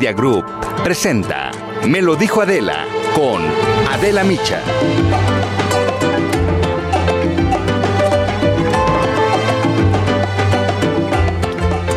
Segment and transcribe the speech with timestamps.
[0.00, 0.46] Media Group
[0.82, 1.50] presenta
[1.86, 3.42] Me lo dijo Adela con
[3.92, 4.58] Adela Micha.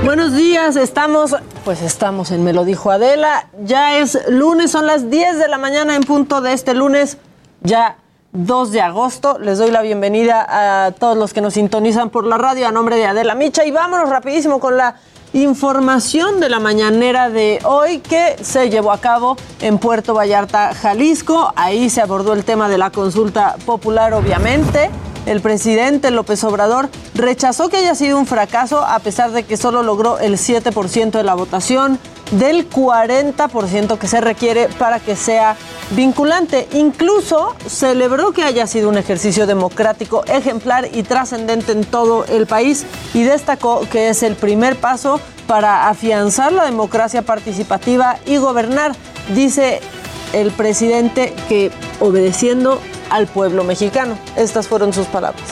[0.03, 3.47] Buenos días, estamos, pues estamos en Me lo dijo Adela.
[3.63, 7.17] Ya es lunes, son las 10 de la mañana en punto de este lunes,
[7.61, 7.95] ya
[8.33, 9.39] 2 de agosto.
[9.39, 10.45] Les doy la bienvenida
[10.85, 13.71] a todos los que nos sintonizan por la radio a nombre de Adela Micha y
[13.71, 14.97] vámonos rapidísimo con la
[15.33, 21.51] información de la mañanera de hoy que se llevó a cabo en Puerto Vallarta, Jalisco.
[21.55, 24.89] Ahí se abordó el tema de la consulta popular, obviamente.
[25.25, 29.81] El presidente López Obrador rechazó que haya sido un fracaso a pesar de que solo
[29.81, 31.97] logró el 7% de la votación
[32.39, 35.55] del 40% que se requiere para que sea
[35.91, 36.67] vinculante.
[36.73, 42.85] Incluso celebró que haya sido un ejercicio democrático ejemplar y trascendente en todo el país
[43.13, 48.93] y destacó que es el primer paso para afianzar la democracia participativa y gobernar.
[49.35, 49.81] Dice
[50.33, 54.17] el presidente que obedeciendo al pueblo mexicano.
[54.35, 55.43] Estas fueron sus palabras.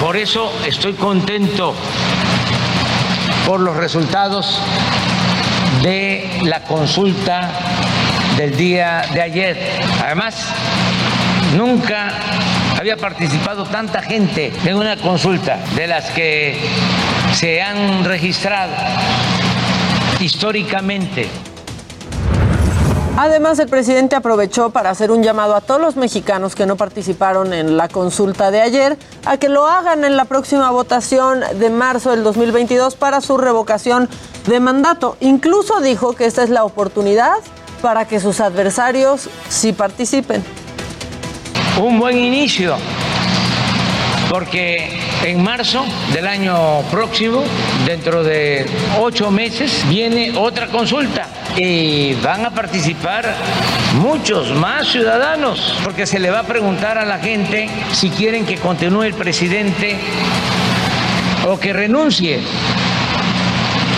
[0.00, 1.74] Por eso estoy contento
[3.46, 4.60] por los resultados
[5.82, 7.50] de la consulta
[8.36, 9.56] del día de ayer.
[10.04, 10.34] Además,
[11.56, 12.12] nunca
[12.78, 16.56] había participado tanta gente en una consulta de las que
[17.32, 18.72] se han registrado
[20.20, 21.28] históricamente.
[23.20, 27.52] Además, el presidente aprovechó para hacer un llamado a todos los mexicanos que no participaron
[27.52, 32.12] en la consulta de ayer a que lo hagan en la próxima votación de marzo
[32.12, 34.08] del 2022 para su revocación
[34.46, 35.16] de mandato.
[35.18, 37.38] Incluso dijo que esta es la oportunidad
[37.82, 40.44] para que sus adversarios sí participen.
[41.82, 42.76] Un buen inicio,
[44.28, 44.88] porque
[45.24, 47.42] en marzo del año próximo,
[47.86, 48.66] dentro de
[49.00, 53.34] ocho meses, viene otra consulta y van a participar
[53.94, 58.56] muchos más ciudadanos, porque se le va a preguntar a la gente si quieren que
[58.56, 59.96] continúe el presidente
[61.48, 62.40] o que renuncie.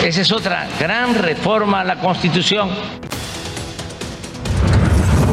[0.04, 2.70] Esa es otra gran reforma a la Constitución.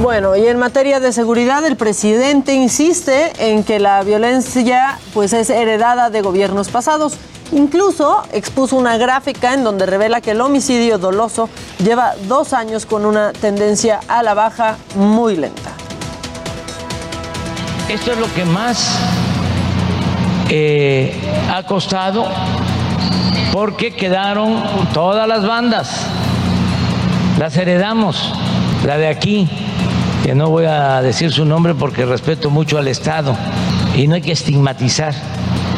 [0.02, 5.50] Bueno, y en materia de seguridad, el presidente insiste en que la violencia pues es
[5.50, 7.18] heredada de gobiernos pasados.
[7.52, 11.50] Incluso expuso una gráfica en donde revela que el homicidio doloso
[11.84, 15.72] lleva dos años con una tendencia a la baja muy lenta.
[17.90, 19.00] Esto es lo que más
[20.50, 21.12] eh,
[21.52, 22.28] ha costado
[23.52, 24.62] porque quedaron
[24.94, 26.06] todas las bandas.
[27.40, 28.34] Las heredamos,
[28.86, 29.50] la de aquí,
[30.28, 33.34] que no voy a decir su nombre porque respeto mucho al Estado
[33.96, 35.14] y no hay que estigmatizar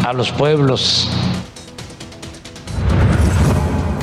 [0.04, 1.08] a los pueblos.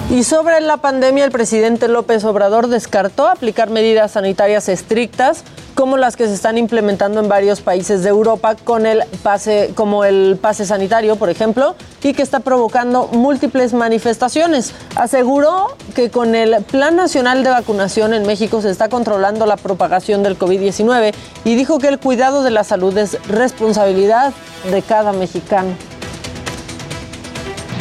[0.09, 5.43] Y sobre la pandemia, el presidente López Obrador descartó aplicar medidas sanitarias estrictas
[5.77, 10.05] como las que se están implementando en varios países de Europa con el pase como
[10.05, 14.73] el pase sanitario, por ejemplo, y que está provocando múltiples manifestaciones.
[14.95, 20.23] Aseguró que con el Plan Nacional de Vacunación en México se está controlando la propagación
[20.23, 21.13] del COVID-19
[21.45, 24.33] y dijo que el cuidado de la salud es responsabilidad
[24.71, 25.69] de cada mexicano.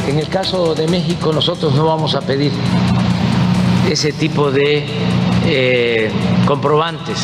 [0.09, 2.51] En el caso de México nosotros no vamos a pedir
[3.89, 4.85] ese tipo de
[5.45, 6.11] eh,
[6.45, 7.19] comprobantes.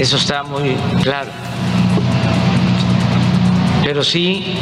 [0.00, 1.30] Eso está muy claro.
[3.84, 4.56] Pero sí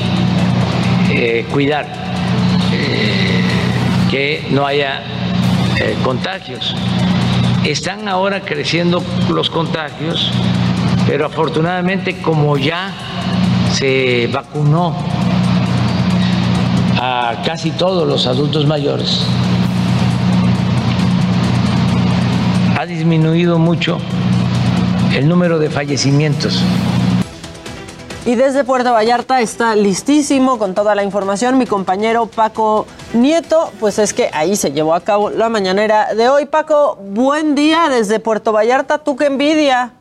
[1.11, 1.87] eh, cuidar
[2.73, 3.43] eh,
[4.11, 5.03] que no haya
[6.03, 6.75] contagios.
[7.65, 9.01] Están ahora creciendo
[9.31, 10.33] los contagios,
[11.07, 12.93] pero afortunadamente como ya
[13.73, 14.97] se vacunó
[17.01, 19.25] a casi todos los adultos mayores.
[22.89, 23.99] disminuido mucho
[25.15, 26.63] el número de fallecimientos.
[28.27, 33.99] Y desde Puerto Vallarta está listísimo con toda la información mi compañero Paco Nieto, pues
[33.99, 36.45] es que ahí se llevó a cabo la mañanera de hoy.
[36.45, 39.93] Paco, buen día desde Puerto Vallarta, tú qué envidia.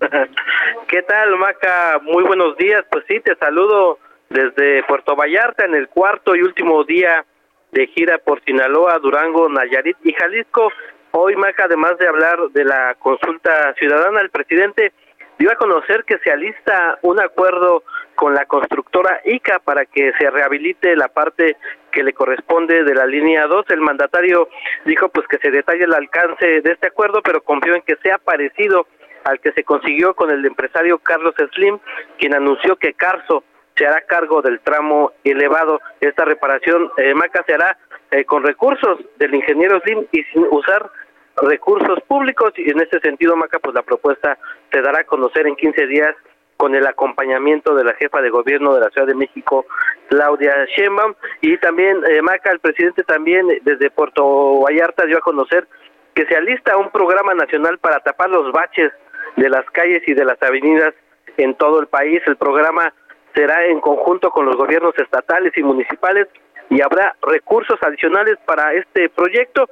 [0.88, 1.98] ¿Qué tal, Maca?
[2.02, 2.84] Muy buenos días.
[2.90, 3.98] Pues sí, te saludo
[4.28, 7.24] desde Puerto Vallarta en el cuarto y último día
[7.72, 10.70] de gira por Sinaloa, Durango, Nayarit y Jalisco.
[11.14, 14.92] Hoy, Maca, además de hablar de la consulta ciudadana, el presidente
[15.38, 20.30] dio a conocer que se alista un acuerdo con la constructora ICA para que se
[20.30, 21.58] rehabilite la parte
[21.90, 23.66] que le corresponde de la línea 2.
[23.68, 24.48] El mandatario
[24.86, 28.16] dijo pues que se detalle el alcance de este acuerdo, pero confió en que sea
[28.16, 28.86] parecido
[29.24, 31.78] al que se consiguió con el empresario Carlos Slim,
[32.18, 33.44] quien anunció que Carso
[33.76, 35.78] se hará cargo del tramo elevado.
[36.00, 37.76] Esta reparación, eh, Maca, se hará
[38.10, 40.90] eh, con recursos del ingeniero Slim y sin usar
[41.36, 44.38] recursos públicos y en ese sentido, Maca, pues la propuesta
[44.70, 46.14] se dará a conocer en 15 días
[46.56, 49.66] con el acompañamiento de la jefa de gobierno de la Ciudad de México,
[50.08, 55.66] Claudia Sheinbaum, y también, eh, Maca, el presidente también desde Puerto Vallarta dio a conocer
[56.14, 58.92] que se alista un programa nacional para tapar los baches
[59.36, 60.94] de las calles y de las avenidas
[61.36, 62.22] en todo el país.
[62.26, 62.92] El programa
[63.34, 66.28] será en conjunto con los gobiernos estatales y municipales
[66.68, 69.68] y habrá recursos adicionales para este proyecto.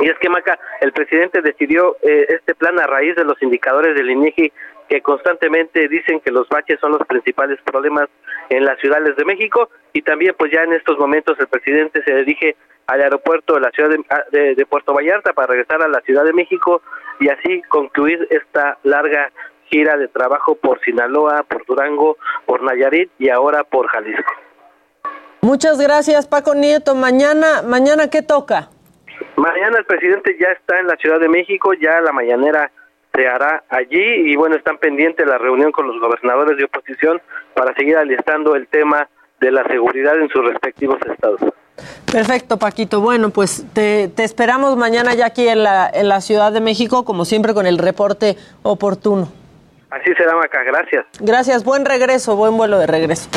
[0.00, 3.94] Y es que, Maca, el presidente decidió eh, este plan a raíz de los indicadores
[3.94, 4.52] del INEGI
[4.88, 8.08] que constantemente dicen que los baches son los principales problemas
[8.48, 12.12] en las ciudades de México y también pues ya en estos momentos el presidente se
[12.12, 12.56] dirige
[12.88, 13.90] al aeropuerto de la ciudad
[14.32, 16.82] de, de Puerto Vallarta para regresar a la Ciudad de México
[17.20, 19.30] y así concluir esta larga
[19.66, 24.32] gira de trabajo por Sinaloa, por Durango, por Nayarit y ahora por Jalisco.
[25.42, 26.96] Muchas gracias, Paco Nieto.
[26.96, 28.70] Mañana, mañana ¿qué toca?
[29.36, 32.70] Mañana el presidente ya está en la Ciudad de México, ya la mañanera
[33.14, 37.20] se hará allí y bueno, están pendientes la reunión con los gobernadores de oposición
[37.54, 39.08] para seguir alistando el tema
[39.40, 41.40] de la seguridad en sus respectivos estados.
[42.10, 43.00] Perfecto, Paquito.
[43.00, 47.04] Bueno, pues te, te, esperamos mañana ya aquí en la, en la Ciudad de México,
[47.04, 49.28] como siempre, con el reporte oportuno.
[49.90, 50.62] Así será, Maca.
[50.62, 51.06] Gracias.
[51.20, 51.64] Gracias.
[51.64, 53.28] Buen regreso, buen vuelo de regreso.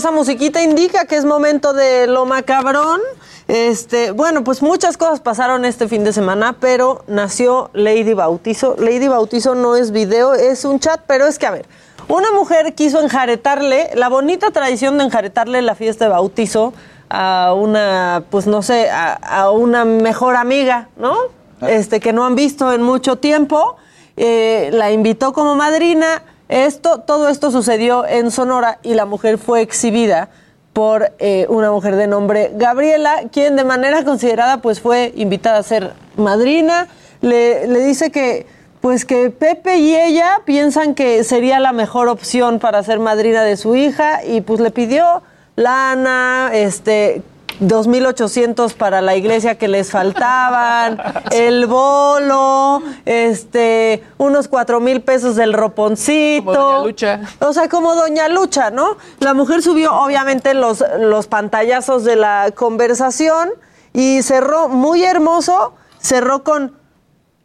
[0.00, 3.02] Esa musiquita indica que es momento de lo macabrón.
[3.48, 8.76] Este, bueno, pues muchas cosas pasaron este fin de semana, pero nació Lady Bautizo.
[8.78, 11.66] Lady Bautizo no es video, es un chat, pero es que a ver,
[12.08, 16.72] una mujer quiso enjaretarle, la bonita tradición de enjaretarle la fiesta de bautizo
[17.10, 21.14] a una, pues no sé, a, a una mejor amiga, ¿no?
[21.60, 23.76] Este, que no han visto en mucho tiempo.
[24.16, 26.22] Eh, la invitó como madrina.
[26.50, 30.30] Esto, todo esto sucedió en Sonora y la mujer fue exhibida
[30.72, 35.62] por eh, una mujer de nombre Gabriela, quien de manera considerada pues fue invitada a
[35.62, 36.88] ser madrina.
[37.20, 38.46] Le, le dice que
[38.80, 43.56] pues que Pepe y ella piensan que sería la mejor opción para ser madrina de
[43.56, 45.22] su hija y pues le pidió
[45.54, 47.22] lana, este
[47.60, 50.98] 2.800 para la iglesia que les faltaban,
[51.30, 56.44] el bolo, este, unos cuatro mil pesos del roponcito.
[56.44, 57.20] Como Doña Lucha.
[57.40, 58.96] O sea, como Doña Lucha, ¿no?
[59.20, 63.50] La mujer subió obviamente los, los pantallazos de la conversación
[63.92, 66.79] y cerró muy hermoso, cerró con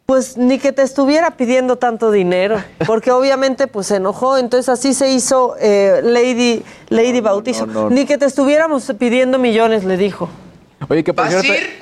[0.06, 4.94] pues ni que te estuviera pidiendo tanto dinero, porque obviamente pues se enojó, entonces así
[4.94, 7.66] se hizo eh, Lady, Lady Bautizo.
[7.66, 7.90] no, no.
[7.90, 10.28] Ni que te estuviéramos pidiendo millones, le dijo.
[10.88, 11.26] Oye, que por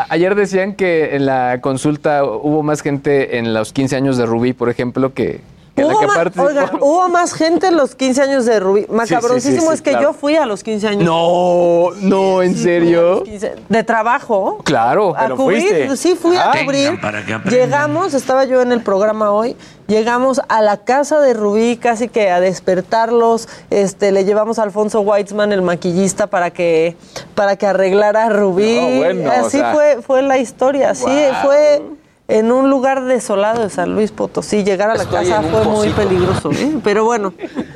[0.09, 4.53] ayer decían que en la consulta hubo más gente en los 15 años de Rubí,
[4.53, 5.41] por ejemplo, que,
[5.77, 6.47] Hubo, que ma- participó.
[6.47, 8.87] oigan, hubo más gente en los 15 años de Rubí.
[8.89, 10.09] Macabroncísimo sí, es que claro.
[10.09, 11.03] yo fui a los 15 años.
[11.05, 13.25] No, no, ¿en Sí, serio?
[13.25, 14.59] 15 De trabajo.
[14.63, 15.97] Claro, a pero cubrir, fuiste.
[15.97, 16.55] sí fui a Ah.
[16.63, 17.01] cubrir.
[17.01, 17.37] Para que.
[17.51, 19.57] Llegamos, estaba yo en el programa hoy,
[19.89, 25.01] llegamos a la casa de Rubí casi que a despertarlos, este, le llevamos a Alfonso
[25.01, 26.97] Weitzman, el maquillista, para que,
[27.35, 28.77] para que arreglara a Rubí.
[28.81, 29.73] No, bueno, o Así sea.
[29.75, 31.35] fue, fue la historia, sí, Wow.
[31.43, 31.83] fue
[32.27, 34.65] en un lugar desolado de San Luis Potosí.
[34.65, 36.79] Llegar a la Estoy casa fue muy peligroso, ¿eh?
[36.83, 37.35] pero bueno,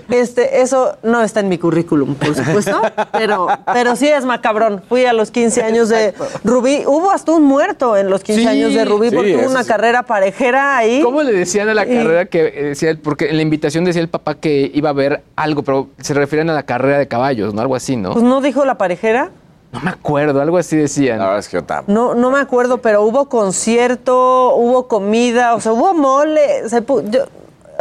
[0.09, 2.81] este, eso no está en mi currículum, por supuesto,
[3.13, 4.83] pero, pero sí es macabrón.
[4.89, 6.15] Fui a los 15 años de
[6.45, 9.51] Rubí, hubo hasta un muerto en los 15 Sí, años de Rubí sí, porque hubo
[9.51, 9.69] una sí.
[9.69, 11.03] carrera parejera ahí.
[11.03, 12.99] ¿Cómo le decían a la Y- carrera que eh, decía él?
[12.99, 16.49] Porque en la invitación decía el papá que iba a ver algo, pero se refieren
[16.49, 17.61] a la carrera de caballos, ¿no?
[17.61, 18.13] Algo así, ¿no?
[18.15, 19.31] Pues no dijo la parejera.
[19.73, 21.19] No me acuerdo, algo así decían.
[21.19, 21.93] La verdad es que yo tampoco.
[21.93, 26.69] No, no me acuerdo, pero hubo concierto, hubo comida, o sea, hubo mole.
[26.69, 27.27] se yo-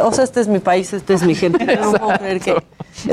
[0.00, 1.64] o sea, este es mi país, este es mi gente.
[1.76, 2.54] No puedo creer que,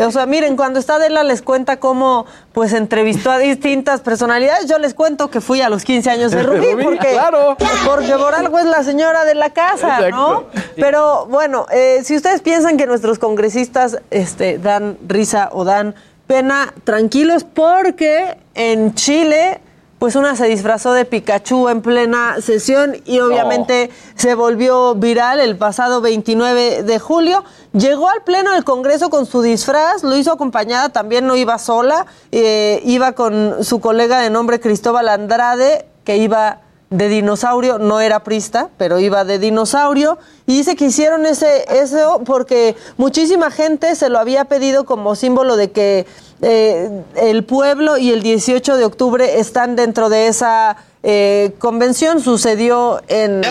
[0.05, 4.77] O sea, miren, cuando está Adela les cuenta cómo pues entrevistó a distintas personalidades, yo
[4.77, 7.55] les cuento que fui a los 15 años de Rubí, porque, claro.
[7.88, 10.44] porque por algo es la señora de la casa, ¿no?
[10.75, 15.96] Pero bueno, eh, si ustedes piensan que nuestros congresistas este, dan risa o dan
[16.27, 19.62] pena, tranquilos, porque en Chile
[20.00, 25.58] pues una se disfrazó de Pikachu en plena sesión y obviamente se volvió viral el
[25.58, 27.44] pasado 29 de julio.
[27.72, 32.05] Llegó al pleno del Congreso con su disfraz, lo hizo acompañada, también no iba sola,
[32.32, 36.60] eh, iba con su colega de nombre Cristóbal Andrade, que iba
[36.98, 42.22] de dinosaurio, no era prista, pero iba de dinosaurio, y dice que hicieron ese, eso
[42.25, 46.06] porque muchísima gente se lo había pedido como símbolo de que
[46.42, 52.20] eh, el pueblo y el 18 de octubre están dentro de esa eh, convención.
[52.20, 53.42] Sucedió en,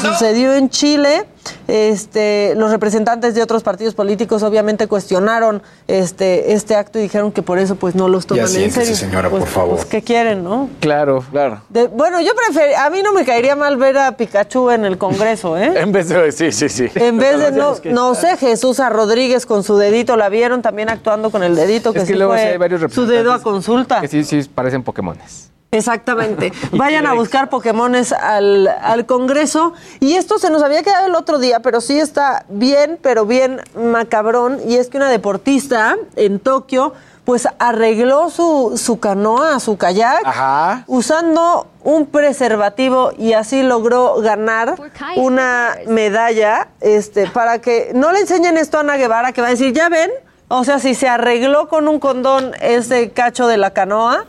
[0.00, 1.26] sucedió en Chile.
[1.68, 7.42] Este, los representantes de otros partidos políticos obviamente cuestionaron este, este acto y dijeron que
[7.42, 8.96] por eso pues no los toman en siéntese, serio.
[8.96, 9.74] señora, Pues- por favor.
[9.76, 10.68] pues, ¿qué quieren, no?
[10.80, 11.62] Claro, claro.
[11.70, 14.98] De- bueno, yo prefer, a mí no me caería mal ver a Pikachu en el
[14.98, 15.72] Congreso, ¿eh?
[15.80, 16.30] En vez de.
[16.32, 16.88] Sí, sí, sí.
[16.94, 20.90] En vez de, no, no sé, Jesús a Rodríguez con su dedito, la vieron también
[20.90, 23.40] actuando con el dedito, que, Es que sí luego fue hay varios su dedo a
[23.40, 24.00] consulta.
[24.02, 25.50] Que sí, sí, parecen Pokémones.
[25.72, 26.52] Exactamente.
[26.72, 29.72] Vayan a buscar Pokémones al, al Congreso.
[30.00, 33.60] Y esto se nos había quedado el otro día, pero sí está bien, pero bien
[33.74, 34.58] macabrón.
[34.66, 36.92] Y es que una deportista en Tokio,
[37.24, 40.84] pues arregló su, su canoa, su kayak, Ajá.
[40.88, 44.74] usando un preservativo y así logró ganar
[45.16, 49.50] una medalla este, para que no le enseñen esto a Ana Guevara, que va a
[49.50, 50.10] decir, ya ven,
[50.48, 54.24] o sea, si se arregló con un condón ese cacho de la canoa,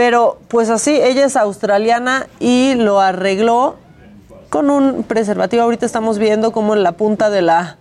[0.00, 3.74] pero pues así, ella es australiana y lo arregló
[4.48, 5.62] con un preservativo.
[5.62, 7.76] Ahorita estamos viendo cómo en la punta de la,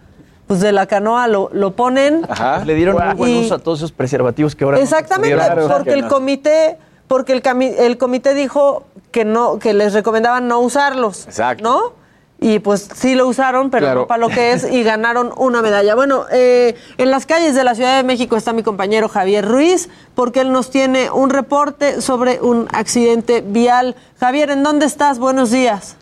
[0.46, 2.26] pues de la canoa lo, lo ponen.
[2.28, 2.66] Ajá.
[2.66, 6.78] Le dieron muy buen uso a todos esos preservativos que ahora Exactamente, porque el comité,
[7.08, 7.42] porque
[7.80, 11.26] el comité dijo que no, que les recomendaban no usarlos.
[11.26, 11.64] Exacto.
[11.64, 11.94] ¿No?
[12.42, 14.00] Y pues sí lo usaron, pero Claro.
[14.02, 15.94] no para lo que es, y ganaron una medalla.
[15.94, 19.90] Bueno, eh, en las calles de la Ciudad de México está mi compañero Javier Ruiz,
[20.16, 23.96] porque él nos tiene un reporte sobre un accidente vial.
[24.22, 25.20] Javier, ¿en dónde estás?
[25.20, 25.98] Buenos días.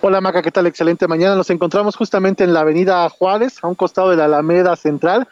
[0.00, 0.66] Hola Maca, ¿qué tal?
[0.68, 1.34] Excelente mañana.
[1.34, 5.26] Nos encontramos justamente en la avenida Juárez, a un costado de la Alameda Central,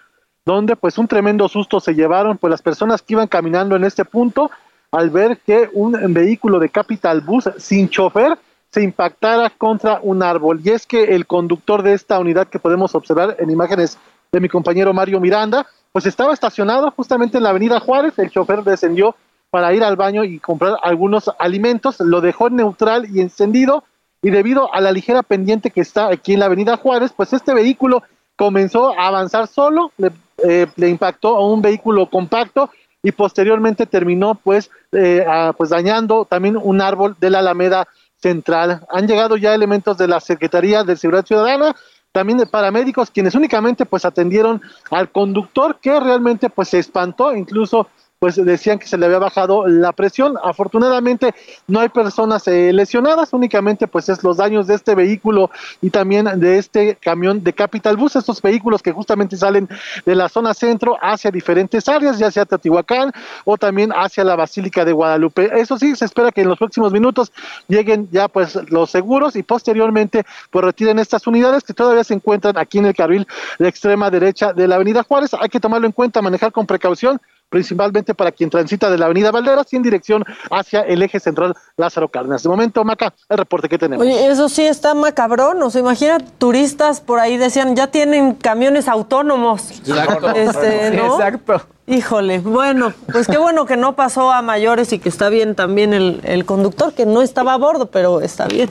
[0.44, 4.04] donde pues un tremendo susto se llevaron pues las personas que iban caminando en este
[4.04, 4.50] punto
[4.90, 8.36] al ver que un vehículo de Capital Bus sin chofer
[8.70, 10.60] se impactara contra un árbol.
[10.64, 13.98] Y es que el conductor de esta unidad que podemos observar en imágenes
[14.32, 18.62] de mi compañero Mario Miranda, pues estaba estacionado justamente en la avenida Juárez, el chofer
[18.62, 19.16] descendió
[19.50, 23.82] para ir al baño y comprar algunos alimentos, lo dejó neutral y encendido,
[24.22, 27.52] y debido a la ligera pendiente que está aquí en la avenida Juárez, pues este
[27.52, 28.04] vehículo
[28.36, 30.12] comenzó a avanzar solo, le,
[30.46, 32.70] eh, le impactó a un vehículo compacto
[33.02, 35.24] y posteriormente terminó pues, eh,
[35.56, 37.88] pues dañando también un árbol de la Alameda
[38.20, 38.86] Central.
[38.90, 41.74] Han llegado ya elementos de la Secretaría de Seguridad Ciudadana,
[42.12, 44.60] también de paramédicos, quienes únicamente pues atendieron
[44.90, 47.88] al conductor que realmente pues se espantó, incluso
[48.20, 50.34] pues decían que se le había bajado la presión.
[50.44, 51.34] Afortunadamente
[51.66, 55.50] no hay personas eh, lesionadas, únicamente pues es los daños de este vehículo
[55.80, 59.70] y también de este camión de Capital Bus, estos vehículos que justamente salen
[60.04, 63.10] de la zona centro hacia diferentes áreas, ya sea Teotihuacán
[63.46, 65.58] o también hacia la Basílica de Guadalupe.
[65.58, 67.32] Eso sí, se espera que en los próximos minutos
[67.68, 72.58] lleguen ya pues los seguros y posteriormente pues retiren estas unidades que todavía se encuentran
[72.58, 73.26] aquí en el carril
[73.58, 75.30] de extrema derecha de la Avenida Juárez.
[75.40, 77.18] Hay que tomarlo en cuenta, manejar con precaución
[77.50, 81.54] principalmente para quien transita de la Avenida Valderas y en dirección hacia el eje central
[81.76, 82.42] Lázaro Cárdenas.
[82.42, 84.06] De momento, Maca, el reporte que tenemos.
[84.06, 85.62] Oye, eso sí está macabrón.
[85.62, 89.70] O sea, imagina turistas por ahí decían, ya tienen camiones autónomos.
[89.80, 90.30] Exacto.
[90.30, 91.14] Este, ¿no?
[91.14, 91.66] Exacto.
[91.86, 95.92] Híjole, bueno, pues qué bueno que no pasó a mayores y que está bien también
[95.92, 98.70] el, el conductor, que no estaba a bordo, pero está bien.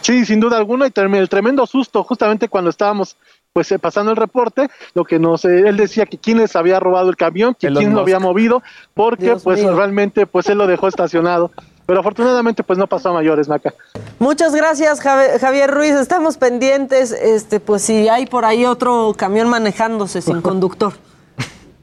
[0.00, 3.16] Sí, sin duda alguna, y el tremendo susto, justamente cuando estábamos
[3.52, 6.80] pues eh, pasando el reporte, lo que nos, eh, él decía que quién les había
[6.80, 8.62] robado el camión, que Elon quién lo había movido,
[8.94, 9.76] porque Dios pues mío.
[9.76, 11.50] realmente pues él lo dejó estacionado.
[11.84, 13.74] Pero afortunadamente pues no pasó a mayores, Maca.
[14.20, 15.94] Muchas gracias, Javier Ruiz.
[15.94, 20.92] Estamos pendientes, este, pues si hay por ahí otro camión manejándose sin conductor.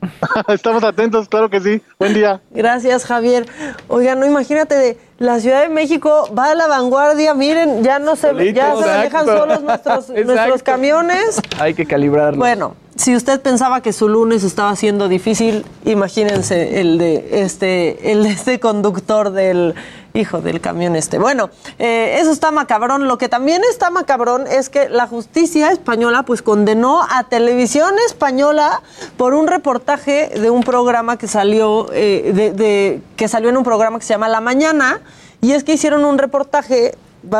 [0.48, 1.82] Estamos atentos, claro que sí.
[1.98, 2.42] Buen día.
[2.52, 3.46] Gracias, Javier.
[3.88, 7.34] Oiga, no imagínate de la Ciudad de México va a la vanguardia.
[7.34, 9.38] Miren, ya no se, ya se Exacto.
[9.38, 11.42] solos nuestros, camiones.
[11.60, 12.40] Hay que calibrarlo.
[12.40, 18.24] Bueno, si usted pensaba que su lunes estaba siendo difícil, imagínense el de este, el
[18.24, 19.76] de este conductor del
[20.14, 21.18] hijo del camión este.
[21.18, 23.08] Bueno, eh, eso está macabrón.
[23.08, 28.82] Lo que también está macabrón es que la justicia española pues condenó a Televisión Española
[29.18, 34.00] por un reportaje de un programa que salió, eh, de, que salió en un programa
[34.00, 35.02] que se llama La Mañana.
[35.42, 36.96] Y es que hicieron un reportaje,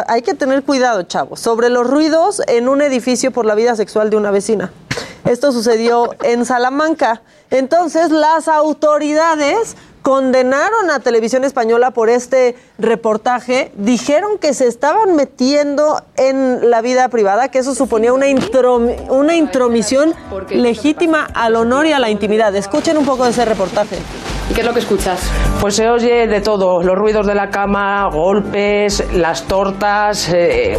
[0.08, 4.10] hay que tener cuidado, chavos, sobre los ruidos en un edificio por la vida sexual
[4.10, 4.72] de una vecina.
[5.26, 7.22] Esto sucedió en Salamanca.
[7.52, 9.76] Entonces las autoridades
[10.10, 17.10] condenaron a Televisión Española por este reportaje, dijeron que se estaban metiendo en la vida
[17.10, 18.26] privada, que eso suponía una,
[19.10, 20.16] una intromisión
[20.50, 22.56] legítima al honor y a la intimidad.
[22.56, 24.00] Escuchen un poco de ese reportaje.
[24.54, 25.32] ¿Qué es lo que escuchas?
[25.62, 30.78] Pues se oye de todo, los ruidos de la cama, golpes, las tortas, eh,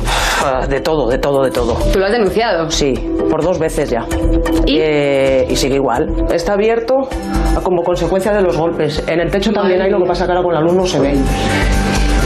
[0.68, 1.74] de todo, de todo, de todo.
[1.92, 2.70] ¿Tú lo has denunciado?
[2.70, 2.94] Sí,
[3.30, 4.04] por dos veces ya.
[4.66, 4.78] ¿Y?
[4.80, 6.08] Eh, y sigue igual.
[6.32, 6.94] Está abierto
[7.62, 9.02] como consecuencia de los golpes.
[9.06, 11.00] En el techo también hay, lo que pasa que ahora con la luz no se
[11.00, 11.14] ve.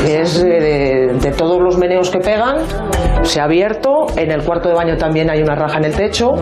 [0.06, 2.56] Es eh, de, de todos los meneos que pegan,
[3.22, 4.06] se ha abierto.
[4.16, 6.32] En el cuarto de baño también hay una raja en el techo.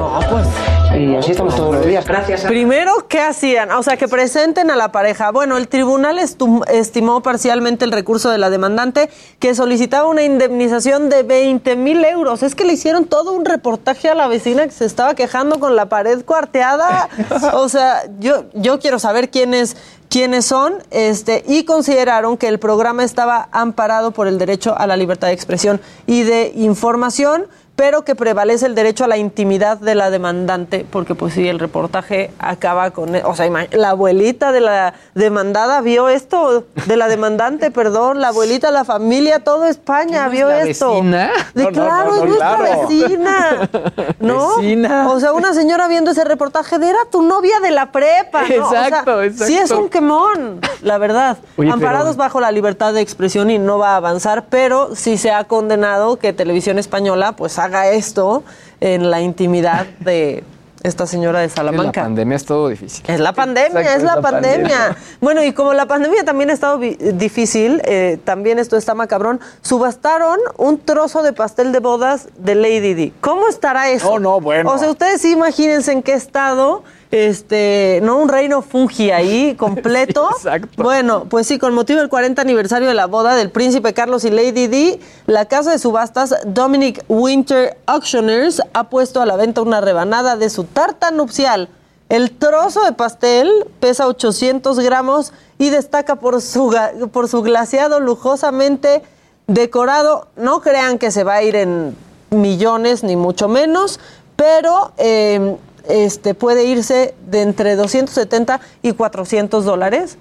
[0.95, 2.07] Y así estamos todos los días.
[2.07, 2.43] Gracias.
[2.45, 3.71] Primero, ¿qué hacían?
[3.73, 5.31] O sea, que presenten a la pareja.
[5.31, 9.09] Bueno, el tribunal estimó parcialmente el recurso de la demandante
[9.39, 12.43] que solicitaba una indemnización de 20 mil euros.
[12.43, 15.77] Es que le hicieron todo un reportaje a la vecina que se estaba quejando con
[15.77, 17.09] la pared cuarteada.
[17.55, 19.77] O sea, yo, yo quiero saber quiénes
[20.13, 24.95] quiénes son este y consideraron que el programa estaba amparado por el derecho a la
[24.95, 27.47] libertad de expresión y de información
[27.77, 31.59] pero que prevalece el derecho a la intimidad de la demandante, porque pues sí, el
[31.59, 37.71] reportaje acaba con, o sea, la abuelita de la demandada vio esto, de la demandante,
[37.73, 40.91] perdón, la abuelita, la familia, todo España ¿No es vio la esto.
[40.95, 41.31] vecina?
[41.55, 42.89] De No, claro, no, no, es nuestra claro.
[42.89, 43.71] vecina,
[44.21, 44.57] ¿no?
[44.59, 45.11] Vecina.
[45.11, 48.67] O sea, una señora viendo ese reportaje de era tu novia de la prepa, ¿no?
[48.67, 49.47] O sea, Exacto, exacto.
[49.47, 51.39] Sí es un quemón, la verdad.
[51.57, 55.17] Oye, pero- Amparados bajo la libertad de expresión y no va a avanzar, pero sí
[55.17, 58.43] se ha condenado que Televisión Española pues haga esto
[58.81, 60.45] en la intimidad de
[60.83, 62.03] esta señora de La Salamanca.
[62.03, 63.05] pandemia es todo difícil.
[63.07, 64.79] Es la pandemia, Exacto, es la, la pandemia.
[64.79, 64.97] pandemia.
[65.21, 70.39] Bueno, y como la pandemia también ha estado difícil, eh, también esto está macabrón, subastaron
[70.57, 73.13] un trozo de pastel de bodas de Lady Di.
[73.21, 74.11] ¿Cómo estará eso?
[74.11, 74.73] No, no, bueno.
[74.73, 78.17] O sea, ustedes sí imagínense en qué estado, este, ¿no?
[78.17, 80.29] Un reino fungi ahí completo.
[80.31, 80.83] Sí, exacto.
[80.83, 84.31] Bueno, pues sí, con motivo del 40 aniversario de la boda del príncipe Carlos y
[84.31, 89.81] Lady Di, la casa de subastas Dominic Winter Auctioneers ha puesto a la venta una
[89.81, 91.69] rebanada de su tarta nupcial.
[92.09, 96.75] El trozo de pastel pesa 800 gramos y destaca por su,
[97.13, 99.03] por su glaseado lujosamente
[99.47, 100.29] decorado.
[100.37, 101.95] No crean que se va a ir en
[102.31, 104.01] millones, ni mucho menos,
[104.37, 105.57] pero eh,
[105.89, 110.17] este, puede irse de entre 270 y 400 dólares.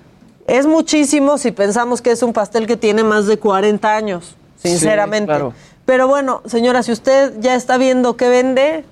[0.48, 5.28] Es muchísimo si pensamos que es un pastel que tiene más de 40 años, sinceramente.
[5.28, 5.54] claro.
[5.86, 8.86] Pero bueno, señora, si usted ya está viendo qué vende,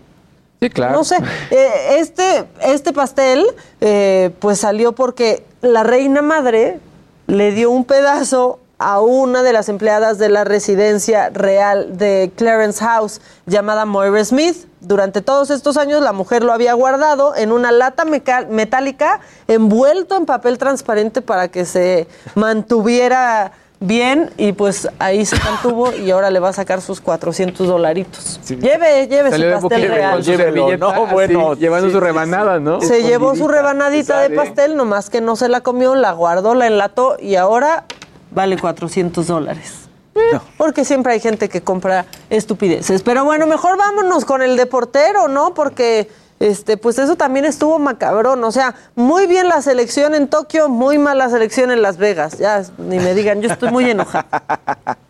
[0.61, 0.93] Sí, claro.
[0.93, 1.15] no sé,
[1.51, 3.45] eh, este, este pastel
[3.79, 6.79] eh, pues salió porque la reina madre
[7.27, 12.83] le dio un pedazo a una de las empleadas de la residencia real de Clarence
[12.83, 14.65] House llamada Moira Smith.
[14.79, 20.25] Durante todos estos años la mujer lo había guardado en una lata metálica envuelto en
[20.25, 26.39] papel transparente para que se mantuviera bien y pues ahí se mantuvo y ahora le
[26.39, 28.39] va a sacar sus 400 dolaritos.
[28.43, 28.55] Sí.
[28.55, 30.23] Lleve, lleve Salió su pastel real.
[30.23, 32.79] servilleta, no, así, bueno, llevando sí, su sí, rebanada, ¿no?
[32.81, 36.67] Se llevó su rebanadita de pastel, nomás que no se la comió, la guardó, la
[36.67, 37.85] enlató y ahora
[38.31, 39.89] vale 400 dólares.
[40.57, 43.03] Porque siempre hay gente que compra estupideces.
[43.03, 45.53] Pero bueno, mejor vámonos con el deportero, ¿no?
[45.53, 48.43] Porque este, pues eso también estuvo macabrón.
[48.43, 52.37] O sea, muy bien la selección en Tokio, muy mal la selección en Las Vegas.
[52.37, 54.97] Ya ni me digan, yo estoy muy enojada.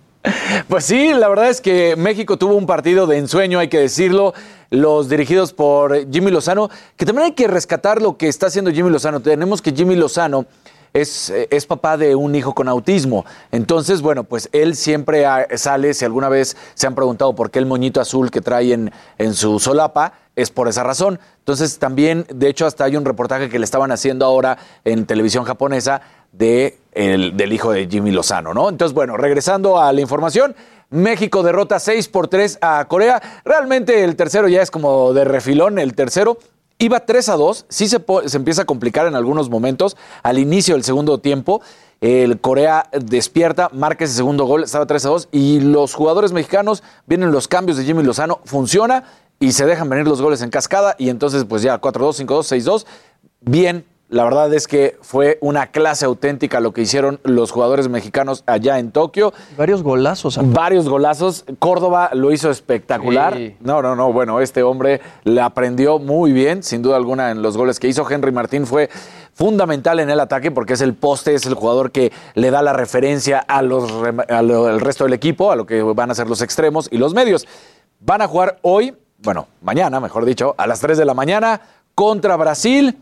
[0.67, 4.33] Pues sí, la verdad es que México tuvo un partido de ensueño, hay que decirlo,
[4.69, 8.89] los dirigidos por Jimmy Lozano, que también hay que rescatar lo que está haciendo Jimmy
[8.89, 9.21] Lozano.
[9.21, 10.45] Tenemos que Jimmy Lozano
[10.93, 13.25] es, eh, es papá de un hijo con autismo.
[13.51, 15.25] Entonces, bueno, pues él siempre
[15.57, 18.91] sale, si alguna vez se han preguntado por qué el moñito azul que trae en,
[19.17, 21.19] en su solapa, es por esa razón.
[21.39, 25.43] Entonces, también, de hecho, hasta hay un reportaje que le estaban haciendo ahora en televisión
[25.43, 28.69] japonesa de el- del hijo de Jimmy Lozano, ¿no?
[28.69, 30.55] Entonces, bueno, regresando a la información,
[30.91, 33.21] México derrota 6 por 3 a Corea.
[33.45, 36.37] Realmente el tercero ya es como de refilón, el tercero.
[36.81, 39.97] Iba 3 a 2, sí se, se empieza a complicar en algunos momentos.
[40.23, 41.61] Al inicio del segundo tiempo,
[41.99, 46.81] el Corea despierta, marca ese segundo gol, estaba 3 a 2, y los jugadores mexicanos
[47.05, 49.03] vienen los cambios de Jimmy Lozano, funciona
[49.41, 52.33] y se dejan venir los goles en cascada, y entonces pues ya 4 2, 5
[52.33, 52.87] 2, 6 2,
[53.41, 58.43] bien La verdad es que fue una clase auténtica lo que hicieron los jugadores mexicanos
[58.47, 59.33] allá en Tokio.
[59.55, 60.39] Varios golazos.
[60.51, 61.45] Varios golazos.
[61.59, 63.35] Córdoba lo hizo espectacular.
[63.35, 63.55] Sí.
[63.59, 64.11] No, no, no.
[64.11, 68.09] Bueno, este hombre le aprendió muy bien, sin duda alguna, en los goles que hizo.
[68.09, 68.89] Henry Martín fue
[69.35, 72.73] fundamental en el ataque porque es el poste, es el jugador que le da la
[72.73, 76.15] referencia a los rem- a lo- al resto del equipo, a lo que van a
[76.15, 77.47] ser los extremos y los medios.
[77.99, 81.61] Van a jugar hoy, bueno, mañana, mejor dicho, a las 3 de la mañana
[81.93, 82.97] contra Brasil.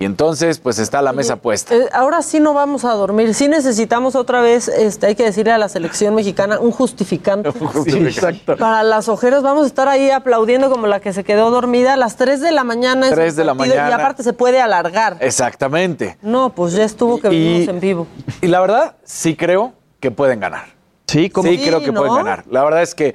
[0.00, 1.74] Y entonces, pues está la mesa puesta.
[1.74, 3.34] Eh, ahora sí no vamos a dormir.
[3.34, 7.50] Sí necesitamos otra vez, este, hay que decirle a la selección mexicana, un justificante.
[7.84, 8.56] Sí, exacto.
[8.56, 11.96] Para las ojeras vamos a estar ahí aplaudiendo como la que se quedó dormida a
[11.96, 13.08] las 3 de la mañana.
[13.08, 13.88] es 3 el de la mañana.
[13.90, 15.16] Y aparte se puede alargar.
[15.20, 16.16] Exactamente.
[16.22, 18.06] No, pues ya estuvo que Y- vimos en vivo.
[18.40, 20.66] Y la verdad, sí creo que pueden ganar.
[21.08, 22.00] Sí, como Sí, Sí, creo que ¿no?
[22.00, 22.44] pueden ganar.
[22.50, 23.14] La verdad es que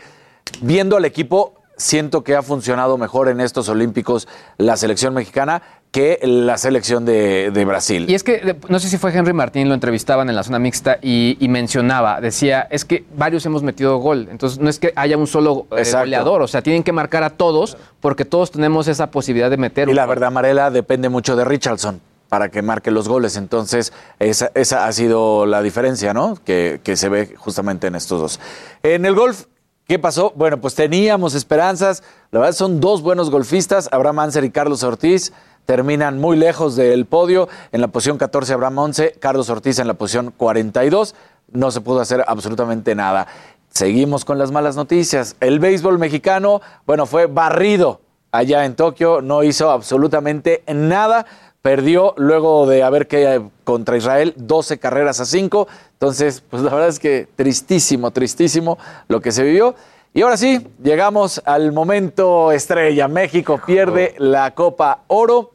[0.61, 6.19] viendo al equipo, siento que ha funcionado mejor en estos Olímpicos la selección mexicana que
[6.23, 8.09] la selección de, de Brasil.
[8.09, 10.97] Y es que, no sé si fue Henry Martín, lo entrevistaban en la zona mixta
[11.03, 15.17] y, y mencionaba, decía, es que varios hemos metido gol, entonces no es que haya
[15.17, 19.11] un solo eh, goleador, o sea, tienen que marcar a todos porque todos tenemos esa
[19.11, 20.15] posibilidad de meter Y un la gol.
[20.15, 23.37] verdad, Marela, depende mucho de Richardson para que marque los goles.
[23.37, 26.35] Entonces, esa, esa ha sido la diferencia, ¿no?
[26.43, 28.39] Que, que se ve justamente en estos dos.
[28.81, 29.43] En el golf,
[29.87, 30.33] ¿qué pasó?
[30.35, 32.03] Bueno, pues teníamos esperanzas.
[32.31, 35.33] La verdad, son dos buenos golfistas, Abraham Anser y Carlos Ortiz.
[35.65, 37.47] Terminan muy lejos del podio.
[37.71, 41.15] En la posición 14, Abraham 11, Carlos Ortiz en la posición 42.
[41.51, 43.27] No se pudo hacer absolutamente nada.
[43.69, 45.35] Seguimos con las malas noticias.
[45.39, 51.25] El béisbol mexicano, bueno, fue barrido allá en Tokio, no hizo absolutamente nada.
[51.63, 55.67] Perdió luego de haber que contra Israel 12 carreras a 5.
[55.93, 59.73] Entonces, pues la verdad es que tristísimo, tristísimo lo que se vivió.
[60.13, 63.07] Y ahora sí, llegamos al momento estrella.
[63.07, 65.51] México pierde la Copa Oro.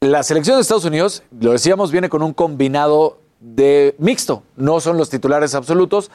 [0.00, 4.42] La selección de Estados Unidos, lo decíamos, viene con un combinado de mixto.
[4.56, 6.10] No son los titulares absolutos,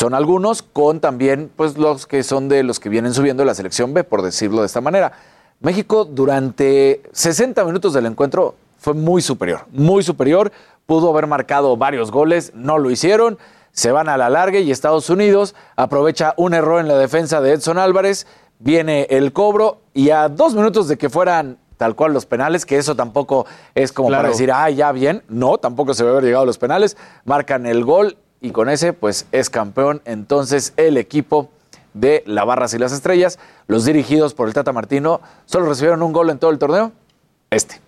[0.00, 3.92] son algunos con también pues los que son de los que vienen subiendo la selección
[3.92, 5.12] B, por decirlo de esta manera.
[5.62, 10.50] México durante 60 minutos del encuentro fue muy superior, muy superior.
[10.86, 13.38] Pudo haber marcado varios goles, no lo hicieron.
[13.70, 17.52] Se van a la larga y Estados Unidos aprovecha un error en la defensa de
[17.52, 18.26] Edson Álvarez.
[18.58, 22.76] Viene el cobro y a dos minutos de que fueran tal cual los penales, que
[22.76, 24.22] eso tampoco es como Claro.
[24.24, 25.22] para decir, ah, ya bien.
[25.28, 26.96] No, tampoco se debe haber llegado a los penales.
[27.24, 30.02] Marcan el gol y con ese, pues es campeón.
[30.04, 31.48] Entonces, el equipo
[31.94, 36.12] de la Barras y las Estrellas, los dirigidos por el Tata Martino, solo recibieron un
[36.12, 36.92] gol en todo el torneo.
[37.50, 37.80] Este.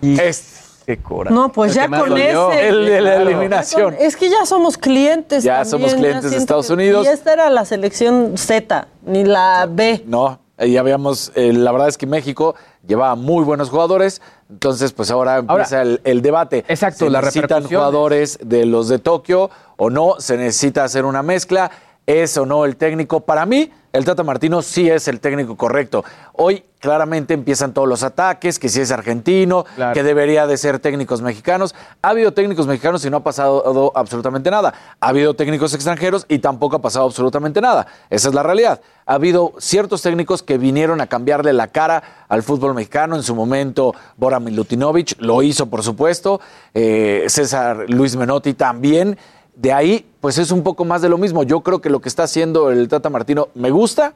[0.00, 0.60] Y Este.
[0.86, 1.34] qué coraje.
[1.34, 2.68] No, pues El ya con ese.
[2.68, 3.94] El de la eliminación.
[3.98, 5.42] Es que ya somos clientes.
[5.44, 7.06] Ya también, somos clientes de Estados que- Unidos.
[7.06, 10.02] Y esta era la selección Z, ni la B.
[10.06, 12.54] No, ya habíamos, eh, la verdad es que México
[12.86, 16.64] llevaba muy buenos jugadores, entonces pues ahora empieza Ahora, el, el debate.
[16.68, 20.16] exacto, ¿Se las necesitan jugadores de los de Tokio o no?
[20.18, 21.70] ¿Se necesita hacer una mezcla?
[22.06, 23.20] ¿Es o no el técnico?
[23.20, 26.04] Para mí, el Tata Martino sí es el técnico correcto.
[26.32, 29.94] Hoy claramente empiezan todos los ataques, que si es argentino, Claro.
[29.94, 31.76] que debería de ser técnicos mexicanos.
[32.02, 34.74] Ha habido técnicos mexicanos y no ha pasado absolutamente nada.
[35.00, 37.86] Ha habido técnicos extranjeros y tampoco ha pasado absolutamente nada.
[38.10, 38.80] Esa es la realidad.
[39.06, 43.14] Ha habido ciertos técnicos que vinieron a cambiarle la cara al fútbol mexicano.
[43.14, 46.40] En su momento, Bora Milutinovic lo hizo, por supuesto.
[46.74, 49.16] Eh, César Luis Menotti también.
[49.54, 51.42] De ahí, pues es un poco más de lo mismo.
[51.42, 54.14] Yo creo que lo que está haciendo el Tata Martino me gusta,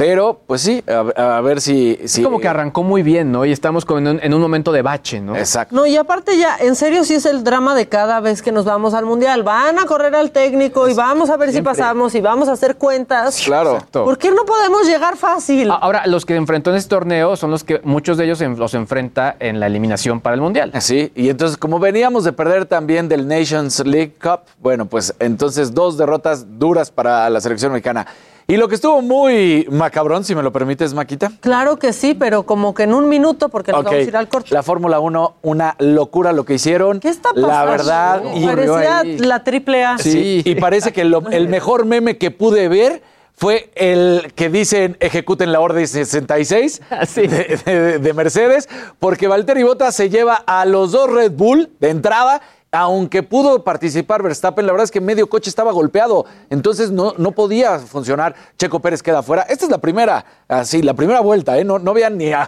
[0.00, 1.98] pero pues sí, a, a ver si...
[2.06, 3.44] si Es como que arrancó muy bien, ¿no?
[3.44, 5.36] Y estamos como en un, en un momento de bache, ¿no?
[5.36, 5.76] Exacto.
[5.76, 8.64] No, y aparte ya, en serio sí es el drama de cada vez que nos
[8.64, 9.42] vamos al mundial.
[9.42, 11.74] Van a correr al técnico y vamos a ver Siempre.
[11.74, 13.42] si pasamos y vamos a hacer cuentas.
[13.44, 13.74] Claro.
[13.74, 14.06] Exacto.
[14.06, 15.70] ¿Por qué no podemos llegar fácil?
[15.70, 19.36] Ahora, los que enfrentó en este torneo son los que muchos de ellos los enfrenta
[19.38, 20.72] en la eliminación para el Mundial.
[20.80, 25.74] Sí, y entonces como veníamos de perder también del Nations League Cup, bueno, pues entonces
[25.74, 28.06] dos derrotas duras para la selección mexicana.
[28.50, 31.30] Y lo que estuvo muy macabrón, si me lo permites, Maquita.
[31.40, 34.28] Claro que sí, pero como que en un minuto, porque nos vamos a ir al
[34.28, 34.52] corte.
[34.52, 36.98] La Fórmula 1, una locura lo que hicieron.
[36.98, 37.46] ¿Qué está pasando?
[37.48, 39.18] La verdad, y, Parecía ahí.
[39.18, 39.98] la triple A.
[39.98, 43.02] sí, y parece que lo- el mejor meme que pude ver
[43.36, 47.26] fue el que dicen ejecuten la orden 66 Sí.
[47.28, 51.90] de, de- de Mercedes, porque Valtteri Bottas se lleva a los dos Red Bull de
[51.90, 52.40] entrada.
[52.72, 57.32] Aunque pudo participar Verstappen, la verdad es que medio coche estaba golpeado, entonces no, no
[57.32, 58.36] podía funcionar.
[58.58, 59.42] Checo Pérez queda fuera.
[59.42, 61.64] Esta es la primera, así, la primera vuelta, ¿eh?
[61.64, 62.38] no, no, habían ni, no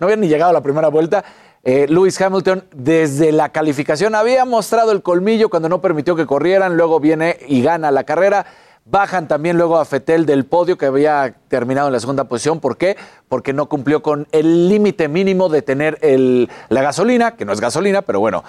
[0.00, 1.24] habían ni llegado a la primera vuelta.
[1.64, 6.76] Eh, Lewis Hamilton desde la calificación había mostrado el colmillo cuando no permitió que corrieran,
[6.76, 8.46] luego viene y gana la carrera.
[8.88, 12.60] Bajan también luego a Fetel del podio que había terminado en la segunda posición.
[12.60, 12.96] ¿Por qué?
[13.28, 17.60] Porque no cumplió con el límite mínimo de tener el, la gasolina, que no es
[17.60, 18.44] gasolina, pero bueno,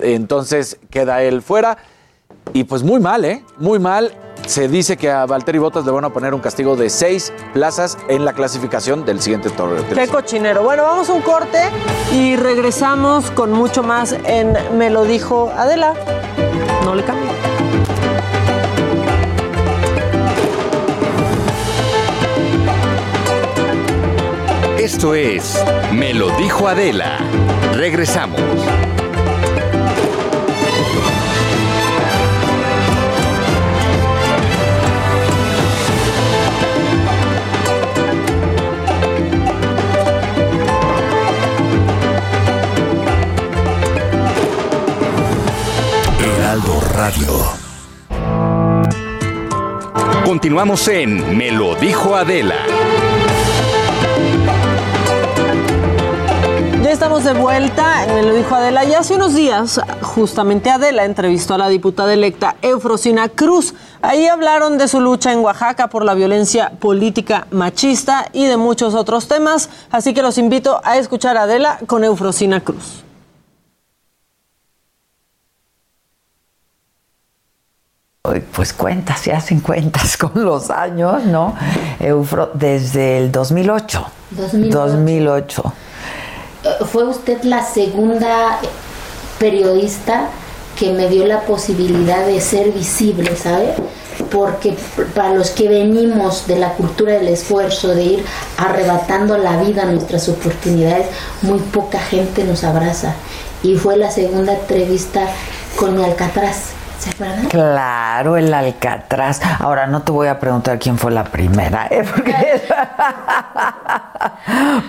[0.00, 1.76] entonces queda él fuera.
[2.54, 3.44] Y pues muy mal, ¿eh?
[3.58, 4.12] Muy mal.
[4.46, 7.98] Se dice que a Valtteri Bottas le van a poner un castigo de seis plazas
[8.08, 10.62] en la clasificación del siguiente Toro de Qué cochinero.
[10.62, 11.68] Bueno, vamos a un corte
[12.12, 15.92] y regresamos con mucho más en Me lo dijo Adela.
[16.84, 17.61] No le cambie.
[24.94, 25.58] Esto es
[25.94, 27.18] Me lo dijo Adela.
[27.72, 28.38] Regresamos.
[46.20, 47.62] Heraldo Radio.
[50.26, 52.81] Continuamos en Me lo dijo Adela.
[56.92, 58.84] Estamos de vuelta, me lo dijo Adela.
[58.84, 63.74] Y hace unos días, justamente Adela entrevistó a la diputada electa Eufrosina Cruz.
[64.02, 68.94] Ahí hablaron de su lucha en Oaxaca por la violencia política machista y de muchos
[68.94, 69.70] otros temas.
[69.90, 73.02] Así que los invito a escuchar a Adela con Eufrosina Cruz.
[78.54, 81.54] pues cuentas, se hacen cuentas con los años, ¿no?
[82.00, 84.06] Eufro, desde el 2008.
[84.30, 84.78] 2008.
[84.78, 85.74] 2008.
[86.90, 88.58] Fue usted la segunda
[89.38, 90.28] periodista
[90.78, 93.74] que me dio la posibilidad de ser visible, ¿sabe?
[94.30, 94.76] Porque
[95.14, 98.24] para los que venimos de la cultura del esfuerzo, de ir
[98.56, 101.06] arrebatando la vida, nuestras oportunidades,
[101.42, 103.14] muy poca gente nos abraza.
[103.62, 105.26] Y fue la segunda entrevista
[105.76, 106.81] con mi Alcatraz.
[107.02, 107.46] ¿Se acuerdan?
[107.46, 109.40] Claro, el Alcatraz.
[109.58, 112.04] Ahora no te voy a preguntar quién fue la primera, ¿eh?
[112.14, 112.62] Porque-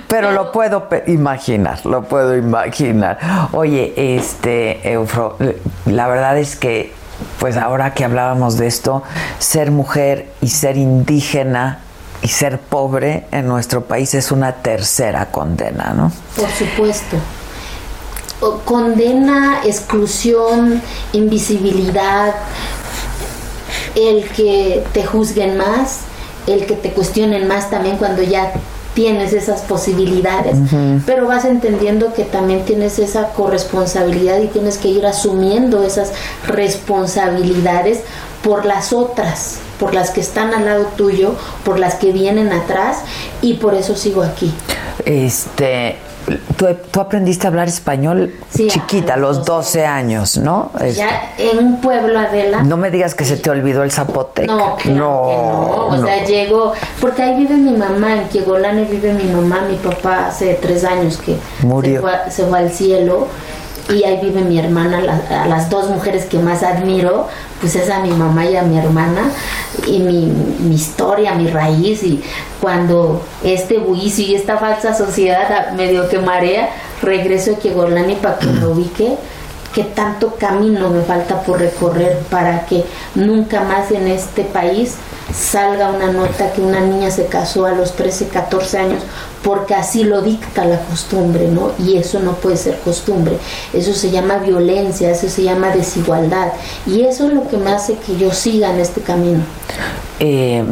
[0.07, 3.17] pero lo puedo imaginar, lo puedo imaginar.
[3.53, 5.37] Oye, este, Eufro,
[5.85, 6.93] la verdad es que,
[7.39, 9.03] pues ahora que hablábamos de esto,
[9.39, 11.79] ser mujer y ser indígena
[12.21, 16.11] y ser pobre en nuestro país es una tercera condena, ¿no?
[16.35, 17.17] Por supuesto.
[18.65, 20.81] Condena, exclusión,
[21.13, 22.35] invisibilidad,
[23.95, 26.01] el que te juzguen más,
[26.47, 28.53] el que te cuestionen más también cuando ya
[28.93, 30.55] tienes esas posibilidades,
[31.05, 36.11] pero vas entendiendo que también tienes esa corresponsabilidad y tienes que ir asumiendo esas
[36.47, 38.01] responsabilidades
[38.43, 42.99] por las otras, por las que están al lado tuyo, por las que vienen atrás
[43.41, 44.53] y por eso sigo aquí.
[45.05, 45.95] Este,
[46.57, 50.71] tú, tú aprendiste a hablar español chiquita, a los 12 años, ¿no?
[50.95, 54.53] Ya en un pueblo, Adela, no me digas que se te olvidó el zapoteca.
[54.53, 55.19] No, claro que no.
[55.21, 56.05] O no.
[56.05, 60.55] sea, llego, porque ahí vive mi mamá, en Kiegolane vive mi mamá, mi papá hace
[60.61, 61.95] tres años que Murió.
[61.95, 63.27] Se, fue, se fue al cielo
[63.89, 67.27] y ahí vive mi hermana, la- a las dos mujeres que más admiro,
[67.59, 69.21] pues es a mi mamá y a mi hermana
[69.87, 70.25] y mi,
[70.59, 72.23] mi historia, mi raíz y
[72.61, 76.69] cuando este bullicio y esta falsa sociedad a- medio que marea,
[77.01, 79.15] regreso a Kiegolane para que me ubique
[79.73, 84.95] que tanto camino me falta por recorrer para que nunca más en este país
[85.31, 89.03] salga una nota que una niña se casó a los 13, 14 años
[89.43, 91.71] porque así lo dicta la costumbre, ¿no?
[91.77, 93.37] Y eso no puede ser costumbre.
[93.73, 96.53] Eso se llama violencia, eso se llama desigualdad.
[96.87, 99.43] Y eso es lo que me hace que yo siga en este camino.
[100.19, 100.63] Eh,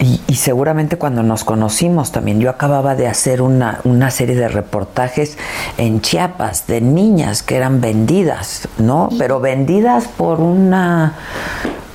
[0.00, 4.48] y, y seguramente cuando nos conocimos también, yo acababa de hacer una, una serie de
[4.48, 5.38] reportajes
[5.78, 9.08] en Chiapas de niñas que eran vendidas, ¿no?
[9.18, 11.14] Pero vendidas por una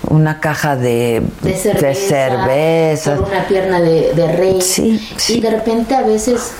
[0.09, 3.15] una caja de, de cerveza, de cerveza.
[3.15, 4.59] por una pierna de, de rey.
[5.29, 6.51] Y de repente a veces,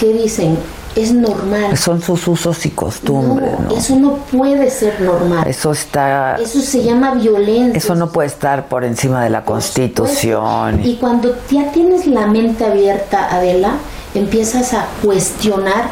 [0.00, 0.58] ¿qué dicen?
[0.96, 1.76] Es normal.
[1.76, 3.76] Son sus usos y costumbres, No, ¿no?
[3.76, 5.46] Eso no puede ser normal.
[5.46, 6.36] Eso está.
[6.36, 7.78] Eso se llama violencia.
[7.78, 10.80] Eso no puede estar por encima de la Constitución.
[10.84, 13.74] Y cuando ya tienes la mente abierta, Adela,
[14.14, 15.90] empiezas a cuestionar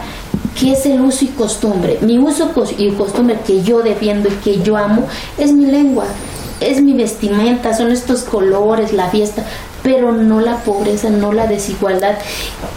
[0.58, 1.98] qué es el uso y costumbre.
[2.00, 5.06] Mi uso y costumbre que yo defiendo y que yo amo
[5.38, 6.06] es mi lengua,
[6.60, 9.44] es mi vestimenta, son estos colores, la fiesta,
[9.82, 12.14] pero no la pobreza, no la desigualdad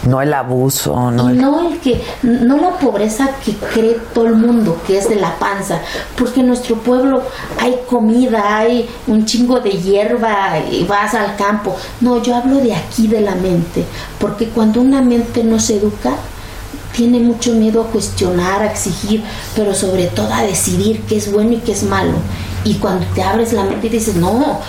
[0.06, 4.26] No el abuso, no y el- no el que no la pobreza que cree todo
[4.26, 5.80] el mundo que es de la panza
[6.16, 7.22] porque en nuestro pueblo
[7.58, 12.74] hay comida hay un chingo de hierba y vas al campo no yo hablo de
[12.74, 13.84] aquí de la mente
[14.20, 16.12] porque cuando una mente no se educa
[16.94, 19.22] tiene mucho miedo a cuestionar, a exigir,
[19.56, 22.14] pero sobre todo a decidir qué es bueno y qué es malo.
[22.64, 24.60] Y cuando te abres la mente y dices, no,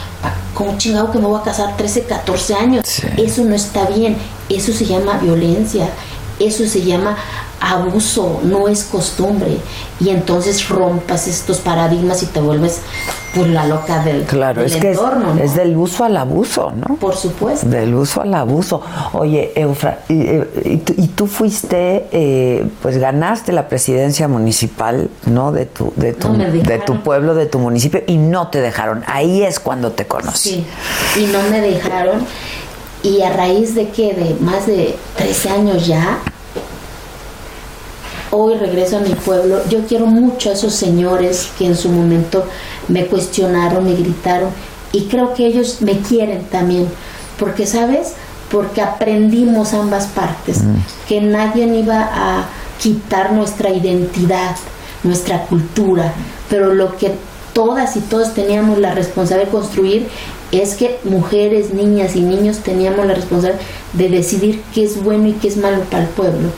[0.53, 2.85] como chingado que me voy a casar 13, 14 años.
[3.17, 4.17] Eso no está bien,
[4.49, 5.89] eso se llama violencia,
[6.39, 7.17] eso se llama
[7.61, 9.57] abuso, no es costumbre.
[9.99, 12.81] Y entonces rompas estos paradigmas y te vuelves
[13.35, 15.35] pues la loca del, Claro, del es que es, entorno.
[15.35, 15.41] ¿no?
[15.41, 16.95] es del uso al abuso, ¿no?
[16.95, 17.65] Por supuesto.
[17.69, 18.81] Del uso al abuso.
[19.13, 25.09] Oye, Eufra, y, eh, y tú, y tú fuiste, eh, pues ganaste la presidencia municipal,
[25.27, 25.51] ¿no?
[25.53, 26.85] De tu, de tu, No me de dejaron.
[26.85, 29.03] tu pueblo, de tu municipio, y no te dejaron.
[29.07, 30.65] Ahí es cuando te conocí.
[31.13, 32.25] Sí, y no me dejaron.
[33.03, 36.19] Y a raíz de que de más de 13 años ya,
[38.31, 39.59] hoy regreso a mi pueblo.
[39.69, 42.45] Yo quiero mucho a esos señores que en su momento
[42.87, 44.49] me cuestionaron, me gritaron.
[44.91, 46.87] Y creo que ellos me quieren también.
[47.37, 48.13] Porque, ¿sabes?
[48.49, 50.59] Porque aprendimos ambas partes.
[51.07, 52.45] Que nadie iba a
[52.81, 54.55] quitar nuestra identidad,
[55.03, 56.13] nuestra cultura.
[56.49, 57.13] Pero lo que
[57.53, 60.07] todas y todos teníamos la responsabilidad de construir
[60.51, 63.61] es que mujeres, niñas y niños teníamos la responsabilidad
[63.93, 66.49] de decidir qué es bueno y qué es malo para el pueblo.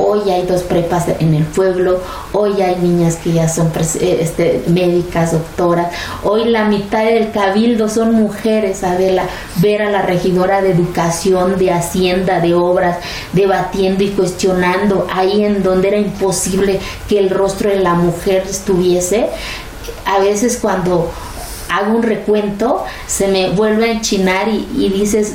[0.00, 2.00] Hoy hay dos prepas en el pueblo,
[2.32, 7.88] hoy hay niñas que ya son eh, este, médicas, doctoras, hoy la mitad del cabildo
[7.88, 9.24] son mujeres, Adela,
[9.56, 12.98] ver a la regidora de educación, de hacienda, de obras,
[13.32, 19.30] debatiendo y cuestionando ahí en donde era imposible que el rostro de la mujer estuviese,
[20.04, 21.10] a veces cuando
[21.70, 25.34] hago un recuento se me vuelve a enchinar y dices,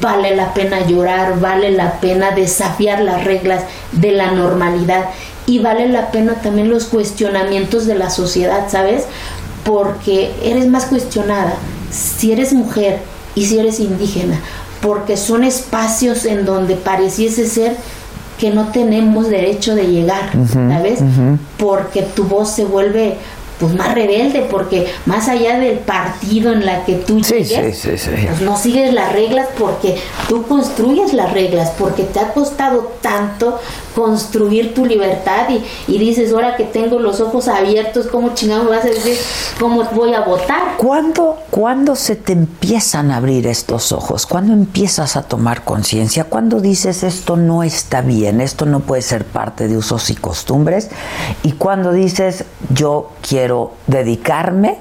[0.00, 5.06] vale la pena llorar, vale la pena desafiar las reglas de la normalidad
[5.46, 9.04] y vale la pena también los cuestionamientos de la sociedad, ¿sabes?
[9.64, 11.54] Porque eres más cuestionada
[11.90, 13.00] si eres mujer
[13.34, 14.40] y si eres indígena,
[14.80, 17.76] porque son espacios en donde pareciese ser
[18.38, 21.00] que no tenemos derecho de llegar, ¿sabes?
[21.58, 23.16] porque tu voz se vuelve
[23.62, 28.10] pues más rebelde, porque más allá del partido en la que tú llegues, sí, sí.
[28.26, 29.96] pues no sigues las reglas porque
[30.28, 33.60] tú construyes las reglas, porque te ha costado tanto
[33.94, 38.70] construir tu libertad y, y dices, ahora que tengo los ojos abiertos, ¿cómo chingado me
[38.70, 39.16] vas a decir
[39.60, 40.76] cómo voy a votar?
[40.76, 44.26] ¿Cuándo, ¿Cuándo se te empiezan a abrir estos ojos?
[44.26, 46.24] ¿Cuándo empiezas a tomar conciencia?
[46.24, 50.88] ¿Cuándo dices esto no está bien, esto no puede ser parte de usos y costumbres?
[51.44, 52.44] ¿Y cuando dices
[52.74, 53.51] yo quiero
[53.86, 54.78] dedicarme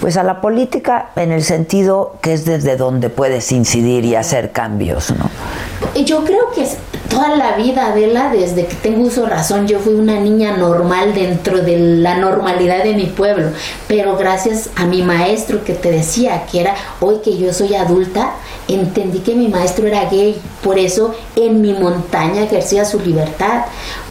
[0.00, 4.52] pues a la política en el sentido que es desde donde puedes incidir y hacer
[4.52, 5.30] cambios, ¿no?
[6.04, 6.68] Yo creo que
[7.08, 11.58] toda la vida, Adela, desde que tengo uso razón, yo fui una niña normal dentro
[11.58, 13.48] de la normalidad de mi pueblo.
[13.86, 18.32] Pero gracias a mi maestro que te decía que era hoy que yo soy adulta,
[18.68, 20.40] entendí que mi maestro era gay.
[20.62, 23.62] Por eso en mi montaña ejercía su libertad.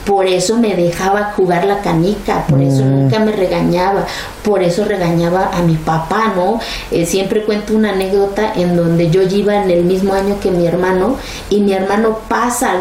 [0.06, 2.92] Por eso me dejaba jugar la canica, por eso Mm.
[2.92, 4.06] nunca me regañaba,
[4.42, 6.62] por eso regañaba a mi papá, ¿no?
[6.92, 10.66] Eh, siempre cuento una anécdota en donde yo iba en el mismo año que mi
[10.66, 11.18] hermano
[11.50, 12.72] y mi hermano pasa,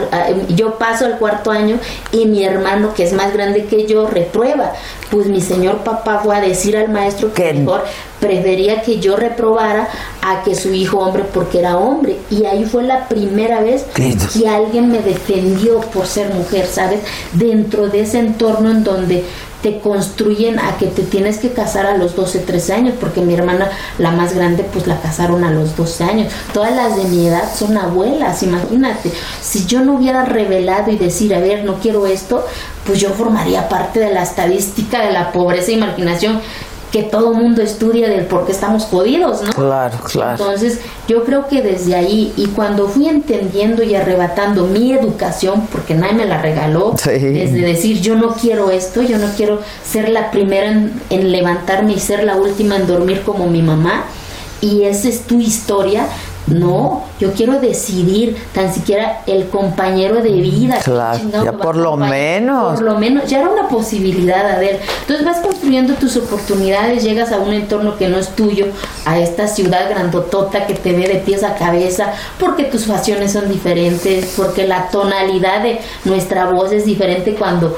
[0.48, 1.78] yo paso al cuarto año
[2.12, 4.72] y mi hermano que es más grande que yo reprueba.
[5.10, 7.84] Pues mi señor papá fue a decir al maestro que mejor
[8.18, 9.88] prefería que yo reprobara
[10.22, 14.48] a que su hijo hombre porque era hombre y ahí fue la primera vez que
[14.48, 17.00] alguien me defendió por ser mujer, ¿sabes?
[17.32, 19.24] Dentro de ese entorno en donde
[19.62, 23.34] te construyen a que te tienes que casar a los 12, 13 años, porque mi
[23.34, 26.32] hermana, la más grande, pues la casaron a los 12 años.
[26.52, 29.12] Todas las de mi edad son abuelas, imagínate.
[29.40, 32.44] Si yo no hubiera revelado y decir, a ver, no quiero esto,
[32.86, 36.40] pues yo formaría parte de la estadística de la pobreza e marginación
[36.96, 39.52] que todo mundo estudia del por qué estamos jodidos, ¿no?
[39.52, 40.30] Claro, claro.
[40.42, 45.92] Entonces, yo creo que desde ahí, y cuando fui entendiendo y arrebatando mi educación, porque
[45.94, 47.10] nadie me la regaló, Sí.
[47.10, 51.92] desde decir yo no quiero esto, yo no quiero ser la primera en, en levantarme
[51.92, 54.04] y ser la última en dormir como mi mamá,
[54.62, 56.06] y esa es tu historia.
[56.46, 60.78] No, yo quiero decidir tan siquiera el compañero de vida.
[60.84, 62.74] Claro, ya por lo menos.
[62.74, 64.80] Por lo menos, ya era una posibilidad, a ver.
[65.00, 68.66] Entonces vas construyendo tus oportunidades, llegas a un entorno que no es tuyo,
[69.04, 73.48] a esta ciudad grandotota que te ve de pies a cabeza, porque tus facciones son
[73.48, 77.76] diferentes, porque la tonalidad de nuestra voz es diferente cuando,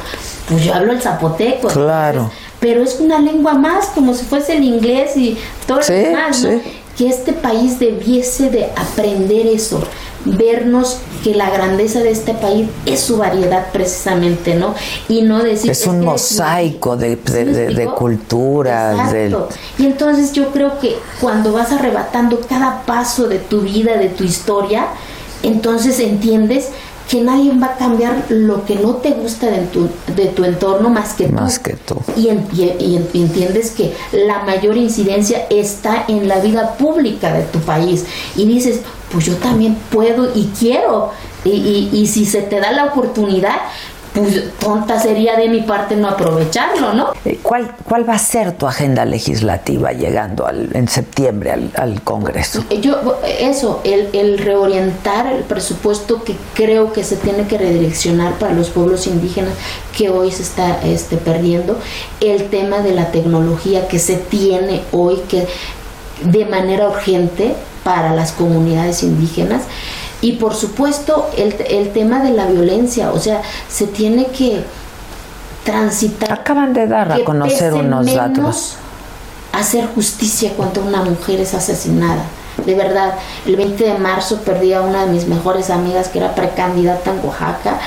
[0.49, 1.69] pues yo hablo el zapoteco.
[1.69, 2.31] Claro.
[2.61, 6.43] Pero es una lengua más, como si fuese el inglés y todo Sí, lo demás,
[6.43, 6.51] ¿no?
[6.51, 6.63] sí.
[6.99, 9.81] Que este país debiese de aprender eso,
[10.25, 14.75] vernos que la grandeza de este país es su variedad precisamente, ¿no?
[15.09, 15.71] Y no decir...
[15.71, 19.13] Es un que mosaico de, de, ¿Sí me de- culturas.
[19.13, 19.37] del-.
[19.79, 24.25] Y entonces yo creo que cuando vas arrebatando cada paso de tu vida, de tu
[24.25, 24.89] historia,
[25.45, 26.69] entonces entiendes
[27.09, 30.91] que nadie va a cambiar lo que no te gusta de tu, de tu entorno
[30.91, 31.33] más que tú.
[31.33, 31.97] Más que tú.
[32.17, 37.33] Y, en- y- y- y entiendes que la mayor incidencia está en la vida pública
[37.33, 38.05] de tu país.
[38.37, 38.81] Y dices,
[39.11, 41.11] pues yo también puedo y quiero.
[41.45, 43.57] Y si se te da la oportunidad,
[44.19, 47.13] pues tonta sería de mi parte no aprovecharlo, ¿no?
[47.25, 52.03] Eh, ¿Cuál, ¿Cuál va a ser tu agenda legislativa llegando al- en septiembre al, al
[52.03, 52.65] Congreso?
[52.81, 58.53] Yo, eso, el, el reorientar el presupuesto que creo que se tiene que redireccionar para
[58.55, 59.53] los pueblos indígenas
[59.97, 61.77] que hoy se está este, perdiendo,
[62.21, 65.47] el tema de la tecnología que se tiene hoy que
[66.25, 67.55] de manera urgente
[67.85, 69.63] para las comunidades indígenas
[70.21, 74.63] y por supuesto el, el tema de la violencia, o sea, se tiene que
[75.65, 76.33] transitar.
[76.33, 78.77] Acaban de dar a conocer unos menos datos.
[79.53, 82.23] hacer justicia cuando una mujer es asesinada.
[82.65, 83.15] De verdad,
[83.47, 87.25] el 20 de marzo perdí a una de mis mejores amigas que era precandidata en
[87.25, 87.79] Oaxaca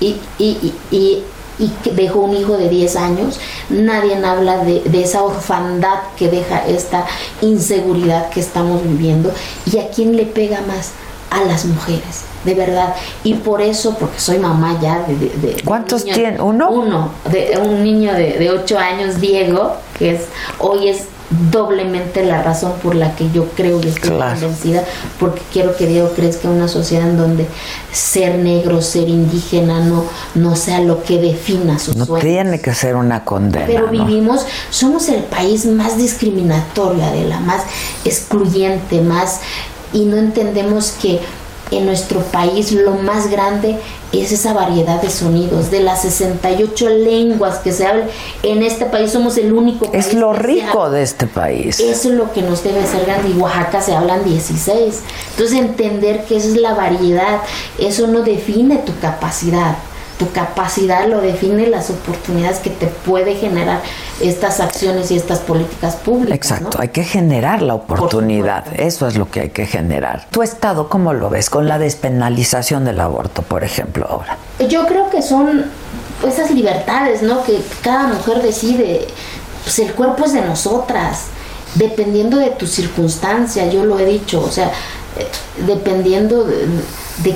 [0.00, 0.44] y, y,
[0.90, 1.22] y, y-
[1.56, 3.38] y que dejó un hijo de 10 años.
[3.70, 7.06] Nadie habla de, de esa orfandad que deja esta
[7.42, 9.30] inseguridad que estamos viviendo.
[9.70, 10.90] ¿Y a quién le pega más?
[11.30, 12.94] A las mujeres, de verdad.
[13.24, 15.16] Y por eso, porque soy mamá ya de...
[15.16, 16.40] de- ¿Cuántos un niño- tiene?
[16.40, 16.70] ¿Uno?
[16.70, 20.20] Uno, de un niño de, de 8 años, Diego, que es
[20.58, 21.04] hoy es
[21.50, 24.38] doblemente la razón por la que yo creo y estoy Claro.
[24.38, 24.84] convencida,
[25.18, 27.46] porque quiero que Diego crezca en una sociedad en donde
[27.90, 30.04] ser negro, ser indígena no,
[30.36, 32.24] no sea lo que defina sus No sueños.
[32.24, 33.66] tiene que ser una condena.
[33.66, 34.04] Pero ¿no?
[34.04, 37.62] vivimos, somos el país más discriminatorio, de la más
[38.04, 39.40] excluyente, más
[39.94, 41.20] y no entendemos que
[41.70, 43.78] en nuestro país lo más grande
[44.12, 48.08] es esa variedad de sonidos, de las 68 lenguas que se hablan.
[48.42, 51.80] En este país somos el único país Es lo rico de este país.
[51.80, 53.30] Eso es lo que nos debe ser grande.
[53.30, 55.00] Y Oaxaca se hablan 16.
[55.30, 57.40] Entonces entender que esa es la variedad,
[57.78, 59.76] eso no define tu capacidad.
[60.18, 63.82] Tu capacidad lo define las oportunidades que te puede generar
[64.20, 66.36] estas acciones y estas políticas públicas.
[66.36, 70.26] Exacto, hay que generar la oportunidad, eso es lo que hay que generar.
[70.30, 74.38] ¿Tu estado cómo lo ves con la despenalización del aborto, por ejemplo, ahora?
[74.68, 75.64] Yo creo que son
[76.26, 77.42] esas libertades, ¿no?
[77.42, 79.06] Que cada mujer decide.
[79.64, 81.28] Pues el cuerpo es de nosotras,
[81.74, 84.68] dependiendo de tu circunstancia, yo lo he dicho, o sea,
[85.18, 85.26] eh,
[85.66, 86.66] dependiendo de,
[87.22, 87.34] de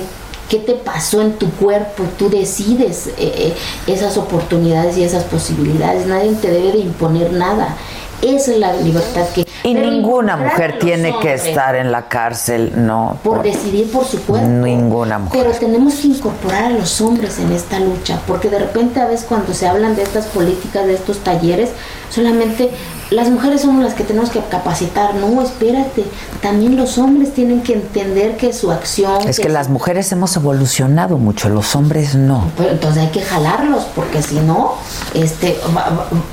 [0.49, 3.53] qué te pasó en tu cuerpo, tú decides eh, eh,
[3.87, 7.77] esas oportunidades y esas posibilidades, nadie te debe de imponer nada.
[8.21, 9.45] Esa es la libertad que...
[9.63, 13.17] Y ninguna mujer tiene que estar en la cárcel, no.
[13.23, 14.45] por decidir por su cuerpo.
[14.45, 15.45] Ninguna mujer.
[15.45, 19.25] Pero tenemos que incorporar a los hombres en esta lucha, porque de repente a veces
[19.25, 21.69] cuando se hablan de estas políticas, de estos talleres,
[22.09, 22.71] solamente
[23.11, 25.15] las mujeres somos las que tenemos que capacitar.
[25.15, 26.05] No, espérate,
[26.41, 29.27] también los hombres tienen que entender que su acción...
[29.27, 32.51] Es que las mujeres hemos evolucionado mucho, los hombres no.
[32.57, 34.75] Pero entonces hay que jalarlos, porque si no,
[35.13, 35.57] este,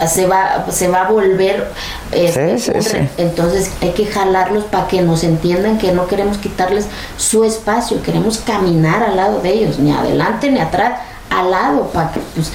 [0.06, 1.70] se va, se va a volver.
[2.12, 2.98] este, Sí, sí, sí.
[3.16, 8.38] Entonces hay que jalarlos para que nos entiendan que no queremos quitarles su espacio, queremos
[8.38, 11.00] caminar al lado de ellos, ni adelante ni atrás,
[11.30, 12.52] al lado, para que pues,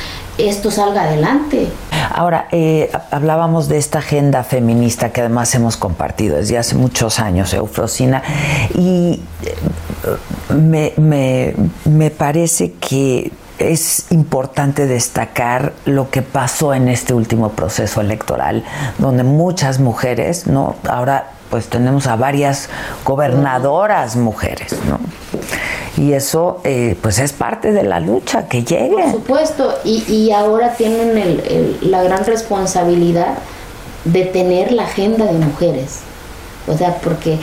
[0.49, 1.67] esto salga adelante.
[2.13, 7.19] Ahora, eh, ha- hablábamos de esta agenda feminista que además hemos compartido desde hace muchos
[7.19, 8.21] años, Eufrosina,
[8.75, 11.53] y eh, me, me-
[11.85, 18.63] me parece que es importante destacar lo que pasó en este último proceso electoral,
[18.97, 20.75] donde muchas mujeres, ¿no?
[20.89, 22.69] Ahora pues tenemos a varias
[23.05, 24.99] gobernadoras mujeres, ¿no?
[25.97, 28.95] Y eso eh, pues es parte de la lucha que llegue.
[28.95, 33.35] Por supuesto, y, y ahora tienen el- el- la gran responsabilidad
[34.05, 35.99] de tener la agenda de mujeres.
[36.67, 37.37] O sea, porque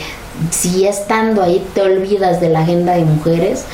[0.51, 3.65] si estando ahí te olvidas de la agenda de mujeres,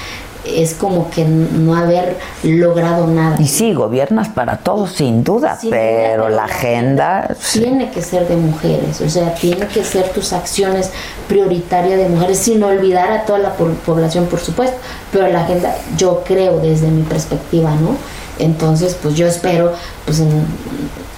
[0.48, 3.36] es como que no haber logrado nada.
[3.40, 7.36] Y sí, gobiernas para todos, sin duda, Sin pero la la agenda...
[7.40, 7.62] sí.
[7.62, 10.92] Tiene que ser de mujeres, o sea, tiene que ser tus acciones
[11.28, 14.78] prioritarias de mujeres, sin olvidar a toda la po- población, por supuesto,
[15.12, 17.96] pero la agenda, yo creo desde mi perspectiva, ¿no?
[18.38, 19.74] Entonces, pues yo espero,
[20.06, 20.46] pues en-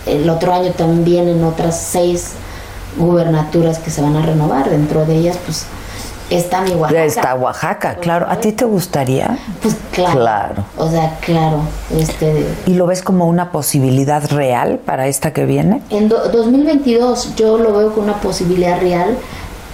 [0.05, 2.32] el otro año también vienen otras seis
[2.97, 5.65] gubernaturas que se van a renovar, dentro de ellas, pues
[6.30, 7.05] está mi Oaxaca.
[7.05, 8.25] Está Oaxaca, claro.
[8.30, 9.38] ¿A ti te gustaría?
[9.61, 10.19] Pues claro.
[10.19, 10.63] Claro.
[10.78, 11.61] O sea, claro,
[11.97, 12.45] este...
[12.65, 15.82] ¿Y lo ves como una posibilidad real para esta que viene?
[15.89, 19.17] En do- 2022 yo lo veo con una posibilidad real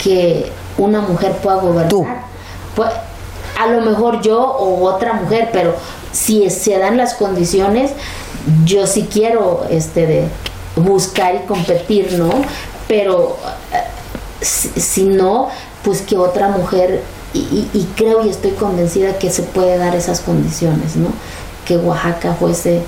[0.01, 1.89] que una mujer pueda gobernar.
[1.89, 2.05] Tú.
[2.75, 2.89] Pues,
[3.59, 5.75] a lo mejor yo o otra mujer, pero
[6.11, 7.91] si se dan las condiciones,
[8.65, 10.27] yo sí quiero este de
[10.75, 12.29] buscar y competir, ¿no?
[12.87, 13.37] Pero
[13.71, 13.77] eh,
[14.41, 15.49] si, si no,
[15.83, 17.01] pues que otra mujer
[17.33, 21.07] y, y- y creo y estoy convencida que se puede dar esas condiciones, ¿no?
[21.65, 22.81] Que Oaxaca fuese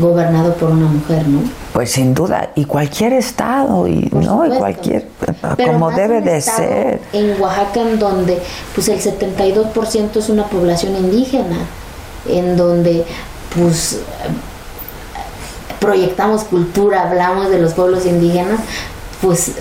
[0.00, 1.40] gobernado por una mujer, ¿no?
[1.72, 5.06] Pues sin duda, y cualquier estado, y no, y cualquier,
[5.56, 7.00] Pero como debe de ser.
[7.12, 8.42] En Oaxaca, en donde
[8.74, 11.58] pues el 72% es una población indígena,
[12.28, 13.04] en donde
[13.56, 14.00] pues
[15.80, 18.60] proyectamos cultura, hablamos de los pueblos indígenas,
[19.20, 19.52] pues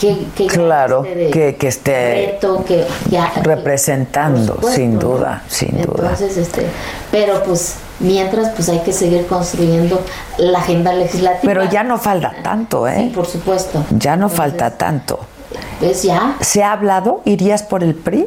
[0.00, 5.00] qué Claro, este que, que esté reto que, ya- representando, supuesto, sin ¿no?
[5.00, 6.10] duda, sin duda.
[6.10, 6.66] Entonces, este,
[7.10, 10.00] pero pues mientras pues hay que seguir construyendo
[10.38, 11.40] la agenda legislativa.
[11.42, 12.96] Pero ya no falta tanto, ¿eh?
[13.08, 13.84] Sí, por supuesto.
[13.90, 15.18] Ya no falta tanto.
[15.80, 16.36] Pues ya.
[16.40, 17.22] ¿Se ha hablado?
[17.24, 18.26] ¿Irías por el PRI?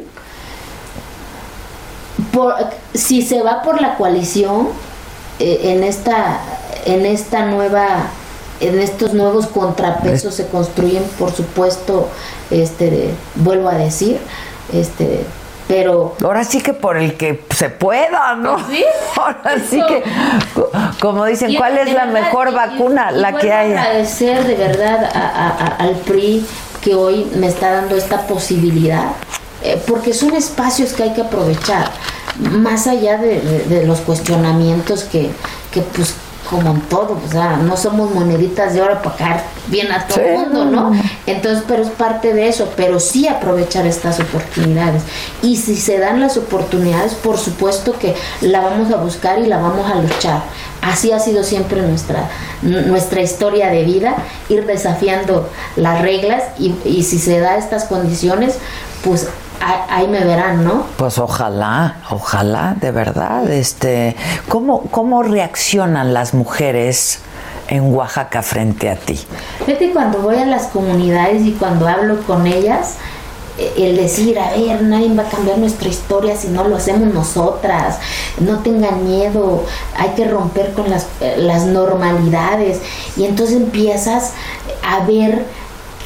[2.32, 2.54] por,
[2.94, 4.68] si se va por la coalición
[5.38, 6.40] eh, en esta
[6.84, 8.06] en esta nueva
[8.60, 12.08] en estos nuevos contrapesos se construyen por supuesto
[12.50, 14.18] este vuelvo a decir
[14.72, 15.24] este
[15.68, 18.58] pero Ahora sí que por el que se pueda, ¿no?
[18.68, 18.84] ¿Sí?
[19.16, 20.02] Ahora sí que,
[21.00, 23.10] como dicen, Y ¿cuál es la verdad, mejor y- vacuna?
[23.14, 23.80] y La que haya.
[23.80, 26.44] agradecer de verdad a- a- a- al PRI
[26.82, 29.12] que hoy me está dando esta posibilidad,
[29.62, 31.90] eh, porque son espacios que hay que aprovechar,
[32.50, 35.30] más allá de, de- de los cuestionamientos que,
[35.70, 36.14] que pues
[36.52, 40.18] como en todo, o sea, no somos moneditas de oro para caer bien a todo
[40.18, 40.92] Sí, el mundo, no.
[41.26, 45.02] Entonces, pero es parte de eso, pero sí aprovechar estas oportunidades.
[45.40, 49.56] Y si se dan las oportunidades, por supuesto que la vamos a buscar y la
[49.56, 50.42] vamos a luchar.
[50.82, 52.28] Así ha sido siempre nuestra,
[52.62, 54.16] nuestra historia de vida,
[54.48, 58.58] ir desafiando las reglas y, y si se da estas condiciones,
[59.04, 59.28] pues
[59.88, 60.84] ahí me verán, ¿no?
[60.96, 63.48] Pues ojalá, ojalá, de verdad.
[63.50, 64.16] Este,
[64.48, 67.20] ¿cómo, ¿Cómo reaccionan las mujeres
[67.68, 69.20] en Oaxaca frente a ti?
[69.64, 72.96] Fíjate cuando voy a las comunidades y cuando hablo con ellas,
[73.76, 77.98] el decir, a ver, nadie va a cambiar nuestra historia si no lo hacemos nosotras,
[78.40, 79.64] no tengan miedo,
[79.96, 82.80] hay que romper con las, las normalidades
[83.16, 84.32] y entonces empiezas
[84.82, 85.44] a ver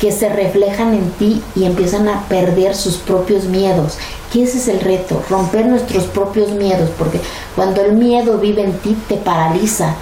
[0.01, 3.97] que se reflejan en ti y empiezan a perder sus propios miedos.
[4.33, 7.21] Que ese es el reto, romper nuestros propios miedos, porque
[7.55, 9.95] cuando el miedo vive en ti te paraliza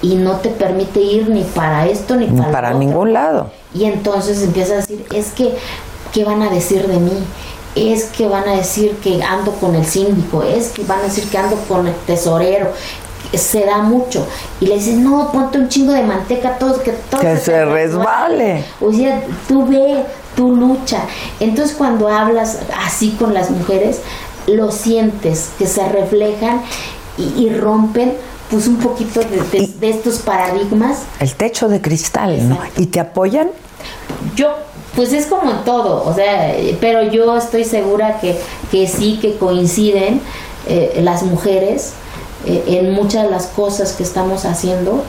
[0.00, 2.88] y no te permite ir ni para esto ni para, Para lo otro.
[2.88, 3.50] ningún lado.
[3.74, 5.54] Y entonces empiezas a decir, es que,
[6.12, 7.12] ¿qué van a decir de mí?
[7.74, 11.24] Es que van a decir que ando con el síndico, es que van a decir
[11.28, 12.70] que ando con el tesorero.
[13.32, 14.26] Se da mucho.
[14.60, 17.64] Y le dices, no, ponte un chingo de manteca, todo, que todo Que te se
[17.64, 18.62] resbale.
[18.78, 20.04] O sea, tú ve,
[20.36, 20.98] tú lucha.
[21.40, 24.00] Entonces cuando hablas así con las mujeres,
[24.46, 26.60] lo sientes, que se reflejan
[27.16, 28.12] y, y rompen
[28.50, 32.58] pues un poquito de, de- de estos paradigmas El techo de cristal, ¿no?
[32.76, 33.48] ¿Y te apoyan?
[34.36, 34.54] yo,
[34.96, 38.38] pues es como en todo, o sea, pero yo estoy segura que,
[38.70, 40.20] que sí, que coinciden
[40.68, 41.92] eh, las mujeres
[42.46, 45.02] eh, en muchas de las cosas que estamos haciendo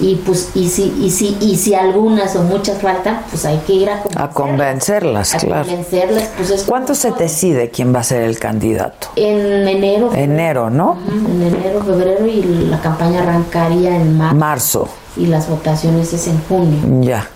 [0.00, 3.72] y pues y si y si y si algunas o muchas faltan pues hay que
[3.72, 5.64] ir a, A convencerlas, a claro.
[5.66, 9.08] convencerlas pues es ¿Cuánto se decide quién va a ser el candidato?
[9.16, 10.92] en enero Enero, ¿no?
[11.04, 14.88] Ujú, en enero febrero y la campaña arrancaría en marzo Marzo.
[15.16, 17.28] y las votaciones es en junio Ya.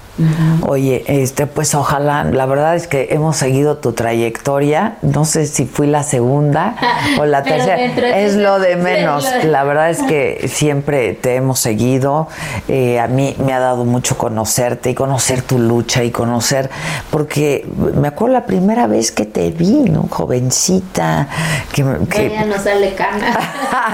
[0.66, 5.64] Oye, este, pues ojalá, la verdad es que hemos seguido tu trayectoria, no sé si
[5.64, 6.76] fui la segunda
[7.18, 11.34] o la tercera, de es lo de menos, de- la verdad es que siempre te
[11.36, 12.28] hemos seguido,
[12.68, 16.68] eh, a mí me ha dado mucho conocerte y conocer tu lucha y conocer,
[17.10, 20.06] porque me acuerdo la primera vez que te vi, ¿no?
[20.10, 21.28] Jovencita,
[21.72, 23.38] que, que ya no sale cana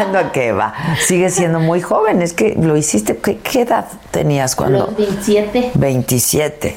[0.12, 4.56] no, que va, sigue siendo muy joven, es que lo hiciste, ¿qué, qué edad tenías
[4.56, 4.78] cuando?
[4.86, 5.72] los 27
[6.08, 6.76] 27.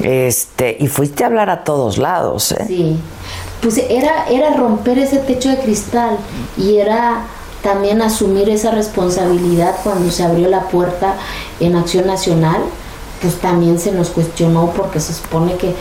[0.00, 2.64] Este, y fuiste a hablar a todos lados, ¿eh?
[2.66, 2.96] Sí,
[3.62, 6.16] pues era, era romper ese techo de cristal
[6.56, 7.22] y era
[7.62, 11.14] también asumir esa responsabilidad cuando se abrió la puerta
[11.60, 12.60] en Acción Nacional,
[13.22, 15.74] pues también se nos cuestionó porque se supone que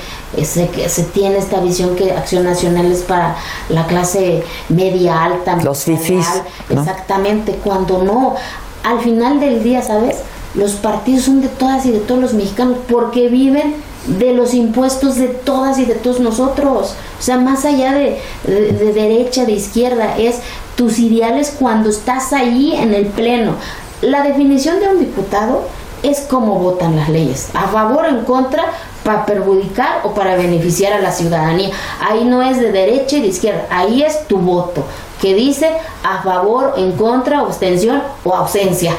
[0.46, 3.36] se, que se tiene esta visión que Acción Nacional es para
[3.70, 5.58] la clase media alta.
[5.58, 6.26] Los fifís,
[6.70, 6.82] ¿no?
[6.82, 8.36] Exactamente, cuando no,
[8.84, 10.18] al final del día, ¿sabes?
[10.56, 13.76] Los partidos son de todas y de todos los mexicanos porque viven
[14.06, 16.94] de los impuestos de todas y de todos nosotros.
[17.20, 20.36] O sea, más allá de, de- de derecha, de izquierda, es
[20.76, 23.54] tus ideales cuando estás ahí en el pleno.
[24.02, 25.62] La definición de un diputado
[26.04, 28.66] es cómo votan las leyes, a favor o en contra,
[29.06, 31.70] para perjudicar o para beneficiar a la ciudadanía.
[32.02, 34.84] Ahí no es de derecha y de izquierda, ahí es tu voto,
[35.24, 35.70] que dice
[36.04, 38.94] a favor, en contra, abstención o ausencia.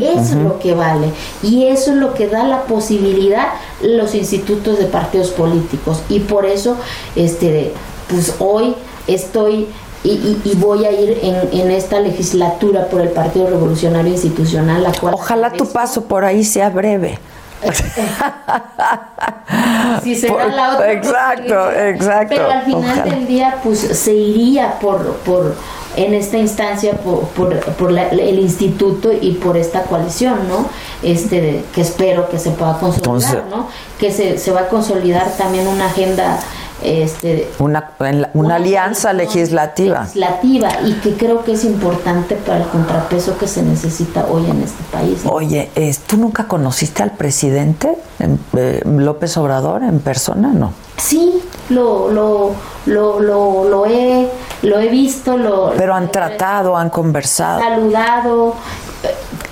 [0.00, 1.06] eso es lo que vale.
[1.40, 3.46] Y eso es lo que da la posibilidad
[3.80, 6.02] los institutos de partidos políticos.
[6.08, 6.76] Y por eso,
[7.14, 7.72] este,
[8.10, 8.74] pues hoy
[9.06, 9.68] estoy
[10.02, 14.82] y, y- y voy a ir en, en esta legislatura por el Partido Revolucionario Institucional,
[14.82, 17.18] la cual Ojalá tu paso por ahí sea breve.
[20.02, 23.14] si será Por- la otra exacto, exacto, Pero al final ojalá.
[23.14, 25.54] del día, pues se iría por, por
[25.96, 30.66] en esta instancia por, por, por la- el instituto y por esta coalición, ¿no?
[31.02, 33.68] Este, que espero que se pueda consolidar, ¿no?
[33.98, 36.38] Que se, se va a consolidar también una agenda
[36.82, 40.00] este, Una, la- una alianza legislativa.
[40.02, 44.62] legislativa y que creo que es importante para el contrapeso que se necesita hoy en
[44.62, 45.24] este país.
[45.24, 45.30] ¿no?
[45.32, 45.70] Oye,
[46.06, 50.48] ¿tú nunca conociste al presidente en- eh, López Obrador en persona?
[50.48, 50.72] No.
[50.96, 52.52] Sí, lo, lo,
[52.86, 54.28] lo, lo, lo he,
[54.62, 57.60] lo he visto, lo Pero han tratado, han conversado.
[57.60, 58.54] saludado.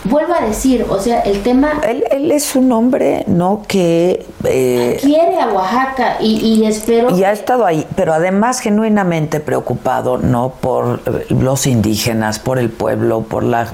[0.08, 3.62] Vuelvo a decir, o sea, el tema Él, él es un hombre, ¿no?
[3.66, 4.24] Que...
[4.44, 10.18] eh, quiere a Oaxaca y, y espero y ha estado ahí, pero además genuinamente preocupado,
[10.18, 10.50] ¿no?
[10.60, 13.68] Por eh, los indígenas, por el pueblo, por la,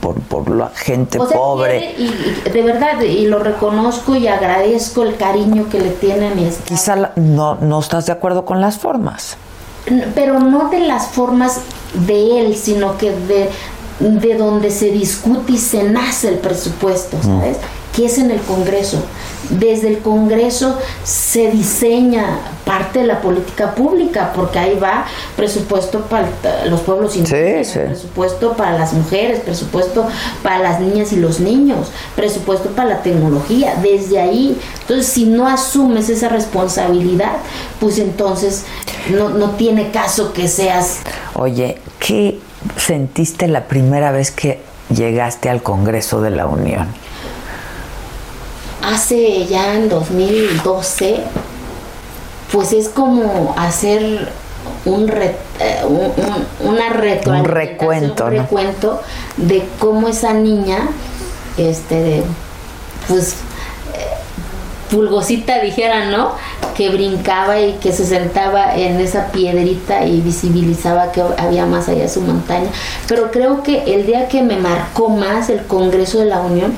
[0.00, 1.94] por, por la gente o sea, pobre.
[1.98, 2.02] y,
[2.46, 6.44] y de verdad, y lo reconozco y agradezco el cariño que le tiene a mi
[6.44, 6.66] estado.
[6.66, 9.36] Quizá la- no, no estás de acuerdo con las formas.
[10.14, 11.60] Pero no de las formas
[12.06, 13.48] de él, sino que de,
[14.00, 17.58] de donde se discute y se nace el presupuesto, ¿sabes?
[17.94, 19.02] Que es en el Congreso.
[19.50, 26.28] Desde el Congreso se diseña parte de la política pública, porque ahí va presupuesto para
[26.66, 27.80] los pueblos indígenas, sí.
[27.80, 30.06] presupuesto para las mujeres, presupuesto
[30.42, 34.56] para las niñas y los niños, presupuesto para la tecnología, desde ahí.
[34.82, 37.36] Entonces, si no asumes esa responsabilidad,
[37.80, 38.64] pues entonces
[39.10, 41.00] no, no tiene caso que seas
[41.34, 42.38] Oye, ¿qué
[42.76, 44.60] sentiste la primera vez que
[44.94, 46.88] llegaste al Congreso de la Unión?
[48.82, 51.20] hace ya en 2012,
[52.50, 54.28] pues es como hacer
[54.86, 58.42] un, re- eh, un, un- una Un recuento, un ¿no?
[58.42, 59.02] recuento
[59.36, 60.88] de cómo esa niña,
[61.58, 62.22] este, de,
[63.06, 63.36] pues,
[64.90, 66.32] pulgosita dijera, ¿no?
[66.76, 72.08] Que brincaba y que se sentaba en esa piedrita y visibilizaba que había más allá
[72.08, 72.70] su montaña.
[73.06, 76.72] Pero creo que el día que me marcó más el Congreso de la Unión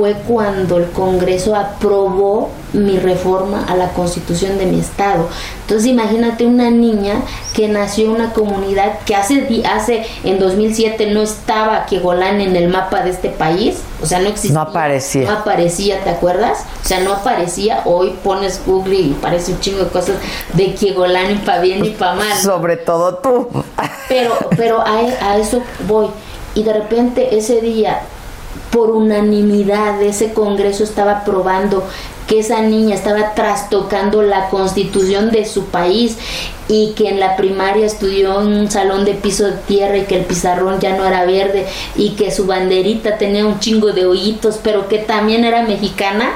[0.00, 5.28] fue cuando el Congreso aprobó mi reforma a la constitución de mi estado.
[5.60, 7.16] Entonces imagínate una niña
[7.52, 12.68] que nació en una comunidad que hace, hace en 2007 no estaba Quegolán en el
[12.68, 14.54] mapa de este país, o sea, no existía.
[14.54, 15.30] No aparecía.
[15.30, 16.64] No aparecía, ¿te acuerdas?
[16.82, 17.82] O sea, no aparecía.
[17.84, 20.16] Hoy pones Google y parece un chingo de cosas
[20.54, 22.38] de Quegolán y pa' bien y pa' mal.
[22.38, 23.48] Sobre todo tú.
[24.08, 26.06] Pero, pero a, a eso voy.
[26.54, 28.00] Y de repente ese día,
[28.70, 31.84] por unanimidad, ese Congreso estaba aprobando
[32.26, 36.16] que esa niña estaba trastocando la constitución de su país
[36.68, 40.14] y que en la primaria estudió en un salón de piso de tierra y que
[40.16, 41.66] el pizarrón ya no era verde
[41.96, 46.30] y que su banderita tenía un chingo de hoyitos, pero que también era mexicana,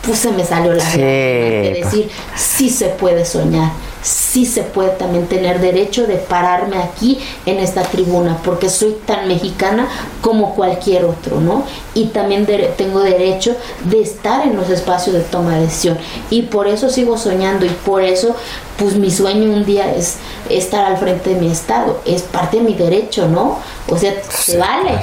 [0.00, 0.98] pues se me salió la Sí.
[0.98, 3.72] de decir, sí se puede soñar,
[4.06, 9.26] sí se puede también tener derecho de pararme aquí en esta tribuna, porque soy tan
[9.26, 9.88] mexicana
[10.20, 11.64] como cualquier otro, ¿no?
[11.94, 12.46] Y también
[12.76, 15.98] tengo derecho de estar en los espacios de toma de decisión.
[16.30, 18.36] Y por eso sigo soñando y por eso,
[18.78, 20.16] pues mi sueño un día es
[20.48, 23.58] estar al frente de mi estado, es parte de mi derecho, ¿no?
[23.88, 25.00] O sea, se vale.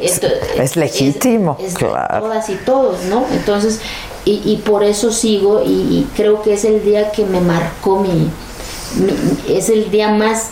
[0.00, 0.26] Esto-
[0.56, 2.20] Es legítimo, es claro.
[2.24, 3.24] todas y todos, ¿no?
[3.32, 3.80] Entonces,
[4.24, 8.00] y, y por eso sigo y, y creo que es el día que me marcó
[8.00, 8.08] mi,
[8.96, 10.50] mi- es el día más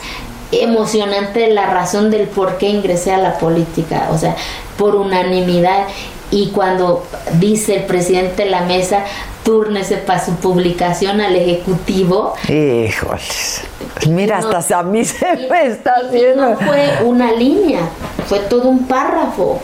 [0.52, 4.36] emocionante la razón del por qué ingresé a la política, o sea,
[4.76, 5.86] por unanimidad
[6.32, 7.04] y cuando
[7.38, 9.04] dice el presidente de la mesa,
[9.44, 13.62] túrnese para su publicación al ejecutivo, Híjoles.
[14.08, 16.50] Mira, hasta a mí se me está haciendo.
[16.50, 17.80] no fue una línea,
[18.28, 19.60] fue todo un párrafo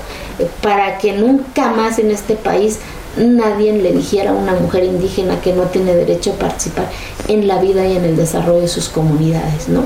[0.62, 2.78] para que nunca más en este país
[3.16, 6.90] nadie le dijera a una mujer indígena que no tiene derecho a participar
[7.28, 9.84] en la vida y en el desarrollo de sus comunidades, ¿no?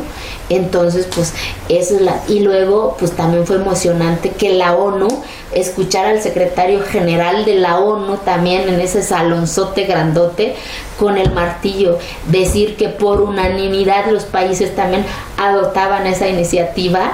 [0.49, 1.33] Entonces, pues,
[1.69, 2.23] esa es la...
[2.29, 5.09] Y luego, pues también fue emocionante que la ONU,
[5.53, 10.57] escuchar al secretario general de la ONU también en ese salonzote grandote
[10.99, 15.05] con el martillo, decir que por unanimidad los países también
[15.39, 17.13] adoptaban esa iniciativa,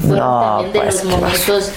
[0.00, 1.70] fueron No, también de pues, los momentos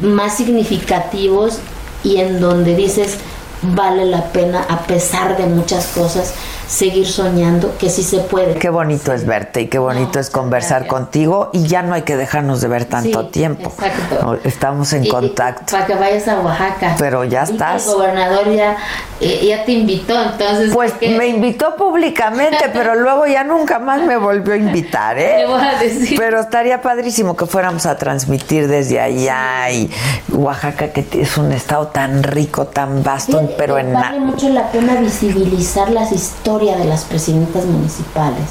[0.00, 1.60] más significativos
[2.04, 3.18] y en donde dices
[3.62, 6.34] vale la pena a pesar de muchas cosas
[6.70, 8.54] seguir soñando que sí se puede.
[8.54, 12.16] Qué bonito es verte y qué bonito es conversar contigo y ya no hay que
[12.16, 13.72] dejarnos de ver tanto Sí, tiempo.
[13.76, 14.38] exacto.
[14.44, 15.72] Estamos en Y- y contacto.
[15.72, 16.94] Para que vayas a Oaxaca.
[16.96, 17.86] Pero ya estás.
[17.88, 18.76] El gobernador ya,
[19.20, 20.70] eh, ya te invitó, entonces.
[20.72, 25.44] Pues me invitó públicamente, pero luego ya nunca más me volvió a invitar, ¿eh?
[25.48, 26.16] Voy a decir.
[26.16, 29.90] Pero estaría padrísimo que fuéramos a transmitir desde allá y
[30.32, 34.70] Oaxaca, que es un estado tan rico, tan vasto, pero en na- Vale mucho la
[34.70, 38.44] pena visibilizar las historias de las presidentas municipales,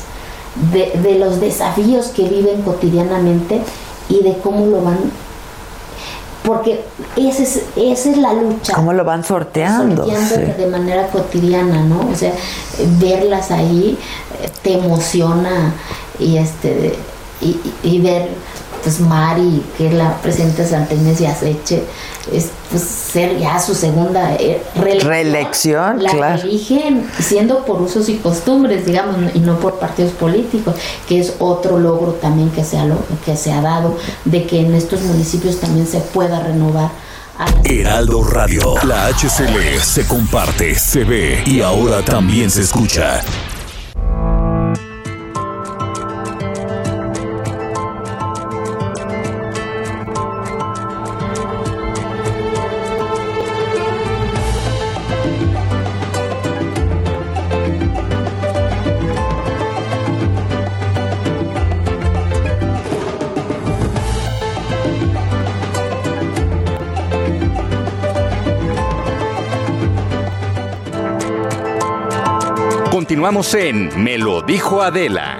[0.73, 3.61] de, de los desafíos que viven cotidianamente
[4.09, 4.97] y de cómo lo van.
[6.43, 6.83] Porque
[7.15, 8.73] ese es, esa es la lucha.
[8.73, 10.03] cómo lo van sorteando.
[10.05, 10.61] sorteando sí.
[10.61, 12.09] de manera cotidiana, ¿no?
[12.11, 12.31] O sea,
[12.99, 13.97] verlas ahí
[14.41, 15.73] eh, te emociona
[16.17, 16.95] y este
[17.41, 18.29] y, y- ver
[18.83, 21.83] pues Mari, que es la presidenta de Santa Inés y Aceche,
[22.33, 25.09] es pues ser ya su segunda eh, reelección.
[25.09, 26.41] Reelección, la claro.
[26.43, 30.75] eligen siendo por usos y costumbres, digamos, y no por partidos políticos,
[31.07, 32.87] que es otro logro también que se ha,
[33.25, 36.91] que se ha dado, de que en estos municipios también se pueda renovar
[37.63, 38.75] Heraldo Radio.
[38.83, 43.21] La HCL se comparte, se ve y ahora también se escucha.
[73.09, 75.39] Continuamos en Me lo dijo Adela.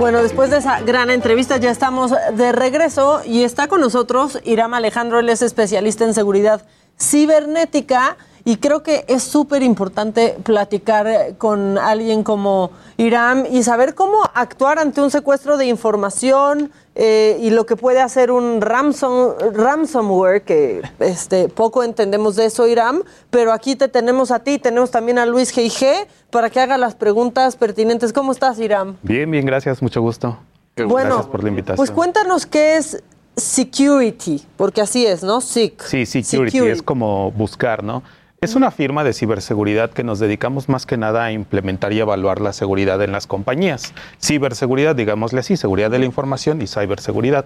[0.00, 4.74] Bueno, después de esa gran entrevista ya estamos de regreso y está con nosotros Iram
[4.74, 6.66] Alejandro, él es especialista en seguridad
[6.98, 13.94] cibernética y creo que es súper importante platicar eh, con alguien como Iram y saber
[13.94, 19.34] cómo actuar ante un secuestro de información eh, y lo que puede hacer un ransom,
[19.54, 24.90] ransomware, que este, poco entendemos de eso, Iram, pero aquí te tenemos a ti, tenemos
[24.90, 26.06] también a Luis G.I.G.
[26.30, 28.12] para que haga las preguntas pertinentes.
[28.12, 28.96] ¿Cómo estás, Iram?
[29.02, 30.38] Bien, bien, gracias, mucho gusto.
[30.76, 31.76] Bueno, gracias por la invitación.
[31.76, 33.02] Pues cuéntanos qué es
[33.36, 35.40] security, porque así es, ¿no?
[35.40, 35.82] SIC.
[35.82, 38.02] Sí, security, es como buscar, ¿no?
[38.42, 42.40] Es una firma de ciberseguridad que nos dedicamos más que nada a implementar y evaluar
[42.40, 43.92] la seguridad en las compañías.
[44.18, 47.44] Ciberseguridad, digámosle así, seguridad de la información y ciberseguridad.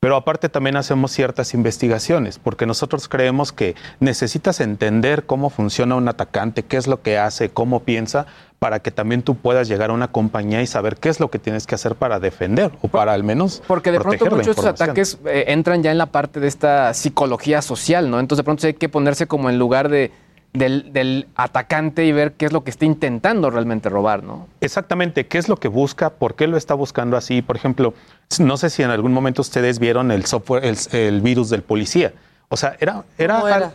[0.00, 6.08] Pero aparte también hacemos ciertas investigaciones, porque nosotros creemos que necesitas entender cómo funciona un
[6.08, 8.26] atacante, qué es lo que hace, cómo piensa,
[8.58, 11.38] para que también tú puedas llegar a una compañía y saber qué es lo que
[11.38, 14.56] tienes que hacer para defender o para al menos Porque de pronto proteger la muchos
[14.56, 18.18] de estos ataques eh, entran ya en la parte de esta psicología social, ¿no?
[18.18, 20.10] Entonces de pronto hay que ponerse como en lugar de,
[20.52, 24.48] del, del atacante y ver qué es lo que está intentando realmente robar, ¿no?
[24.60, 26.10] Exactamente, ¿qué es lo que busca?
[26.10, 27.42] ¿Por qué lo está buscando así?
[27.42, 27.94] Por ejemplo,
[28.38, 32.12] no sé si en algún momento ustedes vieron el software, el, el virus del policía.
[32.48, 33.72] O sea, era, era, ¿Cómo era?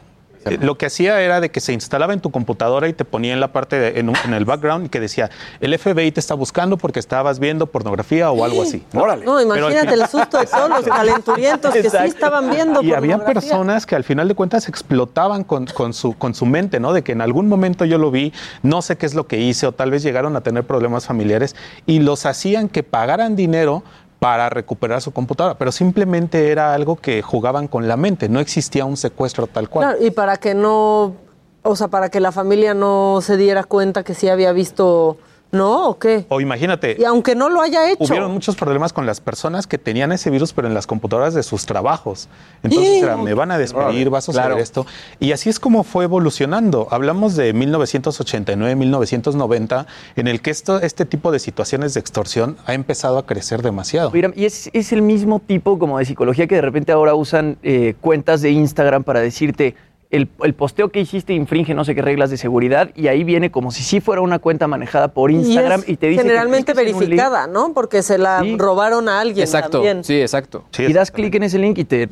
[0.53, 3.33] Eh, lo que hacía era de que se instalaba en tu computadora y te ponía
[3.33, 5.29] en la parte de- en, un- en el background y que decía
[5.59, 8.83] el FBI te está buscando porque estabas viendo pornografía o algo así.
[9.25, 12.81] No, imagínate el susto de todos los calenturientos que sí estaban viendo.
[12.81, 16.79] Y había personas que al final de cuentas explotaban con, con su, con su mente,
[16.79, 16.93] ¿no?
[16.93, 18.33] De que en algún momento yo lo vi,
[18.63, 21.55] no sé qué es lo que hice, o tal vez llegaron a tener problemas familiares
[21.85, 23.83] y los hacían que pagaran dinero
[24.19, 28.85] para recuperar su computadora, pero simplemente era algo que jugaban con la mente, no existía
[28.85, 29.89] un secuestro tal cual.
[29.89, 31.13] Claro, y para que no,
[31.61, 35.17] o sea, para que la familia no se diera cuenta que sí había visto,
[35.51, 35.89] ¿no?
[35.89, 36.25] ¿O qué?
[36.29, 38.03] O imagínate, Y aunque no lo haya hecho.
[38.03, 41.43] hubieron muchos problemas con las personas que tenían ese virus, pero en las computadoras de
[41.43, 42.27] sus trabajos.
[42.63, 44.61] Entonces, era, me van a despedir, vas a saber Claro.
[44.63, 44.85] esto.
[45.19, 46.87] Y así es como fue evolucionando.
[46.91, 52.73] Hablamos de 1989, 1990, en el que esto, este tipo de situaciones de extorsión ha
[52.73, 54.11] empezado a crecer demasiado.
[54.11, 57.57] Mira, y es, es el mismo tipo como de psicología que de repente ahora usan
[57.63, 59.75] eh, cuentas de Instagram para decirte
[60.09, 63.51] el, el posteo que hiciste infringe no sé qué reglas de seguridad y ahí viene
[63.51, 66.73] como si sí fuera una cuenta manejada por Instagram y, es te dice que generalmente
[66.73, 66.97] link.
[66.97, 67.73] verificada, ¿no?
[67.73, 70.03] Porque se la robaron a alguien Exacto, también.
[70.03, 70.63] Sí, exacto.
[70.77, 72.09] y das clic en ese link y te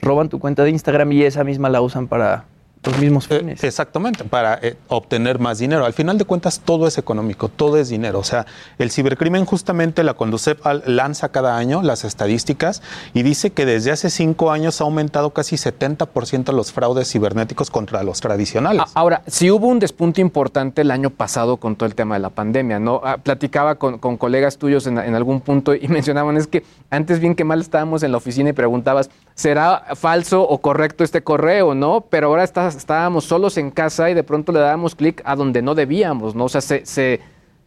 [0.00, 2.44] roban tu cuenta de Instagram y esa misma la usan para
[2.84, 3.62] los mismos fines.
[3.64, 5.84] Exactamente, para eh, obtener más dinero.
[5.84, 8.18] Al final de cuentas, todo es económico, todo es dinero.
[8.18, 8.46] O sea,
[8.78, 12.82] el cibercrimen justamente la Conducep lanza cada año las estadísticas
[13.14, 18.02] y dice que desde hace cinco años ha aumentado casi 70% los fraudes cibernéticos contra
[18.02, 18.84] los tradicionales.
[18.94, 22.30] Ahora, si hubo un despunte importante el año pasado con todo el tema de la
[22.30, 23.00] pandemia, ¿no?
[23.04, 27.18] Ah, platicaba con, con colegas tuyos en, en algún punto y mencionaban es que Antes
[27.20, 31.74] bien que mal estábamos en la oficina y preguntabas, ¿será falso o correcto este correo,
[31.74, 32.02] no?
[32.10, 35.62] Pero ahora está- estábamos solos en casa y de pronto le dábamos clic a donde
[35.62, 36.44] no debíamos, ¿no?
[36.44, 37.20] O sea, se, se-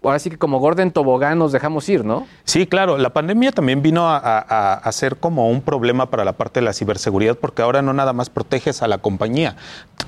[0.04, 2.26] ahora sí que como Gordon Tobogán nos dejamos ir, ¿no?
[2.46, 2.98] Sí, claro.
[2.98, 6.66] La pandemia también vino a, a- a ser como un problema para la parte de
[6.66, 9.56] la ciberseguridad porque ahora no nada más proteges a la compañía.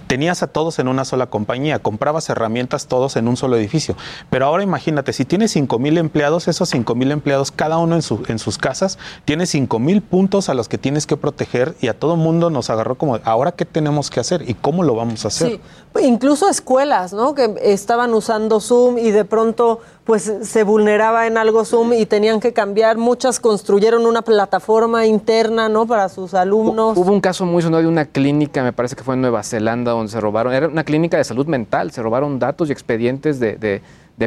[0.07, 3.95] Tenías a todos en una sola compañía, comprabas herramientas todos en un solo edificio.
[4.29, 8.01] Pero ahora imagínate, si tienes 5 mil empleados, esos 5 mil empleados, cada uno en,
[8.01, 11.87] su- en sus casas, tienes 5 mil puntos a los que tienes que proteger y
[11.87, 15.23] a todo mundo nos agarró como, ¿ahora qué tenemos que hacer y cómo lo vamos
[15.25, 15.47] a hacer?
[15.51, 15.61] Sí,
[16.05, 17.33] incluso escuelas, ¿no?
[17.35, 22.39] Que estaban usando Zoom y de pronto pues se vulneraba en algo Zoom y tenían
[22.39, 22.97] que cambiar.
[22.97, 25.85] Muchas construyeron una plataforma interna, ¿no?
[25.85, 26.97] Para sus alumnos.
[26.97, 29.91] Hubo un caso muy sonado de una clínica, me parece que fue en Nueva Zelanda,
[29.91, 33.55] donde se robaron, era una clínica de salud mental, se robaron datos y expedientes de,
[33.57, 33.81] de-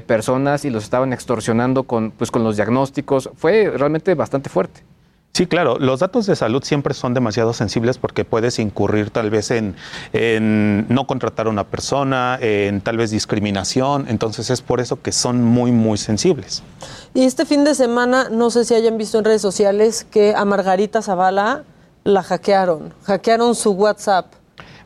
[0.07, 3.31] personas y los estaban extorsionando con, pues, con los diagnósticos.
[3.37, 4.81] Fue realmente bastante fuerte.
[5.35, 5.79] Sí, claro.
[5.81, 9.75] Los datos de salud siempre son demasiado sensibles porque puedes incurrir tal vez en,
[10.13, 14.07] en no contratar a una persona, en tal vez discriminación.
[14.09, 16.63] Entonces es por eso que son muy, muy sensibles.
[17.15, 20.45] Y este fin de semana, no sé si hayan visto en redes sociales que a
[20.45, 21.65] Margarita Zavala
[22.05, 22.95] la hackearon.
[23.03, 24.27] Hackearon su WhatsApp.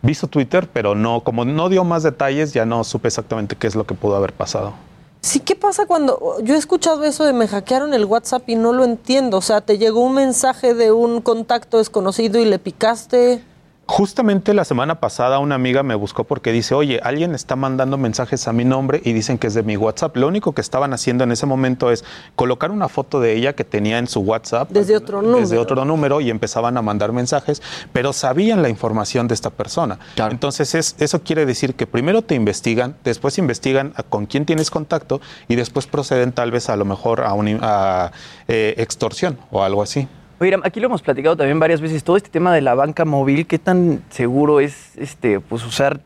[0.00, 3.74] Visto Twitter, pero no, como no dio más detalles, ya no supe exactamente qué es
[3.74, 4.72] lo que pudo haber pasado.
[5.20, 8.72] Sí, ¿qué pasa cuando yo he escuchado eso de me hackearon el WhatsApp y no
[8.72, 9.38] lo entiendo?
[9.38, 13.42] O sea, te llegó un mensaje de un contacto desconocido y le picaste.
[13.90, 18.46] Justamente la semana pasada una amiga me buscó porque dice, oye, alguien está mandando mensajes
[18.46, 20.14] a mi nombre y dicen que es de mi WhatsApp.
[20.18, 22.04] Lo único que estaban haciendo en ese momento es
[22.36, 24.68] colocar una foto de ella que tenía en su WhatsApp.
[24.70, 25.40] Desde otro número.
[25.40, 27.62] Desde otro número y empezaban a mandar mensajes,
[27.94, 29.98] pero sabían la información de esta persona.
[30.32, 34.70] Entonces es- eso quiere decir que primero te investigan, después investigan a con quién tienes
[34.70, 38.12] contacto y después proceden tal vez a lo mejor a una
[38.48, 40.06] extorsión o algo así.
[40.40, 43.46] Oye, aquí lo hemos platicado también varias veces, todo este tema de la banca móvil,
[43.46, 46.00] ¿qué tan seguro es este pues usar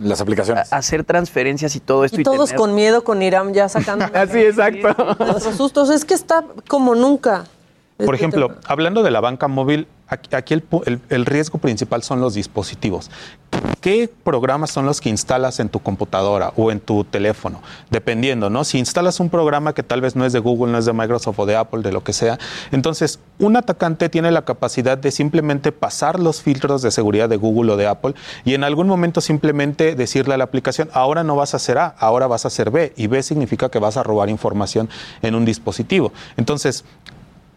[0.00, 0.72] las aplicaciones?
[0.72, 4.04] hacer transferencias y todo esto Y todos tener- con miedo, con Irán ya sacando.
[4.14, 5.16] Así, exacto.
[5.24, 5.90] Nuestros sustos.
[5.90, 7.44] Es que está como nunca.
[7.96, 8.60] Por Este ejemplo, tema.
[8.66, 13.10] hablando de la banca móvil, aquí, el riesgo principal son los dispositivos.
[13.80, 17.60] ¿Qué programas son los que instalas en tu computadora o en tu teléfono?
[17.90, 18.64] Dependiendo, ¿no?
[18.64, 21.38] Si instalas un programa que tal vez no es de Google, no es de Microsoft
[21.38, 22.38] o de Apple, de lo que sea,
[22.70, 27.72] entonces un atacante tiene la capacidad de simplemente pasar los filtros de seguridad de Google
[27.72, 31.54] o de Apple y en algún momento simplemente decirle a la aplicación, ahora no vas
[31.54, 32.92] a hacer A, ahora vas a hacer B.
[32.96, 34.88] Y B significa que vas a robar información
[35.22, 36.12] en un dispositivo.
[36.36, 36.84] Entonces,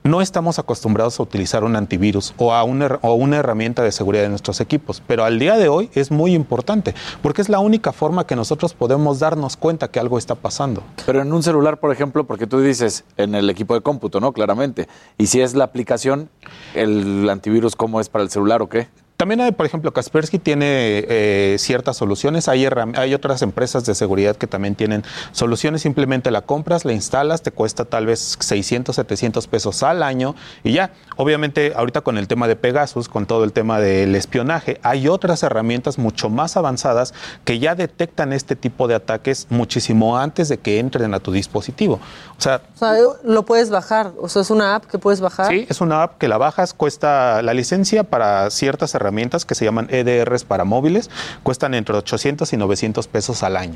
[0.06, 4.22] no estamos acostumbrados a utilizar un antivirus o a una, o una herramienta de seguridad
[4.22, 6.94] de nuestros equipos, pero al día de hoy es muy importante
[7.24, 10.84] porque es la única forma que nosotros podemos darnos cuenta que algo está pasando.
[11.08, 14.32] Pero en un celular, por ejemplo, porque tú dices en el equipo de cómputo, ¿no?
[14.32, 14.88] Claramente.
[15.18, 16.30] Y si es la aplicación,
[16.76, 18.88] el antivirus, ¿cómo es para el celular o qué?
[19.18, 22.50] También hay, por ejemplo, Kaspersky tiene eh, ciertas soluciones.
[22.50, 25.84] Hay, otras empresas de seguridad que también tienen soluciones.
[25.84, 30.74] Simplemente la compras, la instalas, te cuesta tal vez 600, 700 pesos al año y
[30.74, 30.92] ya.
[31.16, 35.44] Obviamente, ahorita con el tema de Pegasus, con todo el tema del espionaje, hay otras
[35.44, 37.14] herramientas mucho más avanzadas
[37.46, 42.02] que ya detectan este tipo de ataques muchísimo antes de que entren a tu dispositivo.
[42.38, 44.12] O sea, O sea, lo puedes bajar.
[44.20, 45.48] O sea, es una app que puedes bajar.
[45.48, 49.05] Sí, es una app que la bajas, cuesta la licencia para ciertas herramientas
[49.46, 51.10] que se llaman EDRs para móviles,
[51.44, 53.76] cuestan entre 800 y 900 pesos al año.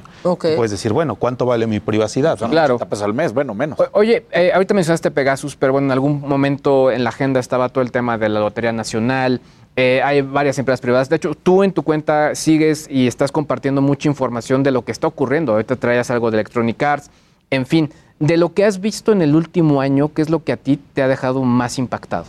[0.55, 2.39] Puedes decir, bueno, ¿cuánto vale mi privacidad?
[2.39, 2.49] no?
[2.49, 2.77] Claro.
[2.79, 3.79] pesos al mes, bueno, menos.
[3.79, 7.69] O- Oye, eh, ahorita mencionaste Pegasus, pero bueno, en algún momento en la agenda estaba
[7.69, 9.41] todo el tema de la Lotería Nacional.
[9.75, 11.07] eh, hay varias empresas privadas.
[11.07, 14.91] De hecho, tú en tu cuenta sigues y estás compartiendo mucha información de lo que
[14.91, 15.53] está ocurriendo.
[15.53, 17.09] Ahorita traías algo de Electronic Arts.
[17.49, 20.51] En fin, de lo que has visto en el último año, ¿qué es lo que
[20.51, 22.25] a ti te ha dejado más impactado?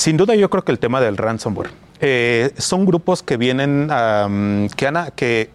[0.00, 1.68] Sin duda yo creo que el tema del ransomware.
[2.00, 3.88] Eh, son grupos que vienen,
[4.76, 4.96] que, han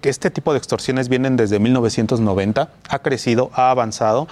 [0.04, 4.28] este tipo de extorsiones vienen desde 1990, ha crecido, ha avanzado,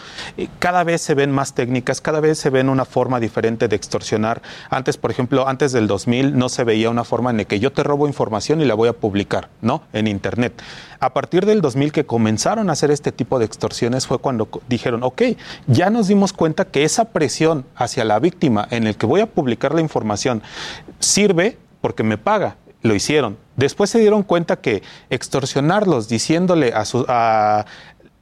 [0.60, 4.42] cada vez se ven más técnicas, cada vez se ven una forma diferente de extorsionar.
[4.70, 7.72] Antes, por ejemplo, antes del 2000 no se veía una forma en la que yo
[7.72, 9.84] te robo información y la voy a publicar, ¿no?
[9.92, 10.62] En Internet.
[11.00, 15.04] A partir del 2000 que comenzaron a hacer este tipo de extorsiones fue cuando dijeron,
[15.04, 15.22] ok,
[15.68, 19.26] ya nos dimos cuenta que esa presión hacia la víctima en el que voy a
[19.26, 20.42] publicar la información
[21.00, 22.56] sirve porque me paga.
[22.82, 23.38] Lo hicieron.
[23.58, 27.06] Después se dieron cuenta que extorsionarlos diciéndole a su...
[27.10, 27.66] a-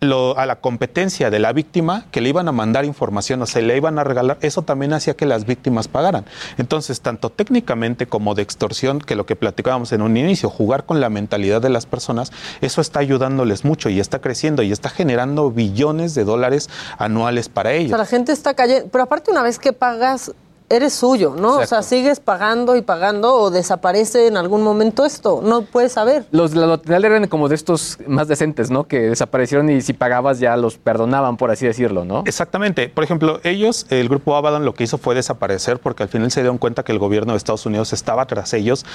[0.03, 3.61] lo- a la competencia de la víctima que le iban a mandar información o se
[3.61, 6.25] le iban a regalar, eso también hacía que las víctimas pagaran.
[6.57, 11.01] Entonces, tanto técnicamente como de extorsión, que lo que platicábamos en un inicio, jugar con
[11.01, 12.31] la mentalidad de las personas,
[12.61, 17.69] eso está ayudándoles mucho y está creciendo y está generando billones de dólares anuales para
[17.69, 17.89] O ellos.
[17.89, 18.89] sea, la gente está cayendo.
[18.91, 20.31] Pero aparte, una vez que pagas,
[20.71, 21.57] eres suyo, ¿no?
[21.57, 25.41] O sea, sigues pagando y pagando o desaparece en algún momento esto.
[25.43, 26.25] No puedes saber.
[26.31, 28.85] Los de la lotería eran como de estos más decentes, ¿no?
[28.87, 32.23] Que desaparecieron y si pagabas ya los perdonaban, por así decirlo, ¿no?
[32.25, 32.89] Exactamente.
[32.89, 36.41] Por ejemplo, ellos, el grupo Abaddon, lo que hizo fue desaparecer porque al final se
[36.41, 38.85] dieron cuenta que el gobierno de Estados Unidos estaba tras ellos.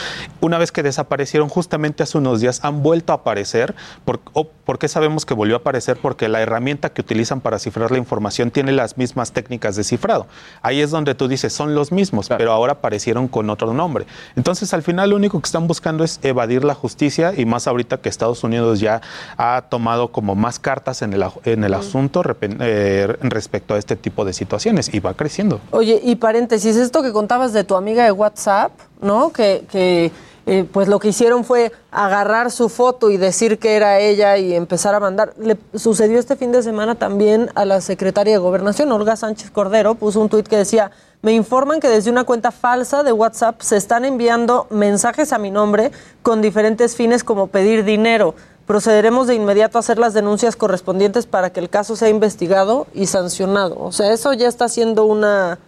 [0.41, 3.75] Una vez que desaparecieron, justamente hace unos días han vuelto a aparecer.
[4.05, 5.99] ¿Por, o- ¿por qué sabemos que volvió a aparecer?
[6.01, 10.27] Porque la herramienta que utilizan para cifrar la información tiene las mismas técnicas de cifrado.
[10.63, 14.07] Ahí es donde tú dices, son los mismos, pero ahora aparecieron con otro nombre.
[14.37, 17.99] Entonces, al final, lo único que están buscando es evadir la justicia y más ahorita
[17.99, 19.01] que Estados Unidos ya
[19.37, 23.97] ha tomado como más cartas en el, en el asunto repen- eh, respecto a este
[23.97, 25.61] tipo de situaciones y va creciendo.
[25.71, 29.31] Oye, y paréntesis, esto que contabas de tu amiga de WhatsApp, ¿no?
[29.33, 30.13] Que, que
[30.47, 34.55] eh, pues lo que hicieron fue agarrar su foto y decir que era ella y
[34.55, 35.35] empezar a mandar.
[35.39, 39.97] Le sucedió este fin de semana también a la secretaria de Gobernación, Olga Sánchez Cordero,
[39.97, 40.93] puso un tuit que decía,
[41.23, 45.51] me informan que desde una cuenta falsa de WhatsApp se están enviando mensajes a mi
[45.51, 45.91] nombre
[46.23, 48.35] con diferentes fines como pedir dinero.
[48.67, 53.07] Procederemos de inmediato a hacer las denuncias correspondientes para que el caso sea investigado y
[53.07, 53.77] sancionado.
[53.79, 55.59] O sea, eso ya está siendo una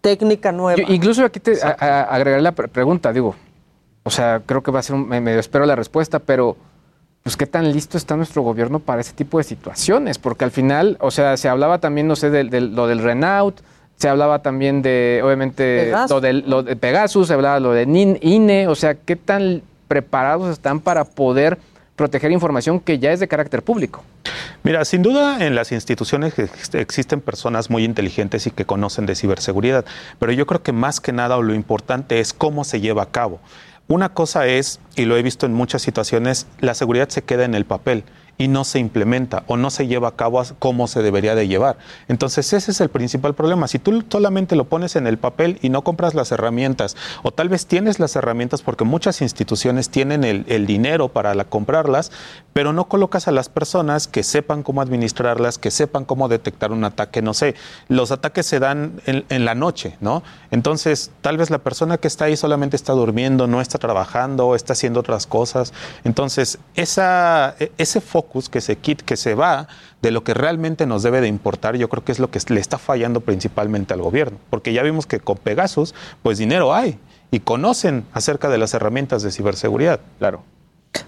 [0.00, 0.82] técnica nueva.
[0.88, 3.34] Incluso aquí te agregaré la pre- pregunta, digo,
[4.02, 6.56] o sea, creo que va a ser un, me, espero la respuesta, pero
[7.22, 10.98] pues qué tan listo está nuestro gobierno para ese tipo de situaciones, porque al final,
[11.00, 13.60] o sea, se hablaba también, no sé, de, de lo del Renault,
[13.96, 16.10] se hablaba también de, obviamente, Pegasus.
[16.10, 19.62] lo, del, lo de Pegasus, se hablaba lo de NIN- INE, o sea, qué tan
[19.88, 21.58] preparados están para poder
[21.96, 24.02] proteger información que ya es de carácter público.
[24.64, 29.14] Mira, sin duda en las instituciones ex- existen personas muy inteligentes y que conocen de
[29.14, 29.84] ciberseguridad,
[30.18, 33.38] pero yo creo que más que nada lo importante es cómo se lleva a cabo.
[33.86, 37.54] Una cosa es, y lo he visto en muchas situaciones, la seguridad se queda en
[37.54, 38.02] el papel
[38.36, 41.76] y no se implementa o no se lleva a cabo como se debería de llevar.
[42.08, 43.68] Entonces ese es el principal problema.
[43.68, 47.48] Si tú solamente lo pones en el papel y no compras las herramientas, o tal
[47.48, 52.10] vez tienes las herramientas porque muchas instituciones tienen el, dinero para la- comprarlas,
[52.52, 56.84] pero no colocas a las personas que sepan cómo administrarlas, que sepan cómo detectar un
[56.84, 57.54] ataque, no sé,
[57.88, 60.22] los ataques se dan en, en la noche, ¿no?
[60.50, 64.72] Entonces, tal vez la persona que está ahí solamente está durmiendo, no está trabajando, está
[64.72, 65.72] haciendo otras cosas.
[66.04, 69.68] Entonces, esa, e- ese focus que se quit, que se va
[70.02, 72.60] de lo que realmente nos debe de importar, yo creo que es lo que le
[72.60, 76.98] está fallando principalmente al gobierno, porque ya vimos que con Pegasus, pues dinero hay
[77.30, 80.00] y conocen acerca de las herramientas de ciberseguridad.
[80.18, 80.42] Claro.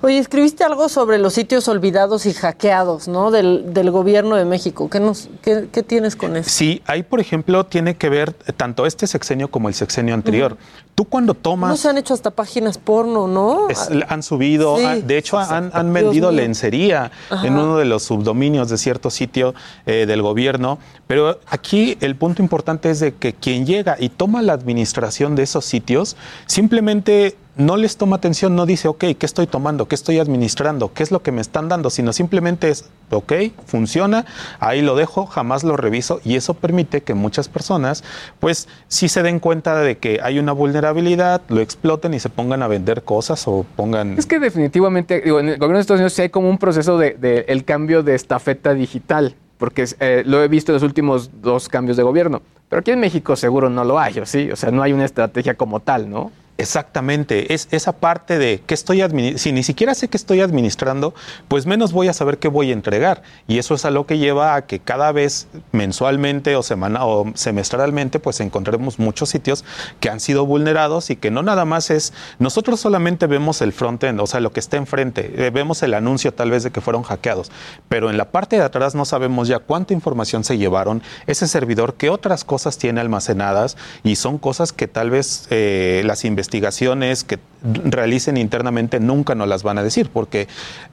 [0.02, 3.30] Oye, escribiste algo sobre los sitios olvidados y hackeados, ¿no?
[3.30, 4.90] Del, del gobierno de México.
[4.90, 6.50] ¿Qué, nos, qué, qué tienes con eso?
[6.50, 10.56] Sí, ahí, por ejemplo, tiene que ver tanto este sexenio como el sexenio anterior.
[10.94, 11.70] Tú cuando tomas...
[11.70, 13.68] No se han hecho hasta páginas porno, ¿no?
[13.68, 14.84] Es- han subido, Sí.
[14.84, 17.46] han- de hecho han, vendido lencería Ajá.
[17.46, 19.54] en uno de los subdominios de cierto sitio
[19.86, 24.42] eh, del gobierno, pero aquí el punto importante es de que quien llega y toma
[24.42, 26.16] la administración de esos sitios
[26.46, 29.88] simplemente no les toma atención, no dice, ok, ¿qué estoy tomando?
[29.88, 30.92] ¿Qué estoy administrando?
[30.92, 31.88] ¿Qué es lo que me están dando?
[31.90, 33.32] Sino simplemente es, ok,
[33.66, 34.26] funciona,
[34.60, 38.04] ahí lo dejo, jamás lo reviso y eso permite que muchas personas,
[38.40, 42.62] pues, sí se den cuenta de que hay una vulnerabilidad, lo exploten y se pongan
[42.62, 44.18] a vender cosas o pongan...
[44.18, 46.98] Es que definitivamente, digo, en el gobierno de Estados Unidos sí hay como un proceso
[46.98, 51.70] de, el cambio de estafeta digital, porque eh, lo he visto en los últimos dos
[51.70, 52.42] cambios de gobierno.
[52.68, 54.50] Pero aquí en México seguro no lo hay, ¿o sí?
[54.50, 56.32] O sea, no hay una estrategia como tal, ¿no?
[56.58, 59.02] Exactamente, es esa parte de que estoy
[59.36, 61.14] si ni siquiera sé que estoy administrando,
[61.48, 63.22] pues menos voy a saber qué voy a entregar.
[63.46, 67.30] Y eso es a lo que lleva a que cada vez mensualmente o semana o
[67.34, 69.66] semestralmente, pues encontremos muchos sitios
[70.00, 74.18] que han sido vulnerados y que no nada más es, nosotros solamente vemos el frontend,
[74.20, 77.02] o sea, lo que está enfrente, eh, vemos el anuncio tal vez de que fueron
[77.02, 77.52] hackeados,
[77.90, 81.94] pero en la parte de atrás no sabemos ya cuánta información se llevaron, ese servidor,
[81.94, 87.38] qué otras cosas tiene almacenadas y son cosas que tal vez eh, las investigaciones que
[87.84, 90.48] realicen internamente nunca nos las van a decir, porque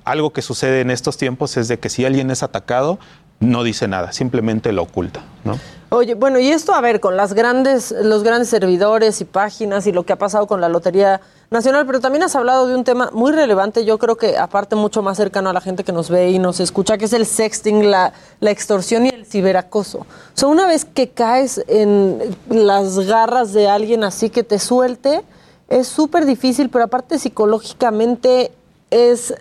[0.06, 3.00] algo que sucede en estos tiempos es de que si alguien es atacado,
[3.40, 5.60] no dice nada, simplemente lo oculta, ¿no?
[5.90, 9.92] Oye, bueno, y esto, a ver, con las grandes, los grandes servidores y páginas y
[9.92, 13.12] lo que ha pasado con la Lotería Nacional, pero también has hablado de un tema
[13.14, 16.32] muy relevante, yo creo que aparte mucho más cercano a la gente que nos ve
[16.32, 20.00] y nos escucha, que es el sexting, la, la extorsión y el ciberacoso.
[20.00, 25.22] O sea, una vez que caes en las garras de alguien así que te suelte,
[25.70, 28.52] es súper difícil, pero aparte psicológicamente
[28.92, 29.34] es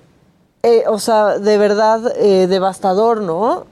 [0.65, 3.67] eh, o sea, de verdad eh, devastador, ¿no?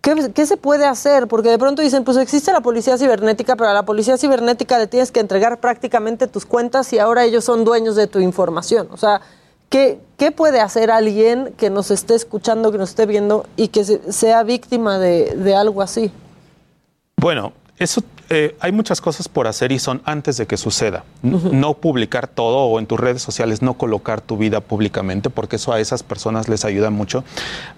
[0.00, 1.26] ¿Qué, qué se puede hacer?
[1.26, 4.86] Porque de pronto dicen, pues existe la policía cibernética, pero a la policía cibernética le
[4.86, 8.88] tienes que entregar prácticamente tus cuentas y ahora ellos son dueños de tu información.
[8.92, 9.20] O sea,
[9.68, 13.84] ¿qué, qué puede hacer alguien que nos esté escuchando, que nos esté viendo y que
[13.84, 16.12] se- sea víctima de, de algo así?
[17.16, 21.04] Bueno, eso eh, hay muchas cosas por hacer y son antes de que suceda.
[21.22, 25.56] N- No publicar todo o en tus redes sociales no colocar tu vida públicamente porque
[25.56, 27.24] eso a esas personas les ayuda mucho.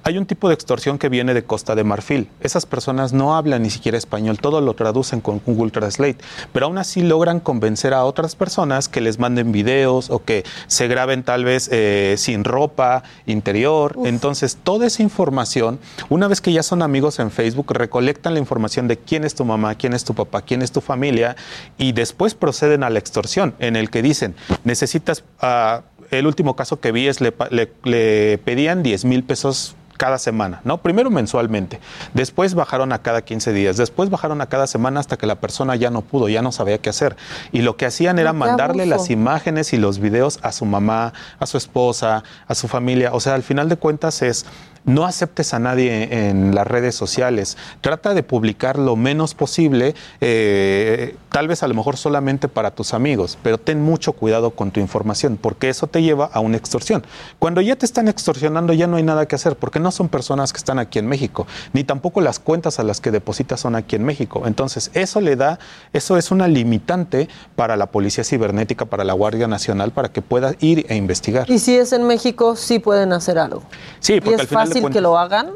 [0.04, 2.28] Hay un tipo de extorsión que viene de Costa de Marfil.
[2.40, 6.18] Esas personas no hablan ni siquiera español, todo lo traducen con Google Translate,
[6.52, 10.86] pero aún así logran convencer a otras personas que les manden videos o que se
[10.86, 13.96] graben tal vez eh, sin ropa interior.
[14.04, 15.78] Entonces, toda esa información,
[16.10, 19.44] una vez que ya son amigos en Facebook, recolectan la información de quién es tu
[19.44, 21.36] mamá, quién es tu papá, quién es tu familia
[21.78, 24.34] y después proceden a la extorsión en el que dicen,
[24.64, 29.74] necesitas, ah, el último caso que vi es le, le- le pedían 10 mil pesos
[29.96, 30.78] cada semana, ¿no?
[30.78, 31.78] Primero mensualmente,
[32.12, 35.76] después bajaron a cada 15 días, después bajaron a cada semana hasta que la persona
[35.76, 37.14] ya no pudo, ya no sabía qué hacer.
[37.52, 38.96] Y lo que hacían era mandarle abuso.
[38.96, 43.12] las imágenes y los videos a su mamá, a su esposa, a su familia.
[43.12, 44.44] O sea, al final de cuentas es
[44.84, 47.56] no aceptes a nadie en las redes sociales.
[47.80, 52.94] Trata de publicar lo menos posible, eh, tal vez a lo mejor solamente para tus
[52.94, 57.04] amigos, pero ten mucho cuidado con tu información, porque eso te lleva a una extorsión.
[57.38, 60.52] Cuando ya te están extorsionando, ya no hay nada que hacer, porque no son personas
[60.52, 63.96] que están aquí en México, ni tampoco las cuentas a las que depositas son aquí
[63.96, 64.42] en México.
[64.46, 65.58] Entonces, eso le da,
[65.92, 70.54] eso es una limitante para la Policía Cibernética, para la Guardia Nacional, para que pueda
[70.60, 71.50] ir e investigar.
[71.50, 73.62] Y si es en México, sí pueden hacer algo.
[74.00, 75.52] Sí, ¿Y porque al final fácil que lo hagan?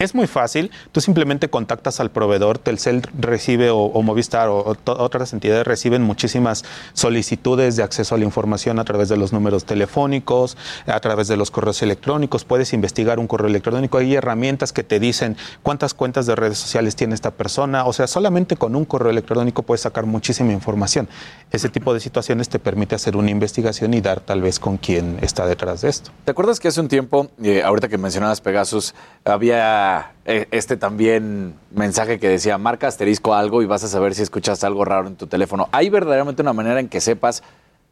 [0.00, 0.70] Es muy fácil.
[0.92, 7.76] Tú simplemente contactas al proveedor, Telcel recibe o, Movistar o, otras entidades reciben muchísimas solicitudes
[7.76, 11.50] de acceso a la información a través de los números telefónicos, a través de los
[11.50, 12.46] correos electrónicos.
[12.46, 13.98] Puedes investigar un correo electrónico.
[13.98, 17.84] Hay herramientas que te dicen cuántas cuentas de redes sociales tiene esta persona.
[17.84, 21.10] O sea, solamente con un correo electrónico puedes sacar muchísima información.
[21.52, 25.18] Ese tipo de situaciones te permite hacer una investigación y dar tal vez con quién
[25.20, 26.10] está detrás de esto.
[26.24, 28.94] ¿Te acuerdas que hace un tiempo, eh, ahorita que mencionabas Pegasus,
[29.26, 29.89] había
[30.24, 34.66] eh, este también mensaje que decía marca asterisco algo y vas a saber si escuchaste
[34.66, 35.68] algo raro en tu teléfono?
[35.72, 37.42] ¿Hay verdaderamente una manera en que sepas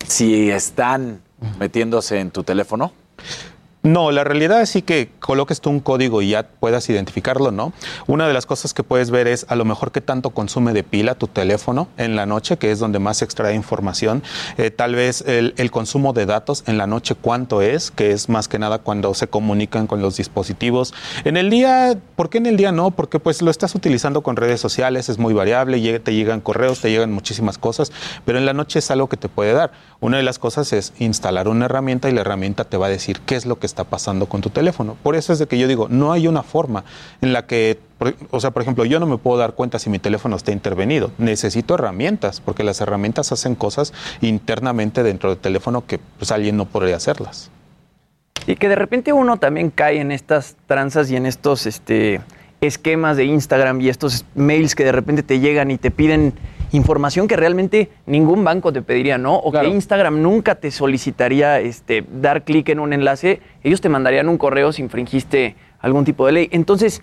[0.07, 1.21] si están
[1.59, 2.93] metiéndose en tu teléfono?
[3.83, 7.73] No, la realidad es sí que coloques tú un código y ya puedas identificarlo, ¿no?
[8.09, 10.83] Una de las cosas que puedes ver es a lo mejor qué tanto consume de
[10.83, 14.23] pila tu teléfono en la noche, que es donde más se extrae información.
[14.57, 18.29] Eh, tal vez el, el consumo de datos en la noche cuánto es, que es
[18.29, 20.93] más que nada cuando se comunican con los dispositivos.
[21.25, 22.91] En el día, ¿por qué en el día no?
[22.91, 26.91] Porque pues lo estás utilizando con redes sociales, es muy variable, te llegan correos, te
[26.91, 27.93] llegan muchísimas cosas,
[28.25, 29.71] pero en la noche es algo que te puede dar.
[30.01, 33.21] Una de las cosas es instalar una herramienta y la herramienta te va a decir
[33.21, 34.97] qué es lo que está pasando con tu teléfono.
[35.03, 36.85] Por eso es de que yo digo, no hay una forma
[37.21, 37.79] en la que,
[38.31, 41.13] o sea, por ejemplo, yo no me puedo dar cuenta si mi teléfono está intervenido.
[41.19, 46.65] Necesito herramientas, porque las herramientas hacen cosas internamente dentro del teléfono que pues alguien no
[46.65, 47.51] podría hacerlas.
[48.47, 52.21] Y que de repente uno también cae en estas tranzas y en estos este,
[52.61, 56.33] esquemas de Instagram y estos mails que de repente te llegan y te piden
[56.73, 59.37] información que realmente ningún banco te pediría, ¿no?
[59.37, 64.29] O que Instagram nunca te solicitaría este, dar clic en un enlace, ellos te mandarían
[64.29, 66.49] un correo si infringiste algún tipo de ley.
[66.53, 67.03] Entonces,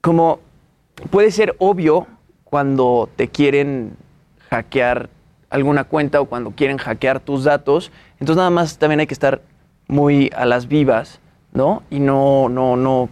[0.00, 0.40] como
[1.10, 2.06] puede ser obvio
[2.44, 3.96] cuando te quieren
[4.50, 5.10] hackear
[5.50, 9.42] alguna cuenta o cuando quieren hackear tus datos, entonces nada más también hay que estar
[9.88, 11.20] muy a las vivas,
[11.52, 11.82] ¿no?
[11.90, 13.08] Y no, no, no,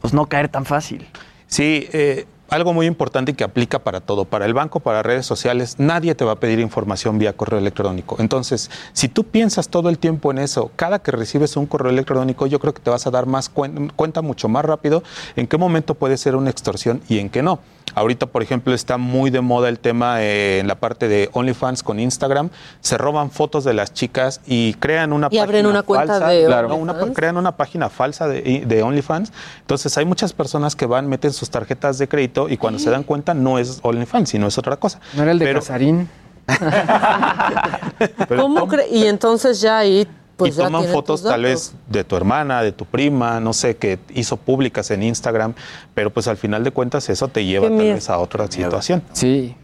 [0.00, 1.06] pues no caer tan fácil.
[1.46, 5.26] Sí, eh, algo muy importante y que aplica para todo, para el banco, para redes
[5.26, 8.16] sociales, nadie te va a pedir información vía correo electrónico.
[8.18, 12.46] Entonces, si tú piensas todo el tiempo en eso, cada que recibes un correo electrónico,
[12.46, 15.02] yo creo que te vas a dar más cuen- cuenta mucho más rápido
[15.36, 17.58] en qué momento puede ser una extorsión y en qué no.
[17.94, 21.82] Ahorita, por ejemplo, está muy de moda el tema eh, en la parte de OnlyFans
[21.82, 22.50] con Instagram.
[22.80, 26.28] Se roban fotos de las chicas y crean una Y abren página una cuenta falsa.
[26.28, 27.16] de Claro, una- OnlyFans.
[27.16, 29.32] crean una página falsa de, de OnlyFans.
[29.60, 33.02] Entonces, hay muchas personas que van, meten sus tarjetas de crédito y cuando se dan
[33.02, 35.00] cuenta no es OnlyFans, sino es otra cosa.
[35.14, 36.08] ¿No era el de Pero- Casarín?
[38.28, 40.06] ¿Cómo cre- y entonces ya ahí,
[40.36, 43.98] pues y toman fotos tal vez de tu hermana, de tu prima, no sé, que
[44.14, 45.54] hizo públicas en Instagram,
[45.94, 49.02] pero pues al final de cuentas eso te lleva tal vez a otra situación.
[49.12, 49.56] Sí.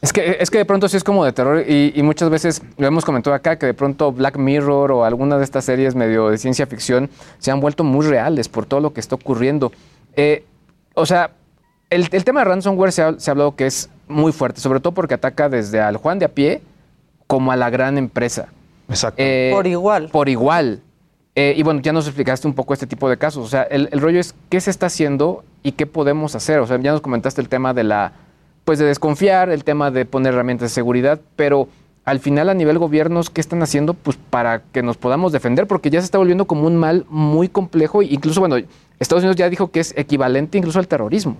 [0.00, 2.62] Es que, es que de pronto sí es como de terror y, y muchas veces
[2.76, 6.30] lo hemos comentado acá que de pronto Black Mirror o alguna de estas series medio
[6.30, 9.70] de ciencia ficción se han vuelto muy reales por todo lo que está ocurriendo.
[10.16, 10.44] Eh,
[10.94, 11.30] o sea,
[11.90, 14.80] el, el tema de ransomware se ha, se ha hablado que es muy fuerte, sobre
[14.80, 16.62] todo porque ataca desde al Juan de a pie
[17.26, 18.48] como a la gran empresa.
[18.88, 19.22] Exacto.
[19.52, 20.08] Por igual.
[20.10, 20.82] Por igual.
[21.34, 23.44] Eh, y bueno, ya nos explicaste un poco este tipo de casos.
[23.44, 26.58] O sea, el, el rollo es qué se está haciendo y qué podemos hacer.
[26.60, 28.12] O sea, ya nos comentaste el tema de la,
[28.64, 31.68] pues de desconfiar, el tema de poner herramientas de seguridad, pero
[32.04, 33.94] al final a nivel gobiernos, ¿qué están haciendo?
[33.94, 37.48] Pues para que nos podamos defender, porque ya se está volviendo como un mal muy
[37.48, 38.02] complejo.
[38.02, 38.56] Incluso, bueno,
[38.98, 41.36] Estados Unidos ya dijo que es equivalente incluso al terrorismo.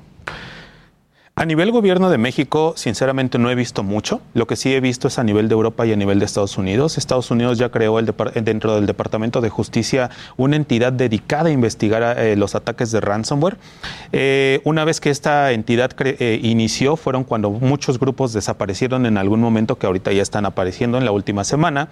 [1.39, 4.21] A nivel gobierno de México, sinceramente no he visto mucho.
[4.35, 6.59] Lo que sí he visto es a nivel de Europa y a nivel de Estados
[6.59, 6.99] Unidos.
[6.99, 8.13] Estados Unidos ya creó el
[8.43, 13.57] dentro del Departamento de Justicia una entidad dedicada a investigar eh, los ataques de ransomware.
[14.11, 19.41] Eh, una vez que esta entidad eh, inició, fueron cuando muchos grupos desaparecieron en algún
[19.41, 21.89] momento que ahorita ya están apareciendo en la última semana.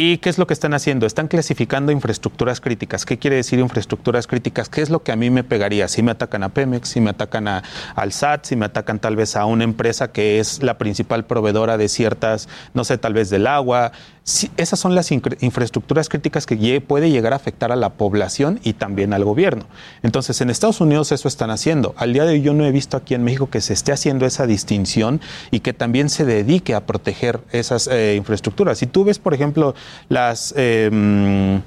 [0.00, 1.06] ¿Y qué es lo que están haciendo?
[1.06, 3.04] Están clasificando infraestructuras críticas.
[3.04, 4.68] ¿Qué quiere decir infraestructuras críticas?
[4.68, 5.88] ¿Qué es lo que a mí me pegaría?
[5.88, 7.64] Si me atacan a Pemex, si me atacan a,
[7.96, 11.76] al SAT, si me atacan tal vez a una empresa que es la principal proveedora
[11.76, 13.90] de ciertas, no sé, tal vez del agua.
[14.56, 19.12] esas son las infraestructuras críticas que puede llegar a afectar a la población y también
[19.12, 19.64] al gobierno.
[20.04, 21.94] Entonces, en Estados Unidos eso están haciendo.
[21.96, 24.26] Al día de hoy yo no he visto aquí en México que se esté haciendo
[24.26, 25.20] esa distinción
[25.50, 28.78] y que también se dedique a proteger esas eh, infraestructuras.
[28.78, 29.74] Si tú ves, por ejemplo,
[30.08, 30.54] las...
[30.56, 31.60] Eh,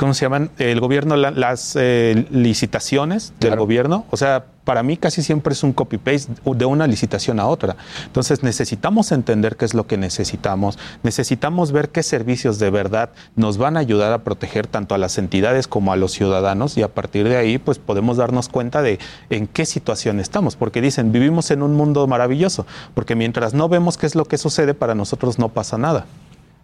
[0.00, 0.50] ¿Cómo se llaman?
[0.56, 4.06] El gobierno, las eh, licitaciones del gobierno.
[4.08, 7.76] O sea, para mí casi siempre es un copy-paste de una licitación a otra.
[8.06, 13.58] Entonces necesitamos entender qué es lo que necesitamos, necesitamos ver qué servicios de verdad nos
[13.58, 16.88] van a ayudar a proteger tanto a las entidades como a los ciudadanos y a
[16.88, 21.50] partir de ahí pues podemos darnos cuenta de en qué situación estamos, porque dicen, vivimos
[21.50, 22.64] en un mundo maravilloso,
[22.94, 26.06] porque mientras no vemos qué es lo que sucede, para nosotros no pasa nada.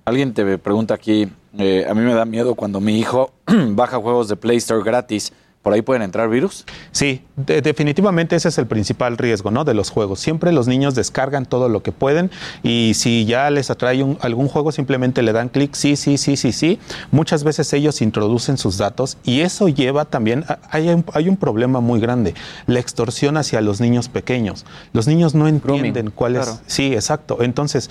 [0.06, 1.28] Alguien te pregunta aquí,
[1.58, 3.32] eh, a mí me da miedo cuando mi hijo
[3.70, 5.32] baja juegos de Play Store gratis.
[5.62, 6.64] ¿Por ahí pueden entrar virus?
[6.92, 9.64] Sí, definitivamente ese es el principal riesgo ¿no?
[9.64, 10.20] de los juegos.
[10.20, 12.30] Siempre los niños descargan todo lo que pueden
[12.62, 16.52] y si ya les atrae algún juego simplemente le dan clic, sí, sí, sí, sí,
[16.52, 16.78] sí.
[17.10, 21.80] Muchas veces ellos introducen sus datos y eso lleva también, hay un, hay un problema
[21.80, 22.34] muy grande,
[22.68, 24.66] la extorsión hacia los niños pequeños.
[24.92, 26.60] Los niños no entienden cuál es...
[26.68, 27.38] Sí, exacto.
[27.42, 27.90] Entonces,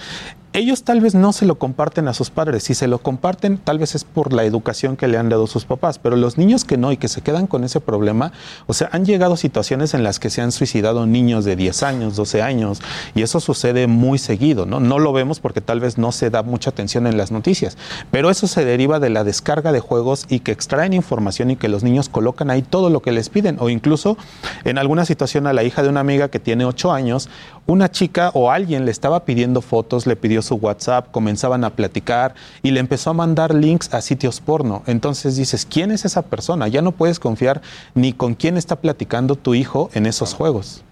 [0.55, 2.63] ellos tal vez no se lo comparten a sus padres.
[2.63, 5.65] Si se lo comparten, tal vez es por la educación que le han dado sus
[5.65, 5.99] papás.
[5.99, 8.31] Pero los niños que no y que se quedan con ese problema,
[8.65, 12.15] o sea, han llegado situaciones en las que se han suicidado niños de 10 años,
[12.15, 12.81] 12 años,
[13.15, 14.79] y eso sucede muy seguido, ¿no?
[14.79, 17.77] No lo vemos porque tal vez no se da mucha atención en las noticias,
[18.09, 21.67] pero eso se deriva de la descarga de juegos y que extraen información y que
[21.67, 24.17] los niños colocan ahí todo lo que les piden, o incluso
[24.63, 27.29] en alguna situación a la hija de una amiga que tiene 8 años,
[27.67, 32.35] una chica o alguien le estaba pidiendo fotos, le pidió su WhatsApp, comenzaban a platicar
[32.63, 34.83] y le empezó a mandar links a sitios porno.
[34.87, 36.69] Entonces dices, ¿quién es esa persona?
[36.69, 37.61] Ya no puedes confiar
[37.93, 40.83] ni con quién está platicando tu hijo en esos juegos.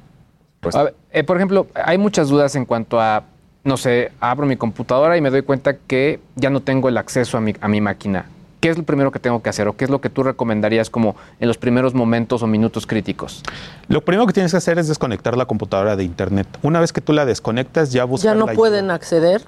[1.12, 3.24] Eh, por ejemplo, hay muchas dudas en cuanto a,
[3.64, 7.38] no sé, abro mi computadora y me doy cuenta que ya no tengo el acceso
[7.38, 8.26] a mi, a mi máquina.
[8.64, 10.90] ¿Qué es lo primero que tengo que hacer o qué es lo que tú recomendarías
[10.90, 13.44] como en los primeros momentos o minutos críticos?
[13.90, 16.48] Lo primero que tienes que hacer es desconectar la computadora de internet.
[16.62, 18.24] Una vez que tú la desconectas, ya buscas.
[18.24, 19.42] ¿Ya no pueden acceder?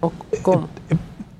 [0.00, 0.12] ¿O
[0.42, 0.68] ¿Cómo?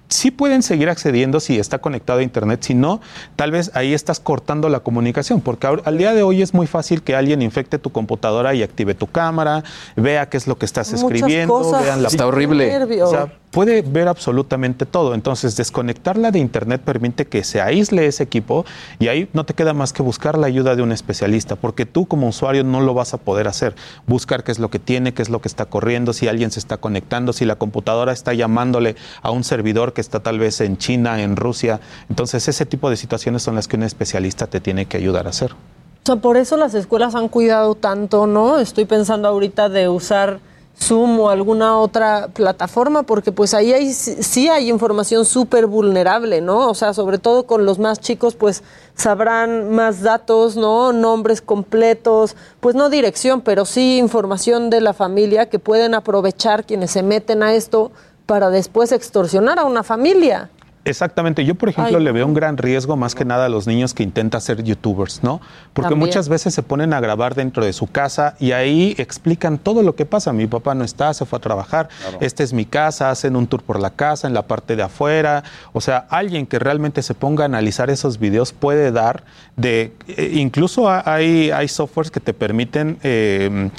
[0.08, 3.00] sí pueden seguir accediendo si está conectado a Internet, si no,
[3.36, 7.02] tal vez ahí estás cortando la comunicación, porque al día de hoy es muy fácil
[7.02, 9.64] que alguien infecte tu computadora y active tu cámara,
[9.96, 12.08] vea qué es lo que estás escribiendo, vean la...
[12.08, 13.02] Está horrible.
[13.02, 15.14] O sea, puede ver absolutamente todo.
[15.14, 18.64] Entonces, desconectarla de Internet permite que se aísle ese equipo
[18.98, 22.06] y ahí no te queda más que buscar la ayuda de un especialista, porque tú
[22.06, 23.74] como usuario no lo vas a poder hacer.
[24.06, 26.60] Buscar qué es lo que tiene, qué es lo que está corriendo, si alguien se
[26.60, 30.76] está conectando, si la computadora está llamándole a un servidor que está tal vez en
[30.76, 31.80] China, en Rusia.
[32.08, 35.30] Entonces, ese tipo de situaciones son las que un especialista te tiene que ayudar a
[35.30, 35.52] hacer.
[35.52, 38.58] O sea, por eso las escuelas han cuidado tanto, ¿no?
[38.58, 40.40] Estoy pensando ahorita de usar
[40.80, 46.68] Zoom o alguna otra plataforma, porque pues ahí hay, sí hay información súper vulnerable, ¿no?
[46.68, 48.62] O sea, sobre todo con los más chicos, pues
[48.94, 50.92] sabrán más datos, ¿no?
[50.92, 56.92] Nombres completos, pues no dirección, pero sí información de la familia que pueden aprovechar quienes
[56.92, 57.90] se meten a esto
[58.26, 60.50] para después extorsionar a una familia.
[60.88, 61.44] Exactamente.
[61.44, 64.02] Yo, por ejemplo, le veo un gran riesgo más que nada a los niños que
[64.02, 65.40] intentan ser youtubers, ¿no?
[65.72, 69.82] Porque muchas veces se ponen a grabar dentro de su casa y ahí explican todo
[69.82, 70.32] lo que pasa.
[70.32, 71.88] Mi papá no está, se fue a trabajar,
[72.20, 75.44] esta es mi casa, hacen un tour por la casa, en la parte de afuera.
[75.72, 79.24] O sea, alguien que realmente se ponga a analizar esos videos puede dar
[79.56, 79.92] de...
[80.08, 82.98] Eh, incluso hay, hay softwares que te permiten...
[83.02, 83.70] Eh,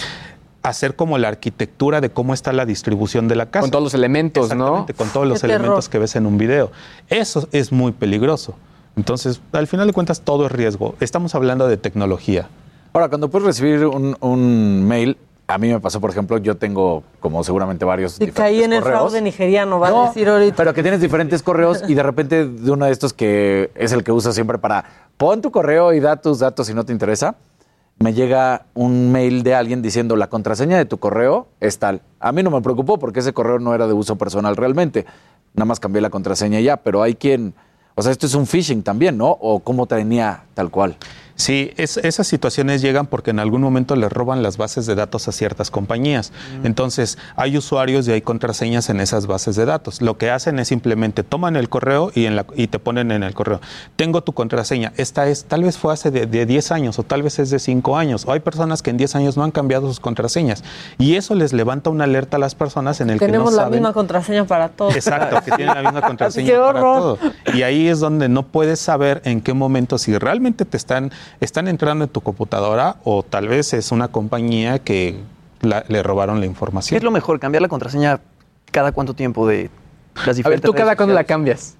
[0.69, 3.61] hacer como la arquitectura de cómo está la distribución de la casa.
[3.61, 4.85] Con todos los elementos, ¿no?
[4.97, 6.71] Con todos los elementos que ves en un video.
[7.09, 8.55] Eso es muy peligroso.
[8.95, 10.95] Entonces, al final de cuentas, todo es riesgo.
[10.99, 12.49] Estamos hablando de tecnología.
[12.93, 15.17] Ahora, cuando puedes recibir un, mail
[15.47, 18.19] A mí me pasó, por ejemplo, yo tengo, como seguramente varios.
[18.19, 18.99] Y caí en el correos.
[18.99, 20.55] fraude nigeriano, va a decir ahorita.
[20.55, 24.03] Pero que tienes diferentes correos y de repente de uno de estos que es el
[24.03, 24.85] que usas siempre para
[25.17, 27.35] pon tu correo y da tus datos si no te interesa,
[27.99, 32.01] me llega un mail de alguien diciendo la contraseña de tu correo es tal.
[32.19, 35.05] A mí no me preocupó porque ese correo no era de uso personal realmente.
[35.53, 37.53] Nada más cambié la contraseña ya, pero hay quien,
[37.95, 39.30] o sea, esto es un phishing también, ¿no?
[39.30, 40.95] O cómo tenía tal cual.
[41.40, 45.30] Sí, es- esas situaciones llegan porque en algún momento les roban las bases de datos
[45.30, 46.34] a ciertas compañías.
[46.66, 50.02] Entonces, hay usuarios y hay contraseñas en esas bases de datos.
[50.02, 53.24] Lo que hacen es simplemente toman el correo y, en la- y te ponen en
[53.24, 53.61] el correo,
[53.95, 57.24] tengo tu contraseña, esta es, tal vez fue hace de, de 10 años o tal
[57.24, 58.26] vez es de 5 años.
[58.28, 60.66] O hay personas que en 10 años no han cambiado sus contraseñas.
[60.98, 63.64] Y eso les levanta una alerta a las personas en el Tenemos que no la
[63.64, 63.80] saben.
[63.80, 64.94] misma contraseña para todos.
[64.94, 67.18] Exacto, que tienen la misma contraseña ¡Qué para horror!
[67.18, 67.56] todo.
[67.56, 71.68] Y ahí es donde no puedes saber en qué momento si realmente te están, están
[71.68, 75.19] entrando en tu computadora o tal vez es una compañía que
[75.61, 76.97] la- le robaron la ¿Qué información.
[76.97, 77.39] es lo mejor?
[77.39, 78.19] ¿Cambiar la contraseña
[78.72, 79.69] cada cuánto tiempo de
[80.15, 81.76] las A ver, diferentes ¿tú cada cuándo la cambias?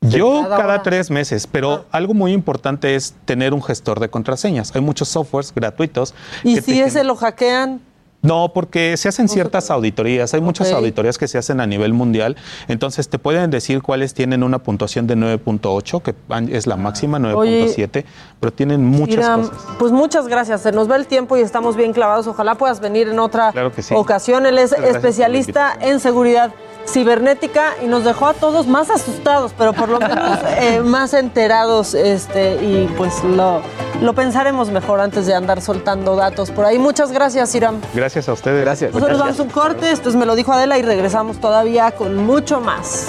[0.00, 4.74] Yo Cada tres meses, pero algo muy importante es tener un gestor de contraseñas.
[4.74, 6.12] Hay muchos softwares gratuitos.
[6.42, 7.80] Y que si ese lo hackean,
[8.22, 10.32] No, porque se hacen ciertas auditorías.
[10.32, 12.36] Hay muchas auditorías que se hacen a nivel mundial.
[12.68, 16.14] Entonces, te pueden decir cuáles tienen una puntuación de 9.8, que
[16.54, 18.04] es la máxima, 9.7,
[18.38, 19.62] pero tienen muchas Iram, cosas.
[19.78, 20.62] pues muchas gracias.
[20.62, 22.26] Se nos va el tiempo y estamos bien clavados.
[22.28, 23.92] Ojalá puedas venir en otra Claro que sí.
[23.94, 24.46] ocasión.
[24.46, 26.52] Él es gracias especialista en seguridad
[26.86, 31.94] cibernética y nos dejó a todos más asustados, pero por lo menos eh, más enterados
[31.94, 33.62] este, y pues lo,
[34.00, 36.78] lo pensaremos mejor antes de andar soltando datos por ahí.
[36.78, 37.80] Muchas gracias, Iram.
[37.94, 38.62] Gracias a ustedes.
[38.62, 38.92] Gracias.
[38.94, 42.16] Nosotros vamos a un corte, esto es Me lo dijo Adela y regresamos todavía con
[42.16, 43.08] mucho más.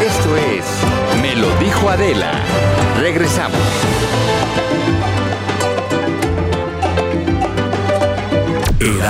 [0.00, 2.32] Esto es Me lo dijo Adela.
[2.98, 3.58] Regresamos.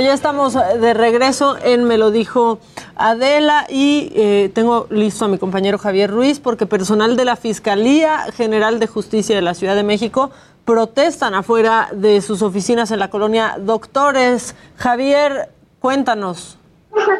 [0.00, 2.58] Ya estamos eh, de regreso en Me lo dijo
[2.96, 8.26] Adela y eh, tengo listo a mi compañero Javier Ruiz porque personal de la Fiscalía
[8.32, 10.30] General de Justicia de la Ciudad de México
[10.64, 14.54] protestan afuera de sus oficinas en la colonia Doctores.
[14.76, 15.50] Javier,
[15.80, 16.59] cuéntanos.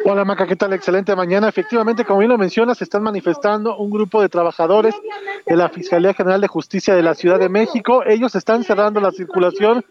[0.03, 0.73] Hola Maca, ¿qué tal?
[0.73, 1.47] Excelente mañana.
[1.47, 4.95] Efectivamente, como bien lo mencionas, se están manifestando un grupo de trabajadores
[5.45, 8.03] de la Fiscalía General de Justicia de la Ciudad de México.
[8.05, 9.85] Ellos están cerrando la circulación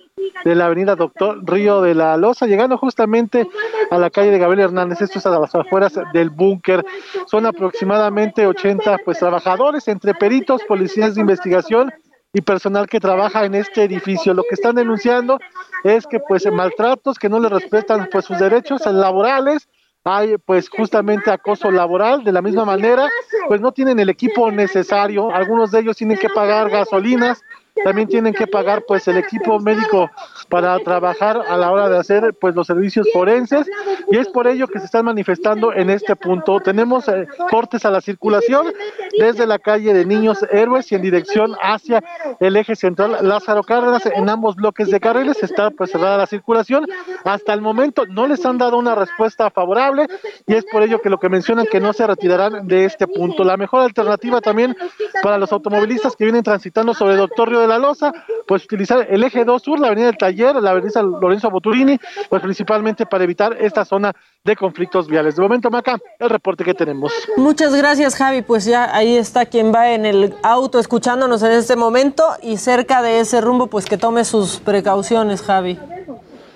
[0.44, 3.48] de la avenida Doctor Río de la Loza, llegando justamente
[3.90, 5.00] a la calle de Gabriel Hernández.
[5.00, 6.84] Esto es a las afueras del búnker.
[7.26, 11.92] Son aproximadamente 80 pues, trabajadores, entre peritos, policías de investigación
[12.32, 14.34] y personal que trabaja en este edificio.
[14.34, 15.38] Lo que están denunciando
[15.84, 19.68] es que pues maltratos, que no les respetan pues sus derechos laborales,
[20.04, 23.08] hay pues justamente acoso laboral, de la misma manera,
[23.48, 27.42] pues no tienen el equipo necesario, algunos de ellos tienen que pagar gasolinas,
[27.84, 30.10] también tienen que pagar pues el equipo médico
[30.48, 33.66] para trabajar a la hora de hacer pues los servicios forenses
[34.10, 36.60] y es por ello que se están manifestando en este punto.
[36.60, 38.72] Tenemos eh, cortes a la circulación
[39.18, 42.02] desde la calle de Niños Héroes y en dirección hacia
[42.40, 46.86] el eje central Lázaro Cárdenas en ambos bloques de carriles está pues cerrada la circulación.
[47.24, 50.06] Hasta el momento no les han dado una respuesta favorable
[50.46, 53.44] y es por ello que lo que mencionan que no se retirarán de este punto.
[53.44, 54.76] La mejor alternativa también
[55.22, 58.12] para los automovilistas que vienen transitando sobre Doctor Río de la Loza,
[58.46, 61.98] pues utilizar el eje 2 sur, la avenida del Taller, la avenida Lorenzo Boturini,
[62.28, 64.12] pues principalmente para evitar esta zona
[64.44, 65.36] de conflictos viales.
[65.36, 67.12] De momento, Maca, el reporte que tenemos.
[67.36, 68.42] Muchas gracias, Javi.
[68.42, 73.02] Pues ya ahí está quien va en el auto escuchándonos en este momento y cerca
[73.02, 75.78] de ese rumbo, pues que tome sus precauciones, Javi.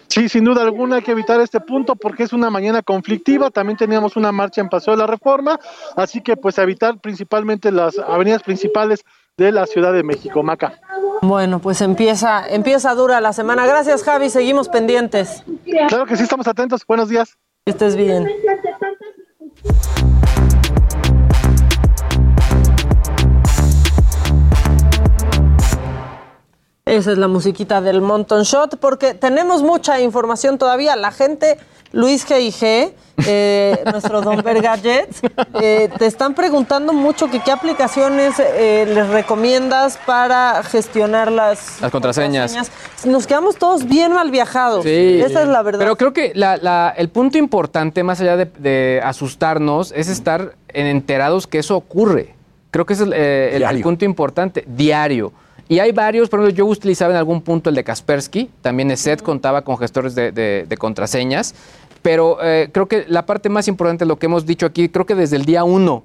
[0.08, 3.50] Sí, sin duda alguna hay que evitar este punto porque es una mañana conflictiva.
[3.50, 5.58] También teníamos una marcha en Paseo de la Reforma,
[5.96, 9.04] así que pues evitar principalmente las avenidas principales
[9.36, 10.80] de la Ciudad de México, Maca.
[11.22, 13.66] Bueno, pues empieza, empieza dura la semana.
[13.66, 14.30] Gracias, Javi.
[14.30, 15.42] Seguimos pendientes.
[15.88, 16.82] Claro que sí, estamos atentos.
[16.86, 17.36] Buenos días.
[17.64, 18.28] Que estés bien.
[26.84, 30.94] Esa es la musiquita del Monton Shot, porque tenemos mucha información todavía.
[30.94, 31.58] La gente,
[31.94, 32.92] Luis G.I.G.,
[33.26, 35.08] eh, nuestro Don Bergadget,
[35.62, 41.92] eh, te están preguntando mucho que qué aplicaciones eh, les recomiendas para gestionar las, Las
[41.92, 42.56] contraseñas.
[43.04, 44.82] Nos quedamos todos bien mal viajados.
[44.82, 45.20] Sí.
[45.24, 45.78] Esa es la verdad.
[45.78, 50.56] Pero creo que la- la- el punto importante, más allá de, de asustarnos, es estar
[50.68, 52.34] en- enterados que eso ocurre.
[52.72, 55.32] Creo que ese es el, eh, el- el punto importante, diario.
[55.66, 59.22] Y hay varios, por ejemplo, yo utilizaba en algún punto el de Kaspersky, también ESET
[59.22, 61.54] contaba con gestores de, de- de contraseñas,
[62.04, 65.14] pero eh, creo que la parte más importante, lo que hemos dicho aquí, creo que
[65.14, 66.04] desde el día uno,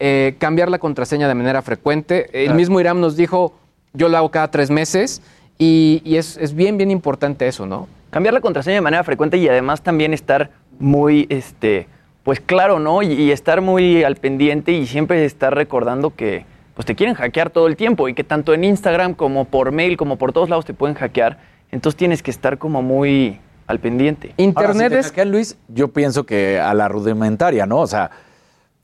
[0.00, 2.28] eh, cambiar la contraseña de manera frecuente.
[2.32, 2.56] El Claro.
[2.56, 3.54] mismo Irán nos dijo,
[3.92, 5.22] yo lo hago cada tres meses,
[5.56, 7.86] y, y es, es bien, bien importante eso, ¿no?
[8.10, 10.50] Cambiar la contraseña de manera frecuente y además también estar
[10.80, 11.86] muy, este,
[12.24, 13.02] pues claro, ¿no?
[13.04, 16.44] Y, y estar muy al pendiente y siempre estar recordando que
[16.74, 19.96] pues te quieren hackear todo el tiempo y que tanto en Instagram como por mail
[19.96, 21.38] como por todos lados te pueden hackear.
[21.70, 24.34] Entonces tienes que estar como muy al pendiente.
[24.54, 27.78] Ahora, si te hackean, Luis, yo pienso que a la rudimentaria, ¿no?
[27.80, 28.10] O sea,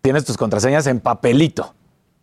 [0.01, 1.75] tienes tus contraseñas en papelito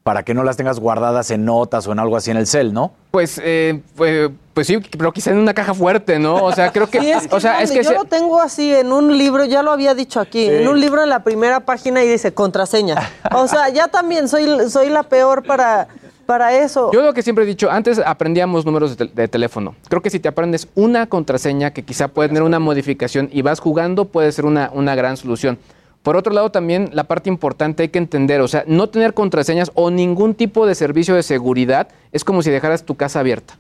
[0.03, 2.73] para que no las tengas guardadas en notas o en algo así en el cel,
[2.73, 2.93] ¿no?
[3.11, 6.35] Pues, eh, pues, pues sí, pero quizá en una caja fuerte, ¿no?
[6.43, 6.99] O sea, creo que...
[6.99, 9.45] Sí, es que, o sea, es que yo se- lo tengo así en un libro,
[9.45, 10.53] ya lo había dicho aquí, Sí.
[10.55, 12.95] en un libro en la primera página y dice contraseña.
[13.35, 15.87] O sea, ya también soy, soy la peor para,
[16.29, 16.91] para eso.
[16.93, 19.73] Yo lo que siempre he dicho, antes aprendíamos números de, tel- de teléfono.
[19.89, 23.59] Creo que si te aprendes una contraseña que quizá puede tener una modificación y vas
[23.59, 25.57] jugando, puede ser una, una gran solución.
[26.03, 29.71] Por otro lado, también la parte importante hay que entender, o sea, no tener contraseñas
[29.73, 33.55] o ningún tipo de servicio de seguridad es como si dejaras tu casa abierta.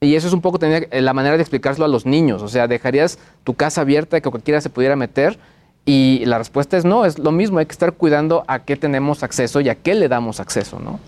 [0.00, 2.40] Y eso es un poco tener eh, la manera de explicárselo a los niños.
[2.42, 5.38] O sea, dejarías tu casa abierta que cualquiera se pudiera meter.
[5.84, 7.58] Y la respuesta es no, es lo mismo.
[7.58, 10.98] Hay que estar cuidando a qué tenemos acceso y a qué le damos acceso, ¿no?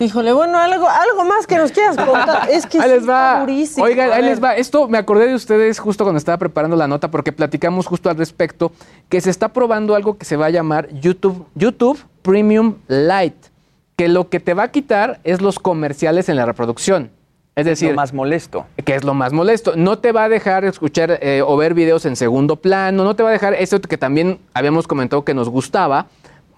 [0.00, 2.48] Híjole, bueno, algo, algo más que nos quieras contar.
[2.50, 3.28] Es que ahí sí les va.
[3.28, 3.86] está durísimo.
[3.86, 4.56] Oigan, ahí les va.
[4.56, 8.16] Esto me acordé de ustedes justo cuando estaba preparando la nota porque platicamos justo al
[8.16, 8.72] respecto
[9.08, 13.50] que se está probando algo que se va a llamar YouTube, YouTube Premium Lite,
[13.94, 17.12] que lo que te va a quitar es los comerciales en la reproducción.
[17.54, 18.66] Es decir, lo más molesto.
[18.84, 19.74] que es lo más molesto.
[19.76, 23.22] No te va a dejar escuchar eh, o ver videos en segundo plano, no te
[23.22, 26.08] va a dejar eso que también habíamos comentado que nos gustaba,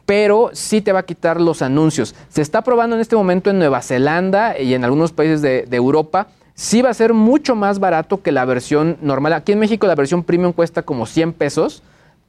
[0.06, 2.14] pero sí te va a quitar los anuncios.
[2.28, 6.28] Se está probando en este momento en Nueva Zelanda y en algunos países de, Europa.
[6.54, 9.34] Sí va a ser mucho más barato que la versión normal.
[9.34, 11.82] Aquí en México la versión premium cuesta como 100 pesos,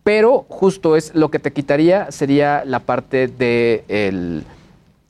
[0.03, 4.43] pero justo es lo que te quitaría sería la parte de el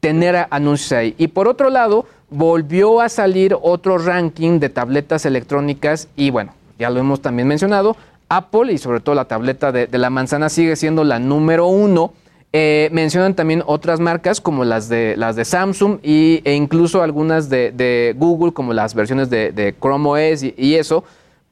[0.01, 1.15] tener anuncios ahí.
[1.17, 6.89] Y por otro lado, volvió a salir otro ranking de tabletas electrónicas y bueno, ya
[6.91, 7.95] lo hemos también mencionado,
[8.29, 12.11] Apple y sobre todo la tableta de la manzana sigue siendo la número uno.
[12.53, 17.49] Eh, mencionan también otras marcas como las de, las de Samsung y, e incluso algunas
[17.49, 21.03] de, Google como las versiones de, Chrome OS y, eso.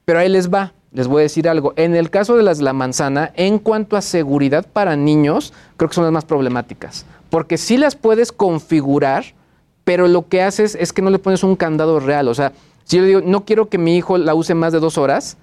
[0.04, 1.74] Pero ahí les va, les voy a decir algo.
[1.76, 5.88] En el caso de las de la manzana, en cuanto a seguridad para niños, creo
[5.88, 7.04] que son las más problemáticas.
[7.28, 9.24] Porque sí las puedes configurar,
[9.84, 12.28] pero lo que haces es que no le pones un candado real.
[12.28, 12.52] O sea,
[12.84, 15.36] si yo digo, no quiero que mi hijo la use más de dos horas,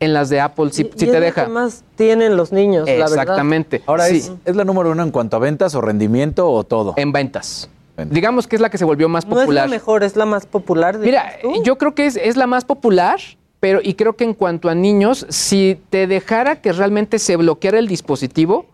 [0.00, 1.44] en las de Apple sí, sí Y es te lo deja.
[1.44, 3.10] que más tienen los niños, la verdad.
[3.22, 3.82] Exactamente.
[3.86, 4.16] Ahora, Sí.
[4.18, 6.94] ¿es, ¿es la número uno en cuanto a ventas o rendimiento o todo?
[6.96, 7.70] En ventas.
[7.96, 9.68] Digamos que es la que se volvió más No es la popular.
[9.68, 10.98] mejor, es la más popular.
[10.98, 11.32] Mira,
[11.64, 13.20] yo creo que es, es la más popular,
[13.60, 17.78] pero y creo que en cuanto a niños, si te dejara que realmente se bloqueara
[17.78, 18.66] el dispositivo,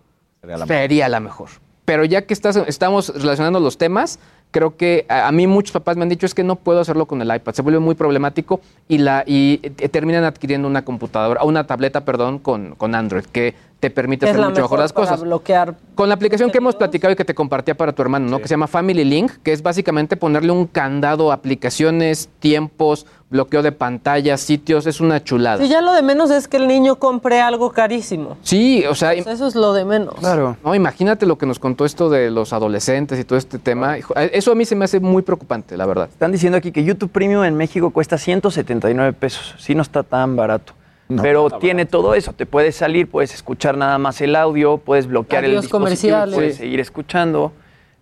[0.67, 1.51] sería la, mejor.
[1.85, 4.19] Pero ya que estás, estamos relacionando los temas,
[4.51, 7.07] creo que a, a mí muchos papás me han dicho es que no puedo hacerlo
[7.07, 11.45] con el iPad, se vuelve muy problemático y la y eh, terminan adquiriendo una computadora,
[11.45, 14.93] una tableta, perdón, con, con Android que te permite es hacer mucho mejor mejor las
[14.93, 15.23] para cosas.
[15.23, 15.75] bloquear.
[15.95, 18.39] Con la aplicación que hemos platicado y que te compartía para tu hermano, ¿no?
[18.39, 23.63] Que se llama Family Link, que es básicamente ponerle un candado, a aplicaciones, tiempos, bloqueo
[23.63, 25.63] de pantallas, sitios, es una chulada.
[25.63, 28.37] Sí, ya lo de menos es que el niño compre algo carísimo.
[28.43, 30.15] Sí, o sea, eso es lo de menos.
[30.15, 30.57] Claro.
[30.65, 33.99] No, imagínate lo que nos contó esto de los adolescentes y todo este tema.
[33.99, 36.09] Hijo, Eso a mí se me hace muy preocupante, la verdad.
[36.11, 39.55] Están diciendo aquí que YouTube Premium en México cuesta 179 pesos.
[39.59, 40.75] Sí, no está tan barato.
[41.23, 42.33] Pero tiene todo eso.
[42.33, 46.35] Te puedes salir, puedes escuchar nada más el audio, puedes bloquear el Adiós dispositivo, comerciales.
[46.35, 47.53] puedes seguir escuchando.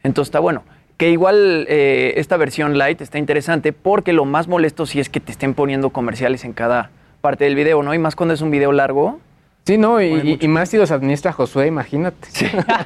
[0.03, 0.63] Entonces está bueno.
[0.97, 5.21] Que igual eh, esta versión light está interesante porque lo más molesto sí es que
[5.21, 6.91] te estén poniendo comerciales en cada
[7.21, 7.95] parte del video, ¿no?
[7.95, 9.21] Y más cuando es un video largo.
[9.65, 12.29] Sí, no, y, y- y más si los administra Josué, imagínate.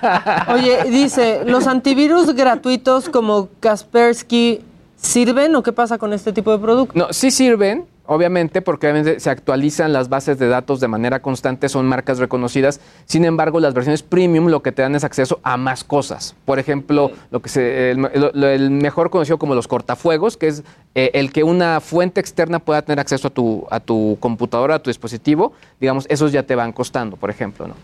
[0.53, 4.61] Oye, dice, ¿los antivirus gratuitos como Kaspersky
[4.97, 6.97] sirven o qué pasa con este tipo de productos?
[6.97, 7.85] No, sí sirven.
[8.13, 12.81] Obviamente, porque obviamente se actualizan las bases de datos de manera constante, son marcas reconocidas.
[13.07, 16.35] Sin embargo, las versiones premium lo que te dan es acceso a más cosas.
[16.45, 20.63] Por ejemplo, lo que se, el, el- el mejor conocido como los cortafuegos, que es
[20.95, 24.79] eh, el que una fuente externa pueda tener acceso a tu, a tu computadora, a
[24.79, 27.75] tu dispositivo, digamos, esos ya te van costando, por ejemplo, ¿no?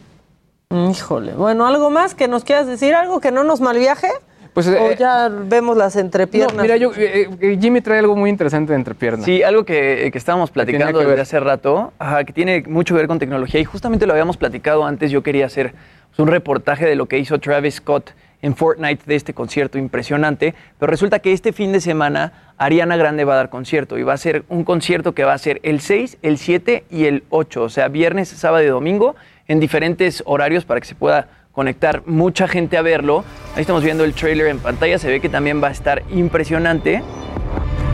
[0.90, 1.32] Híjole.
[1.32, 2.94] Bueno, ¿algo más que nos quieras decir?
[2.94, 4.09] ¿Algo que no nos malviaje?
[4.52, 6.56] Pues, ¿O eh, ya vemos las entrepiernas?
[6.56, 9.24] No, mira, yo, eh, eh, Jimmy trae algo muy interesante de entrepierna.
[9.24, 13.00] Sí, algo que, que estábamos platicando que desde hace rato, ajá, que tiene mucho que
[13.00, 15.10] ver con tecnología y justamente lo habíamos platicado antes.
[15.10, 15.74] Yo quería hacer
[16.08, 18.12] pues, un reportaje de lo que hizo Travis Scott
[18.42, 23.24] en Fortnite de este concierto impresionante, pero resulta que este fin de semana Ariana Grande
[23.24, 25.80] va a dar concierto y va a ser un concierto que va a ser el
[25.80, 29.16] 6, el 7 y el 8, o sea, viernes, sábado y domingo
[29.48, 33.24] en diferentes horarios para que se pueda conectar mucha gente a verlo.
[33.54, 37.02] Ahí estamos viendo el trailer en pantalla, se ve que también va a estar impresionante.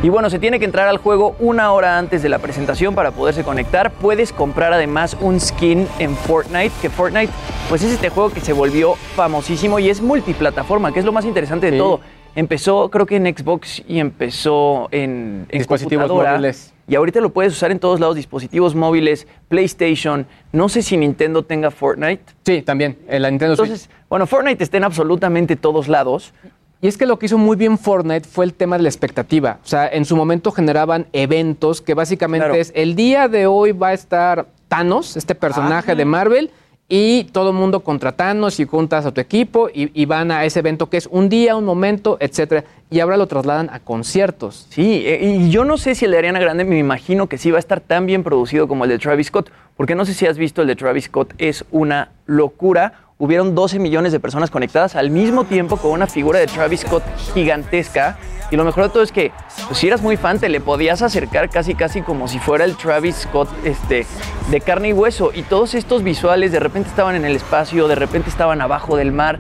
[0.02, 3.12] Y bueno, se tiene que entrar al juego una hora antes de la presentación para
[3.12, 3.90] poderse conectar.
[3.90, 7.32] Puedes comprar además un skin en Fortnite, que Fortnite
[7.70, 11.24] pues es este juego que se volvió famosísimo y es multiplataforma, que es lo más
[11.24, 11.78] interesante de Sí.
[11.78, 12.01] todo.
[12.36, 16.73] Empezó creo que en Xbox y empezó en, en Dispositivos móviles.
[16.86, 20.27] Y ahorita lo puedes usar en todos lados, dispositivos móviles, PlayStation.
[20.52, 22.23] No sé si Nintendo tenga Fortnite.
[22.44, 23.69] Sí, también, en la Nintendo Switch.
[23.69, 26.35] Entonces, bueno, Fortnite está en absolutamente todos lados.
[26.82, 29.59] Y es que lo que hizo muy bien Fortnite fue el tema de la expectativa.
[29.65, 32.61] O sea, en su momento generaban eventos que básicamente Claro.
[32.61, 35.94] es el día de hoy va a estar Thanos, este personaje Ajá.
[35.94, 36.51] de Marvel,
[36.89, 40.44] y todo el mundo contra Thanos y juntas a tu equipo y, y van a
[40.44, 42.65] ese evento que es un día, un momento, etcétera.
[42.90, 44.66] Y ahora lo trasladan a conciertos.
[44.69, 47.51] Sí, eh, y yo no sé si el de Ariana Grande, me imagino que sí
[47.51, 50.27] va a estar tan bien producido como el de Travis Scott, porque no sé si
[50.27, 52.93] has visto el de Travis Scott, es una locura.
[53.16, 57.02] Hubieron 12 millones de personas conectadas al mismo tiempo con una figura de Travis Scott
[57.32, 58.19] gigantesca.
[58.51, 59.33] Y lo mejor de todo es que,
[59.66, 62.77] pues, si eras muy fan, te le podías acercar casi, casi como si fuera el
[62.77, 64.07] Travis Scott este,
[64.51, 65.31] de carne y hueso.
[65.35, 69.12] Y todos estos visuales de repente estaban en el espacio, de repente estaban abajo del
[69.12, 69.39] mar.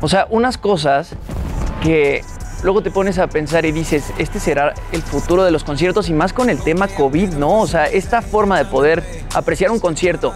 [0.00, 1.14] O sea, unas cosas
[1.82, 2.22] que
[2.62, 6.12] luego te pones a pensar y dices, este será el futuro de los conciertos y
[6.12, 7.60] más con el tema COVID, ¿no?
[7.60, 9.02] O sea, esta forma de poder
[9.34, 10.32] apreciar un concierto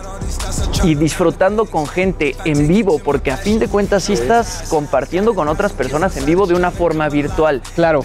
[0.83, 5.49] y disfrutando con gente en vivo, porque a fin de cuentas sí estás compartiendo con
[5.49, 7.63] otras personas en vivo de una forma virtual.
[7.75, 8.05] Claro.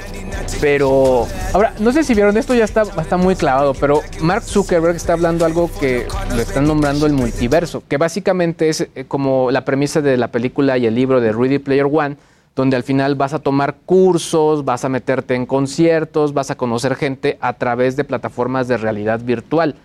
[0.61, 4.95] Pero Ahora, no sé si vieron, esto ya está, está muy clavado, pero Mark Zuckerberg
[4.95, 6.05] está hablando algo que
[6.35, 10.77] lo están nombrando el multiverso, que básicamente es eh, como la premisa de la película
[10.77, 12.17] y el libro de Ready Player One,
[12.55, 16.95] donde al final vas a tomar cursos, vas a meterte en conciertos, vas a conocer
[16.95, 19.75] gente a través de plataformas de realidad virtual,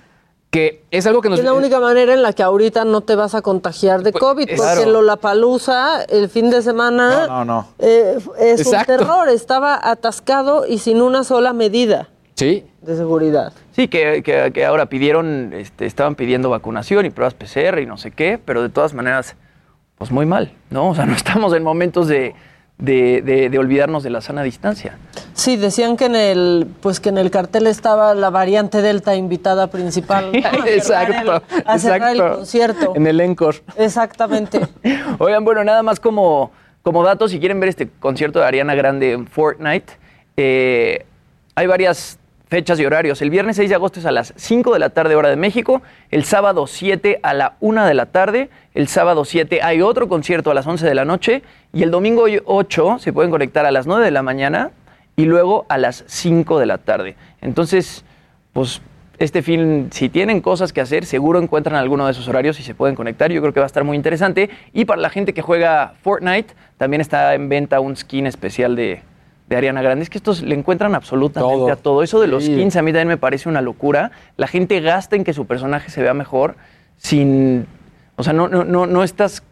[0.51, 1.39] que es algo que nos...
[1.39, 4.49] Es la única manera en la que ahorita no te vas a contagiar de COVID,
[4.49, 4.91] es- porque Claro.
[5.03, 7.69] Lollapalooza el fin de semana No, no.
[7.79, 8.93] eh, es Exacto.
[8.93, 12.65] un terror, estaba atascado y sin una sola medida Sí.
[12.83, 13.53] de seguridad.
[13.73, 17.97] sí, que, que- que ahora pidieron, este, estaban pidiendo vacunación y pruebas PCR y no
[17.97, 19.37] sé qué, pero de todas maneras,
[19.99, 20.91] pues muy mal, ¿no?
[20.91, 22.35] O sea, no estamos en momentos de,
[22.79, 24.99] de- de- de olvidarnos de la sana distancia.
[25.33, 29.69] Sí, decían que en el pues que en el cartel estaba la variante Delta invitada
[29.69, 30.31] principal.
[30.33, 32.37] cerrar el- Exacto, a cerrar el exacto.
[32.39, 32.93] concierto.
[32.97, 33.59] En el Encore.
[33.77, 34.61] Exactamente.
[35.19, 36.51] Oigan, bueno, nada más como,
[36.83, 39.93] como datos, si quieren ver este concierto de Ariana Grande en Fortnite,
[40.37, 41.07] eh,
[41.55, 42.19] hay varias
[42.55, 43.21] fechas y horarios.
[43.21, 45.83] El viernes 6 de agosto es a las 5 de la tarde, hora de México.
[46.13, 48.49] El sábado 7 a la 1 de la tarde.
[48.75, 51.43] El sábado 7 hay otro concierto a las 11 de la noche.
[51.73, 54.71] Y el domingo 8 se pueden conectar a las 9 de la mañana
[55.17, 57.17] y luego a las 5 de la tarde.
[57.41, 58.05] Entonces,
[58.53, 58.81] pues
[59.19, 62.77] este fin, si tienen cosas que hacer, seguro encuentran alguno de esos horarios y se
[62.77, 63.33] pueden conectar.
[63.33, 64.49] Yo creo que va a estar muy interesante.
[64.73, 69.03] Y para la gente que juega Fortnite, también está en venta un skin especial de,
[69.49, 70.03] de Ariana Grande.
[70.05, 71.73] Es que estos le encuentran absolutamente Todo.
[71.73, 72.03] a todo.
[72.03, 72.53] Eso de los Sí.
[72.55, 74.11] skins a mí también me parece una locura.
[74.37, 76.57] La gente gasta en que su personaje se vea mejor
[76.97, 77.67] sin...
[78.17, 79.43] O sea, no, no, no, no estás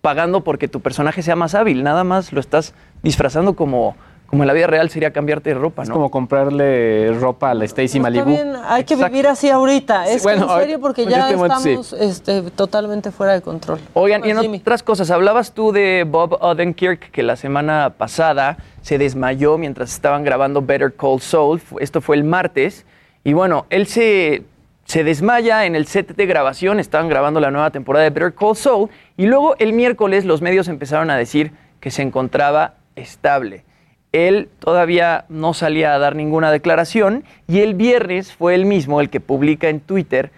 [0.00, 3.96] pagando porque tu personaje sea más hábil, nada más lo estás disfrazando como,
[4.26, 5.94] como en la vida real sería cambiarte de ropa, Es ¿no?
[5.94, 8.26] como comprarle ropa a la Stacy Está Malibu.
[8.26, 9.12] bien, hay que Exacto.
[9.12, 10.06] vivir así ahorita.
[10.06, 11.70] Sí, Es que bueno, en serio porque ya este momento sí.
[11.72, 13.78] estamos este, totalmente fuera de control.
[13.94, 14.58] Oigan, y en Jimmy.
[14.58, 20.24] otras cosas, hablabas tú de Bob Odenkirk, que la semana pasada se desmayó mientras estaban
[20.24, 21.60] grabando Better Call Saul.
[21.80, 22.84] Esto fue el martes.
[23.24, 24.42] Y bueno, él se,
[24.84, 28.56] se desmaya en el set de grabación, estaban grabando la nueva temporada de Better Call
[28.56, 28.88] Saul.
[29.16, 33.64] Y luego el miércoles los medios empezaron a decir que se encontraba estable.
[34.12, 39.10] Él todavía no salía a dar ninguna declaración y el viernes fue él mismo el
[39.10, 40.30] que publica en Twitter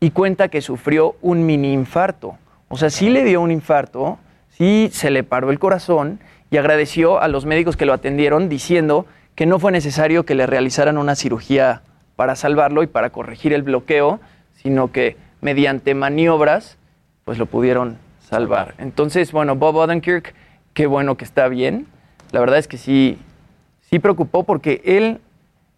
[0.00, 2.38] y cuenta que sufrió un mini infarto.
[2.68, 4.18] O sea, sí le dio un infarto,
[4.50, 6.20] sí se le paró el corazón
[6.50, 10.46] y agradeció a los médicos que lo atendieron diciendo que no fue necesario que le
[10.46, 11.82] realizaran una cirugía
[12.16, 14.20] para salvarlo y para corregir el bloqueo,
[14.54, 16.78] sino que mediante maniobras,
[17.24, 18.74] pues lo pudieron salvar.
[18.78, 20.34] Entonces, bueno, Bob Odenkirk,
[20.72, 21.86] qué bueno que está bien.
[22.32, 23.18] La verdad es que sí,
[23.90, 25.20] sí preocupó porque él,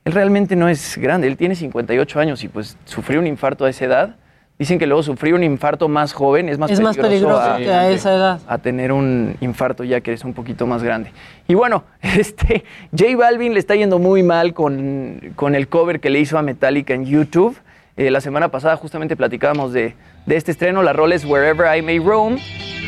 [0.05, 3.71] él realmente no es grande, él tiene 58 años y pues sufrió un infarto a
[3.71, 4.17] esa edad.
[4.59, 7.73] Dicen que luego sufrir un infarto más joven es más Es más peligroso, peligroso que
[7.73, 8.41] a esa edad.
[8.49, 11.13] a tener un infarto ya que eres un poquito más grande.
[11.47, 16.11] Y bueno, este, J Balvin le está yendo muy mal con, con el cover que
[16.11, 17.57] le hizo a Metallica en YouTube.
[17.97, 19.95] Eh, la semana pasada justamente platicábamos de,
[20.27, 22.39] de este estreno, la rola es Wherever I May Roam.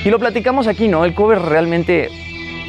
[0.05, 1.05] Y lo platicamos aquí, ¿no?
[1.05, 2.09] El cover realmente,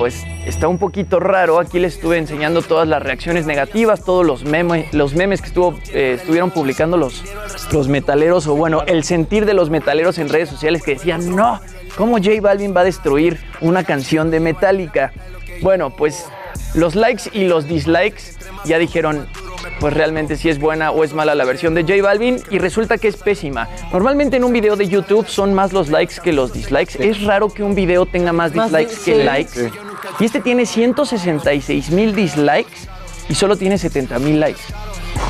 [0.01, 1.59] pues, está un poquito raro.
[1.59, 5.77] Aquí le estuve enseñando todas las reacciones negativas, todos los, meme- los memes que estuvo,
[5.93, 7.23] eh, estuvieron publicando los,
[7.71, 11.61] los metaleros, o bueno, el sentir de los metaleros en redes sociales que decían, no,
[11.97, 15.11] ¿cómo J Balvin va a destruir una canción de Metallica?
[15.61, 16.25] Bueno, pues
[16.73, 18.23] los likes y los dislikes
[18.65, 19.27] ya dijeron,
[19.79, 22.97] pues realmente si es buena o es mala la versión de J Balvin y resulta
[22.97, 23.67] que es pésima.
[23.93, 26.93] Normalmente en un video de YouTube son más los likes que los dislikes.
[27.07, 29.23] Es raro que un video tenga más dislikes di- que sí.
[29.23, 29.71] likes.
[30.19, 32.87] Y este tiene 166 mil dislikes
[33.29, 34.61] y solo tiene 70 mil likes.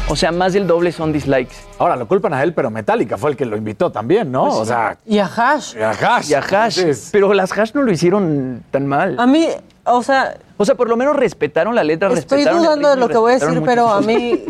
[0.07, 1.56] O sea, más del doble son dislikes.
[1.77, 4.45] Ahora lo culpan a él, pero Metallica fue el que lo invitó también, ¿no?
[4.45, 5.76] Pues o sea, Y a Hash.
[5.77, 6.30] y a Hash.
[6.30, 6.80] Y a Hash.
[6.80, 9.19] Entonces, Pero las Hash no lo hicieron tan mal.
[9.19, 9.48] A mí,
[9.84, 13.07] o sea, O sea, por lo menos respetaron la letra, estoy respetaron dudando de lo
[13.07, 14.43] que voy a decir, pero a mí.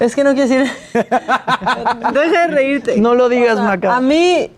[0.00, 0.70] Es que no quiero decir.
[0.94, 2.96] Deja de reírte.
[2.98, 3.96] No lo digas, O sea, Maca.
[3.96, 4.50] A mí,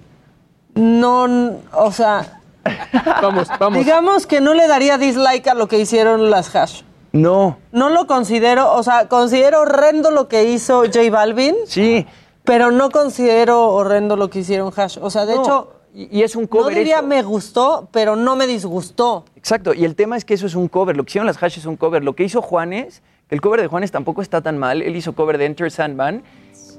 [0.75, 1.59] no.
[1.73, 2.38] O sea,
[3.23, 3.79] Vamos, vamos.
[3.79, 6.83] digamos que no le daría dislike a lo que hicieron las Hash.
[7.13, 7.59] No.
[7.73, 12.07] No lo considero, o sea, considero horrendo lo que hizo J Balvin, Sí.
[12.45, 14.99] pero no considero horrendo lo que hicieron Hash.
[15.01, 17.07] O sea, de No, hecho, Y, y es un no cover diría eso.
[17.07, 19.25] me gustó, pero no me disgustó.
[19.37, 20.97] Exacto, y el tema es que eso es un cover.
[20.97, 22.05] Lo que hicieron las Hash es un cover.
[22.05, 24.83] Lo que hizo Juanes, el cover de Juanes tampoco está tan mal.
[24.83, 26.23] Él hizo cover de Enter Sandman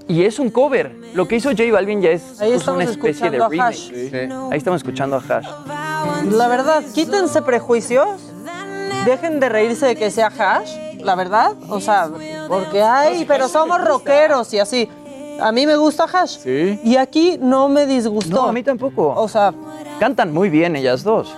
[0.10, 0.94] y es un cover.
[1.14, 3.76] Lo que hizo J Balvin ya es Ahí pues, una especie de escuchando a remake.
[3.76, 4.52] Hash.
[4.52, 5.48] Ahí estamos escuchando a Hash.
[6.32, 8.20] La verdad, quítense prejuicios,
[9.06, 11.54] dejen de reírse de que sea Hash, la verdad.
[11.70, 12.10] O sea,
[12.48, 14.90] porque hay, pero somos rockeros y así.
[15.40, 16.40] A mí me gusta Hash.
[16.40, 16.80] Sí.
[16.84, 18.36] Y aquí no me disgustó.
[18.36, 19.14] No, a mí tampoco.
[19.16, 19.54] O sea,
[20.00, 21.34] Cantan muy bien ellas dos.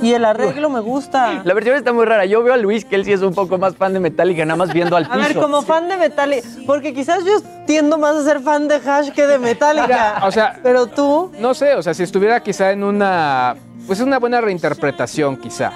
[0.00, 1.42] Y el arreglo me gusta.
[1.44, 2.24] La versión está muy rara.
[2.24, 4.56] Yo veo a Luis que él sí es un poco más fan de Metallica, nada
[4.56, 5.18] más viendo al A piso.
[5.20, 7.32] ver, como fan de Metallica, porque quizás yo
[7.66, 10.22] tiendo más a ser fan de Hash que de Metallica.
[10.24, 13.56] O sea, pero tú, No sé, o sea, si estuviera quizá en una.
[13.84, 15.72] Pues una buena reinterpretación, quizá.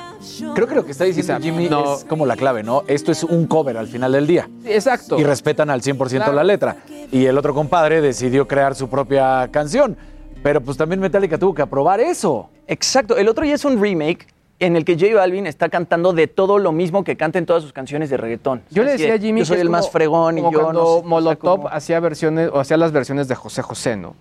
[0.55, 1.97] creo que lo que está diciendo Quizá, Jimmy no.
[1.97, 2.85] es como la clave, ¿no?
[2.87, 4.49] Esto es un cover al final del día.
[4.63, 5.19] Sí, exacto.
[5.19, 6.33] Y respetan al 100% Claro.
[6.33, 6.77] la letra.
[7.11, 9.97] Y el otro compadre decidió crear su propia canción.
[10.47, 12.49] Pero pues también Metallica tuvo que aprobar eso.
[12.69, 14.29] Exacto, el otro ya es un remake
[14.61, 17.65] en el que J Balvin está cantando de todo lo mismo que canta en todas
[17.65, 18.63] sus canciones de reggaetón.
[18.71, 20.53] Yo le decía a Jimmy Yo soy que es el más como- fregón y yo
[20.53, 23.61] cuando no sé, o sea, Molotov como- hacía versiones o hacía las versiones de José
[23.63, 24.15] José, ¿no?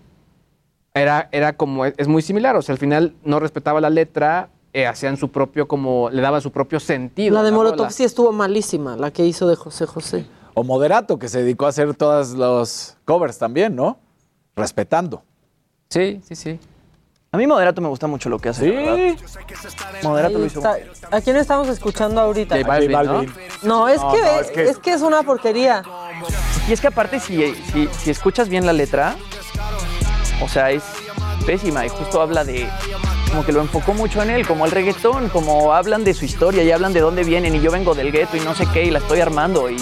[0.95, 4.87] Era, era como, es muy similar, o sea, al final no respetaba la letra, eh,
[4.87, 7.35] hacían su propio, como, le daba su propio sentido.
[7.35, 7.89] la de Molotov rola.
[7.91, 10.25] sí estuvo malísima, la que hizo de José José.
[10.55, 13.99] O Moderato, que se dedicó a hacer todos los covers también, ¿no?
[14.55, 15.21] Respetando.
[15.95, 16.59] Sí, sí, sí.
[17.31, 18.67] A mí Moderato me gusta mucho lo que hace.
[18.67, 19.15] la verdad.
[20.03, 20.75] Moderato lo hizo está.
[21.15, 22.57] ¿A quién estamos escuchando ahorita?
[22.57, 23.23] J Balvin, ¿no?
[23.63, 25.83] No, es, No, que, no, es, es que- es que es una porquería.
[26.67, 29.15] Y es que aparte, si, si, si escuchas bien la letra,
[30.41, 30.83] o sea, es
[31.45, 32.67] pésima y justo habla de.
[33.35, 36.63] Como que lo enfocó mucho en él, como el reggaetón, como hablan de su historia
[36.63, 38.91] y hablan de dónde vienen y yo vengo del gueto y no sé qué y
[38.91, 39.69] la estoy armando.
[39.69, 39.75] Y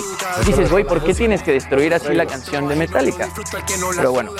[0.44, 3.30] dices, güey, ¿por qué tienes que destruir así la canción de Metallica?
[3.96, 4.32] Pero bueno,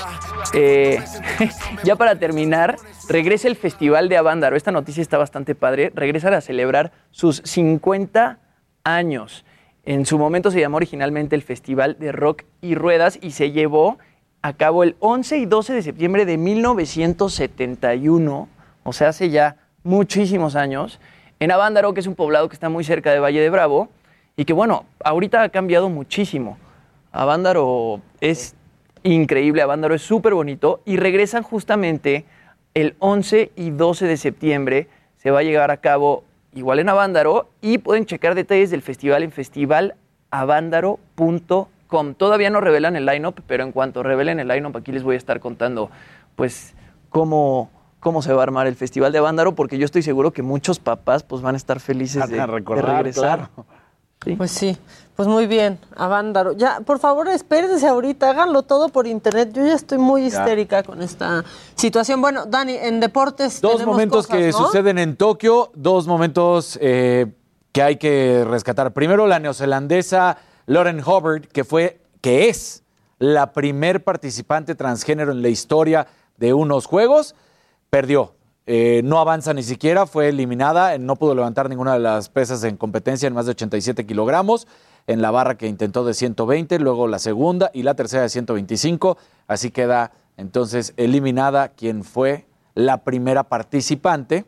[0.54, 1.00] eh,
[1.84, 2.78] ya para terminar,
[3.08, 4.56] regresa el Festival de Avándaro.
[4.56, 5.92] Esta noticia está bastante padre.
[5.94, 8.40] Regresan a celebrar sus 50
[8.84, 9.46] años.
[9.84, 14.00] En su momento se llamó originalmente el Festival de Rock y Ruedas y se llevó
[14.42, 18.50] a cabo el 11 y 12 de septiembre de 1971,
[18.84, 21.00] o sea, hace ya muchísimos años,
[21.40, 23.90] en Avándaro, que es un poblado que está muy cerca de Valle de Bravo
[24.38, 26.58] y que, bueno, ahorita ha cambiado muchísimo.
[27.12, 28.56] Avándaro es
[29.04, 32.26] increíble, Avándaro es súper bonito y regresan justamente
[32.74, 34.88] el 11 y 12 de septiembre.
[35.18, 36.24] Se va a llegar a cabo
[36.54, 42.14] igual en Avándaro y pueden checar detalles del festival en festivalavandaro.com.
[42.16, 45.18] Todavía no revelan el line-up, pero en cuanto revelen el line-up aquí les voy a
[45.18, 45.92] estar contando
[46.36, 46.74] pues
[47.10, 47.70] cómo,
[48.04, 50.78] cómo se va a armar el festival de Avándaro porque yo estoy seguro que muchos
[50.78, 53.14] papás pues van a estar felices de, a regresar.
[53.14, 53.66] claro.
[54.24, 54.36] Sí.
[54.38, 54.78] Pues sí,
[55.18, 56.54] pues muy bien, Avándaro.
[56.54, 59.52] Ya, por favor, espérense ahorita, háganlo todo por internet.
[59.54, 60.28] Yo ya estoy muy Ya.
[60.28, 61.44] histérica con esta
[61.76, 62.22] situación.
[62.22, 64.58] Bueno, Dani, en deportes Dos tenemos momentos cosas, que ¿no?
[64.58, 67.34] suceden en Tokio, dos momentos eh,
[67.74, 68.94] que hay que rescatar.
[68.94, 72.84] Primero, la neozelandesa Lauren Hubbard, que fue, que es
[73.20, 76.08] la primer participante transgénero en la historia
[76.38, 77.36] de unos Juegos,
[77.94, 78.34] perdió.
[78.66, 82.76] Eh, no avanza ni siquiera, fue eliminada, no pudo levantar ninguna de las pesas en
[82.76, 84.68] competencia en más de 87 kilogramos,
[85.06, 89.20] en la barra que intentó de 120, luego la segunda y la tercera de 125,
[89.46, 94.46] así queda entonces eliminada quien fue la primera participante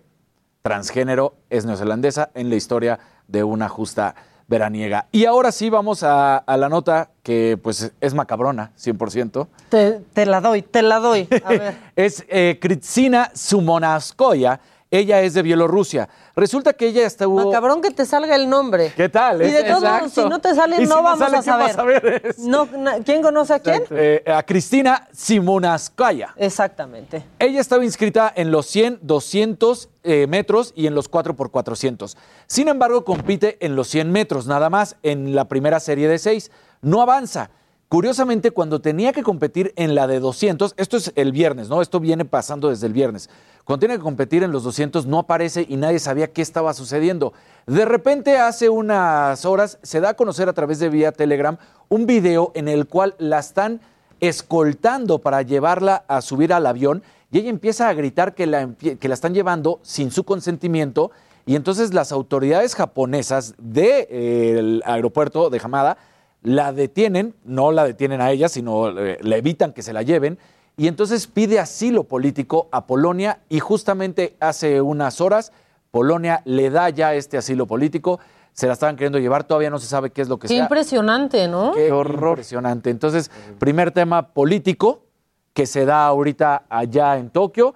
[0.64, 2.98] transgénero es neozelandesa en la historia
[3.28, 4.16] de una justa
[4.48, 5.08] veraniega.
[5.12, 9.48] Y ahora sí vamos a, a la nota que pues es macabrona, 100%.
[9.70, 11.28] Te, te la doy, te la doy.
[11.44, 11.78] A ver.
[11.96, 14.60] Es eh, Kritsina Sumonaskoya.
[14.92, 16.08] Ella es de Bielorrusia.
[16.36, 17.52] Resulta que ella estuvo...
[17.52, 18.94] Cabrón que te salga el nombre.
[18.96, 19.42] ¿Qué tal?
[19.42, 21.56] Y de Es- todos modos, si no te sale, Y no vamos sale, a ¿quién
[21.56, 22.36] va a saber.
[22.38, 22.68] No,
[23.04, 23.84] ¿Quién conoce a quién?
[23.90, 26.34] Eh, a Cristina Simonaskaya.
[26.38, 27.24] Exactamente.
[27.40, 32.16] Ella estaba inscrita en los 100, 200 eh, metros y en los 4x400.
[32.48, 36.52] Sin embargo, compite en los 100 metros, nada más, en la primera serie de 6.
[36.82, 37.50] No avanza.
[37.96, 41.82] Curiosamente, cuando tenía que competir en la de 200, esto es el viernes, ¿no?
[41.82, 43.30] Esto viene pasando desde el viernes.
[43.64, 47.32] Cuando tiene que competir en los 200, no aparece y nadie sabía qué estaba sucediendo.
[47.68, 51.58] De repente, hace unas horas, se da a conocer a través de vía Telegram
[51.88, 53.80] un video en el cual la están
[54.20, 57.02] escoltando para llevarla a subir al avión
[57.32, 61.12] y ella empieza a gritar que la, que la están llevando sin su consentimiento
[61.46, 65.98] y entonces las autoridades japonesas del aeropuerto de Hamada
[66.46, 70.38] la detienen, no la detienen a ella, sino eh, le evitan que se la lleven
[70.78, 75.52] y entonces pide asilo político a Polonia y justamente hace unas horas
[75.92, 78.20] Polonia le da ya este asilo político,
[78.52, 80.64] se la estaban queriendo llevar, todavía no se sabe qué es lo que Qué sea.
[80.64, 81.72] impresionante, ¿no?
[81.74, 82.32] Qué horror.
[82.32, 82.90] Impresionante.
[82.90, 85.04] Entonces, primer tema político
[85.54, 87.76] que se da ahorita allá en Tokio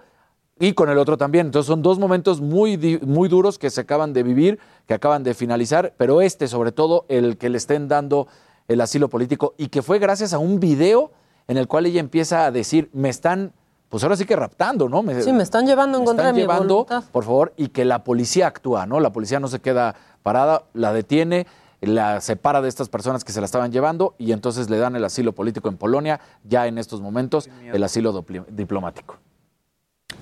[0.60, 1.46] y con el otro también.
[1.46, 5.34] Entonces, son dos momentos muy, muy duros que se acaban de vivir, que acaban de
[5.34, 8.28] finalizar, pero este, sobre todo, el que le estén dando
[8.70, 11.12] el asilo político y que fue gracias a un video
[11.50, 13.52] en el cual ella empieza a decir, me están,
[13.90, 15.02] pues ahora sí que raptando, ¿no?
[15.04, 17.04] Me- Sí, me están llevando en me contra de están mi llevando, voluntad.
[17.12, 19.00] por favor, y que la policía actúa, ¿no?
[19.02, 21.48] La policía no se queda parada, la detiene,
[21.82, 25.04] la separa de estas personas que se la estaban llevando y entonces le dan el
[25.06, 29.16] asilo político en Polonia, ya en estos momentos, el asilo diplomático.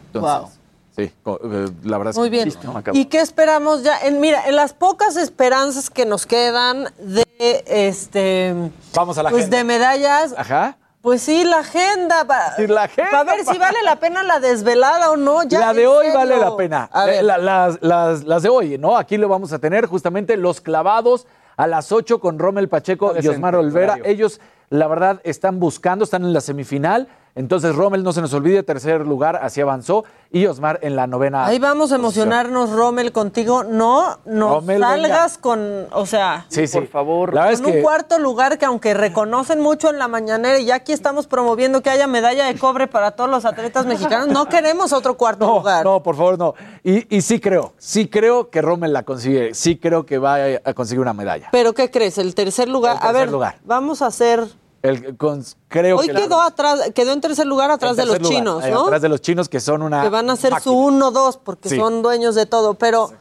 [0.08, 0.50] Entonces, Wow.
[0.98, 2.52] Sí, eh, la verdad es Muy que bien.
[2.52, 2.84] sí, ¿no?
[2.94, 3.98] ¿Y qué esperamos ya?
[4.00, 7.24] En, mira, en las pocas esperanzas que nos quedan de
[7.68, 8.54] este
[8.94, 9.58] Vamos a la pues agenda.
[9.58, 10.78] de medallas, Ajá.
[11.02, 12.26] pues sí, la agenda.
[12.26, 15.44] pa- Sí, la agenda, Para ver si vale la pena la desvelada o no.
[15.44, 16.20] Ya, la de hoy serio.
[16.20, 16.90] vale la pena.
[16.92, 17.24] A ver.
[17.24, 18.98] La- las, las- las de hoy, ¿no?
[18.98, 23.28] Aquí lo vamos a tener justamente los clavados a las 8 con Rommel Pacheco y
[23.28, 23.98] Osmar Olvera.
[24.04, 27.08] Ellos, la verdad, están buscando, están en la semifinal.
[27.38, 30.04] Entonces, Rommel, no se nos olvide, tercer lugar, así avanzó.
[30.32, 31.46] Y Osmar en la novena.
[31.46, 33.64] Ahí vamos a emocionarnos, Rommel, contigo.
[33.64, 36.78] No, no Rommel, salgas con, o sea, Sí, sí.
[36.80, 37.34] Por favor.
[37.34, 40.66] La con es que- un cuarto lugar que aunque reconocen mucho en la mañanera y
[40.66, 44.50] ya aquí estamos promoviendo que haya medalla de cobre para todos los atletas mexicanos, no
[44.50, 45.86] queremos otro cuarto lugar.
[45.86, 46.56] No, por favor, no.
[46.84, 49.54] Y, y sí creo, sí creo que Rommel la consigue.
[49.54, 51.50] Sí creo que va a conseguir una medalla.
[51.52, 52.18] Pero ¿qué crees?
[52.18, 52.96] El tercer lugar.
[52.96, 53.56] El tercer a ver, lugar.
[53.64, 54.44] vamos a hacer.
[54.82, 58.20] El, con- creo Hoy que la- quedó atrás, quedó en tercer lugar atrás de los
[58.20, 58.84] lugar, chinos, ahí ¿no?
[58.86, 60.02] Atrás de los chinos que son una.
[60.04, 61.10] que van a ser su máquina.
[61.10, 61.78] 1-2 porque Sí.
[61.78, 62.76] son dueños de todo.
[62.76, 63.12] Pero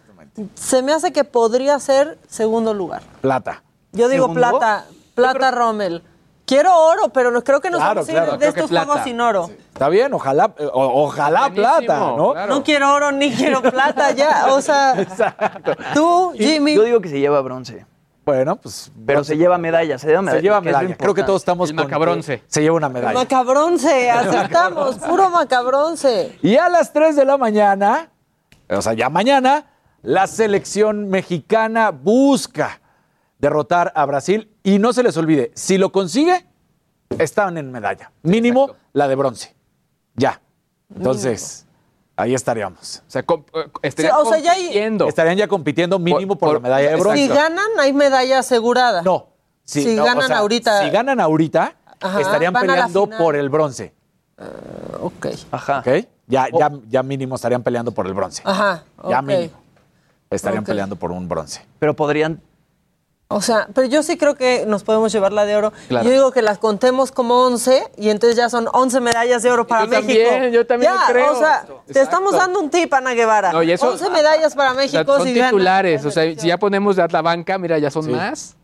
[0.55, 3.03] se me hace que podría ser segundo lugar.
[3.23, 3.63] Plata.
[3.93, 4.41] Yo digo ¿Segundo?
[4.59, 4.85] plata,
[5.15, 6.03] plata Rommel.
[6.45, 8.71] Quiero oro, pero no creo que nos Claro, vamos a ir claro, de creo estos
[8.71, 9.51] juegos sin oro.
[9.73, 12.35] Está bien, ojalá, eh, o- ojalá plata, ¿no?
[12.47, 14.47] No quiero oro ni quiero plata ya.
[14.55, 14.95] O sea,
[15.95, 16.75] tú, Jimmy.
[16.77, 17.85] Yo digo que se lleva bronce.
[18.27, 18.91] Bueno, pues.
[19.07, 20.39] Pero se lleva medalla, se lleva medalla.
[20.39, 20.97] Se lleva medalla.
[20.97, 22.43] Creo que todos estamos El macabronce.
[22.49, 23.15] Se lleva una medalla.
[23.15, 26.37] Macabronce, aceptamos, puro macabronce.
[26.43, 28.11] Y a las 3 de la mañana,
[28.69, 29.67] o sea, ya mañana,
[30.03, 32.81] la selección mexicana busca
[33.39, 34.51] derrotar a Brasil.
[34.65, 36.47] Y no se les olvide, si lo consigue,
[37.21, 38.11] están en medalla.
[38.23, 39.55] Mínimo la de bronce.
[40.17, 40.41] Ya.
[40.93, 41.66] Entonces,
[42.17, 43.03] ahí estaríamos.
[43.07, 45.09] O sea, com- eh, estarían Sí, o sea, ya hay- compitiendo.
[45.09, 47.23] Estarían ya compitiendo mínimo por, la medalla de bronce.
[47.23, 49.03] Si ganan, hay medalla asegurada.
[49.03, 49.29] No.
[49.65, 50.83] Si no, o ganan sea, ahorita.
[50.85, 53.93] Si ganan ahorita, Ajá, estarían peleando por el bronce.
[55.01, 55.27] ok.
[55.51, 55.81] Ajá.
[55.81, 56.07] ¿Ok?
[56.29, 58.43] Ya, ya, ya mínimo estarían peleando por el bronce.
[58.45, 58.85] Ajá.
[59.09, 59.55] Ya mínimo.
[60.31, 61.65] Estarían peleando por un bronce.
[61.79, 62.41] Pero podrían.
[63.29, 65.73] O sea, pero yo sí creo que nos podemos llevar la de oro.
[65.89, 66.05] Claro.
[66.07, 69.67] Yo digo que las contemos como 11 y entonces ya son 11 medallas de oro
[69.67, 70.31] para Yo México.
[70.31, 71.33] también, yo también Ya, lo creo.
[71.33, 71.83] O sea, Exacto.
[71.93, 73.51] te estamos dando un tip, Ana Guevara.
[73.51, 75.51] No, y eso- 11 medallas para O sea, México son si ganan.
[75.51, 76.05] titulares.
[76.05, 78.55] O sea, si ya ponemos a la banca, mira, ya son más.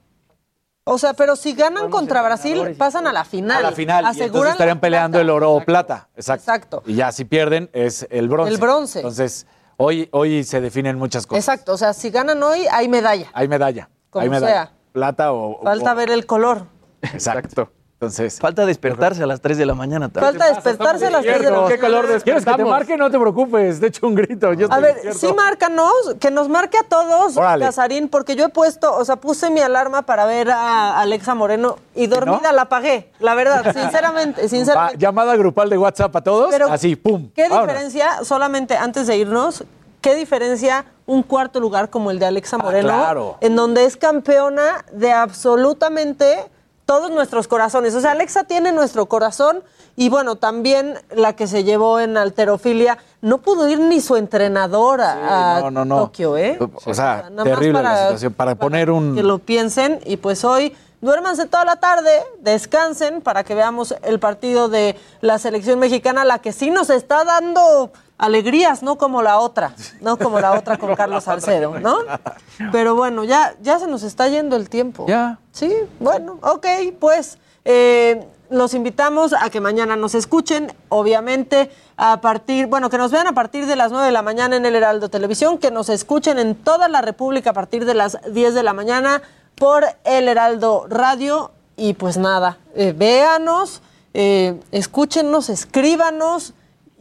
[0.84, 3.58] O sea, pero si ganan contra Brasil, pasan a la final.
[3.58, 4.04] A la final.
[4.16, 6.08] Y entonces estarían peleando el oro o plata.
[6.16, 6.42] Exacto.
[6.42, 6.82] Exacto.
[6.86, 8.52] Y ya si pierden es el bronce.
[8.52, 8.98] El bronce.
[9.00, 11.42] Entonces, hoy, hoy se definen muchas cosas.
[11.48, 11.72] Exacto.
[11.72, 13.28] O sea, si ganan hoy, hay medalla.
[13.32, 13.88] Hay medalla.
[14.12, 14.70] Como sea.
[14.92, 15.60] Plata o.
[15.62, 16.66] Falta o- ver el color.
[17.02, 17.70] Exacto.
[17.94, 20.32] Entonces, Falta despertarse a las 3 de la mañana también.
[20.36, 22.20] Falta despertarse a las 3 de la ¿Qué calor mañana.
[22.24, 22.96] ¿Quieres que te marque?
[22.96, 24.52] No te preocupes, de hecho un grito.
[24.54, 25.18] Yo A ver, despierto.
[25.20, 27.64] sí, márcanos, que nos marque a todos, Órale.
[27.64, 31.76] Casarín, porque yo he puesto, o sea, puse mi alarma para ver a Alexa Moreno
[31.94, 34.98] y dormida la apagué, la verdad, sinceramente, Va, sinceramente.
[34.98, 37.30] llamada grupal de WhatsApp a todos, Pero, así, pum.
[37.36, 37.68] ¿Qué vámonos.
[37.68, 39.62] diferencia, solamente antes de irnos,
[40.02, 43.36] qué diferencia un cuarto lugar como el de Alexa Moreno, claro.
[43.40, 46.44] en donde es campeona de absolutamente
[46.84, 47.94] todos nuestros corazones?
[47.94, 49.62] O sea, Alexa tiene nuestro corazón
[49.96, 55.56] y bueno, también la que se llevó en alterofilia, no pudo ir ni su entrenadora
[55.56, 55.96] a no, no, no.
[56.00, 56.58] Tokio, ¿eh?
[56.84, 58.32] O sea, Nada más terrible la para- situación.
[58.34, 59.14] Para poner un...
[59.14, 62.10] que lo piensen y pues hoy duérmanse toda la tarde,
[62.40, 67.24] descansen para que veamos el partido de la selección mexicana, la que sí nos está
[67.24, 67.90] dando
[68.22, 71.98] alegrías, no como la otra, no como la otra con Carlos Salcedo, ¿no?
[72.70, 75.06] Pero bueno, ya, ya se nos está yendo el tiempo.
[75.08, 75.40] Ya.
[75.50, 76.66] Sí, bueno, ok,
[77.00, 83.10] pues eh, los invitamos a que mañana nos escuchen, obviamente a partir, bueno, que nos
[83.10, 85.88] vean a partir de las 9 de la mañana en el Heraldo Televisión, que nos
[85.88, 89.20] escuchen en toda la República a partir de las 10 de la mañana
[89.56, 93.82] por el Heraldo Radio y pues nada, eh, véanos,
[94.14, 96.54] eh, escúchenos, escríbanos.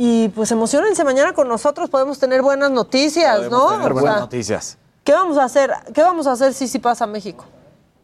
[0.03, 3.69] Y pues emocionense mañana con nosotros, podemos tener buenas noticias, Podemos ¿no?
[3.78, 4.78] tener O buenas sea, noticias.
[5.03, 5.72] ¿Qué vamos a hacer?
[5.94, 7.45] ¿Qué vamos a hacer si sí pasa a México?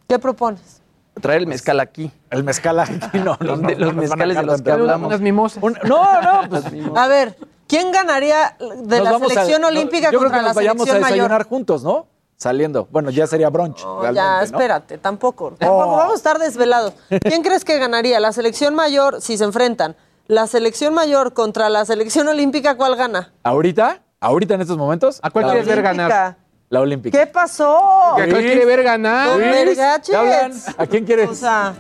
[0.08, 0.80] ¿Qué propones?
[1.20, 2.12] Traer el mezcal aquí.
[2.30, 3.36] El mezcal aquí, no.
[3.40, 5.08] Los, no, de- los no, nos van a mezcales de los que hablamos.
[5.08, 5.64] Unas mimosas.
[5.64, 6.66] Un- no, no, pues
[6.96, 7.36] A ver,
[7.68, 10.84] ¿quién ganaría de nos la a- selección olímpica Yo creo contra que la nos vayamos
[10.84, 11.48] a selección desayunar mayor?
[11.50, 12.06] juntos, ¿no?
[12.36, 12.88] Saliendo.
[12.92, 13.80] Bueno, ya sería brunch.
[14.14, 14.42] Ya, ¿no?
[14.44, 15.56] espérate, tampoco.
[15.58, 16.94] Tampoco vamos a estar desvelados.
[17.24, 18.20] ¿Quién crees que ganaría?
[18.20, 19.96] La selección mayor, si se enfrentan.
[20.28, 23.32] La selección mayor contra la selección olímpica, ¿cuál gana?
[23.44, 24.02] ¿Ahorita?
[24.20, 25.20] ¿Ahorita en estos momentos?
[25.24, 26.38] ¿A cuál La quieres ver ganar?
[26.70, 27.18] La olímpica.
[27.18, 27.78] ¿Qué pasó?
[27.78, 29.30] ¿A cuál quiere ver ganar?
[29.30, 30.10] Con Luis, vergaches.
[30.10, 30.52] ¿qué hablan?
[30.78, 31.30] ¿A quién quieres?
[31.30, 31.74] O sea,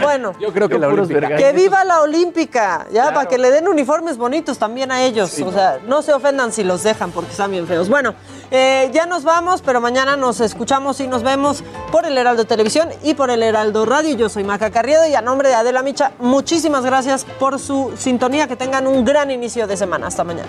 [0.00, 0.32] bueno.
[0.40, 1.36] Yo creo que la olímpica.
[1.36, 5.38] Que viva la olímpica, ya, para que le den uniformes bonitos también a ellos.
[5.40, 7.88] o sea, no se ofendan si los dejan porque están bien feos.
[7.88, 8.14] Bueno,
[8.50, 12.88] eh, ya nos vamos, pero mañana nos escuchamos y nos vemos por el Heraldo Televisión
[13.02, 14.16] y por el Heraldo Radio.
[14.16, 18.46] Yo soy Maca Carriedo y a nombre de Adela Micha, muchísimas gracias por su sintonía.
[18.46, 20.06] Que tengan un gran inicio de semana.
[20.06, 20.48] Hasta mañana.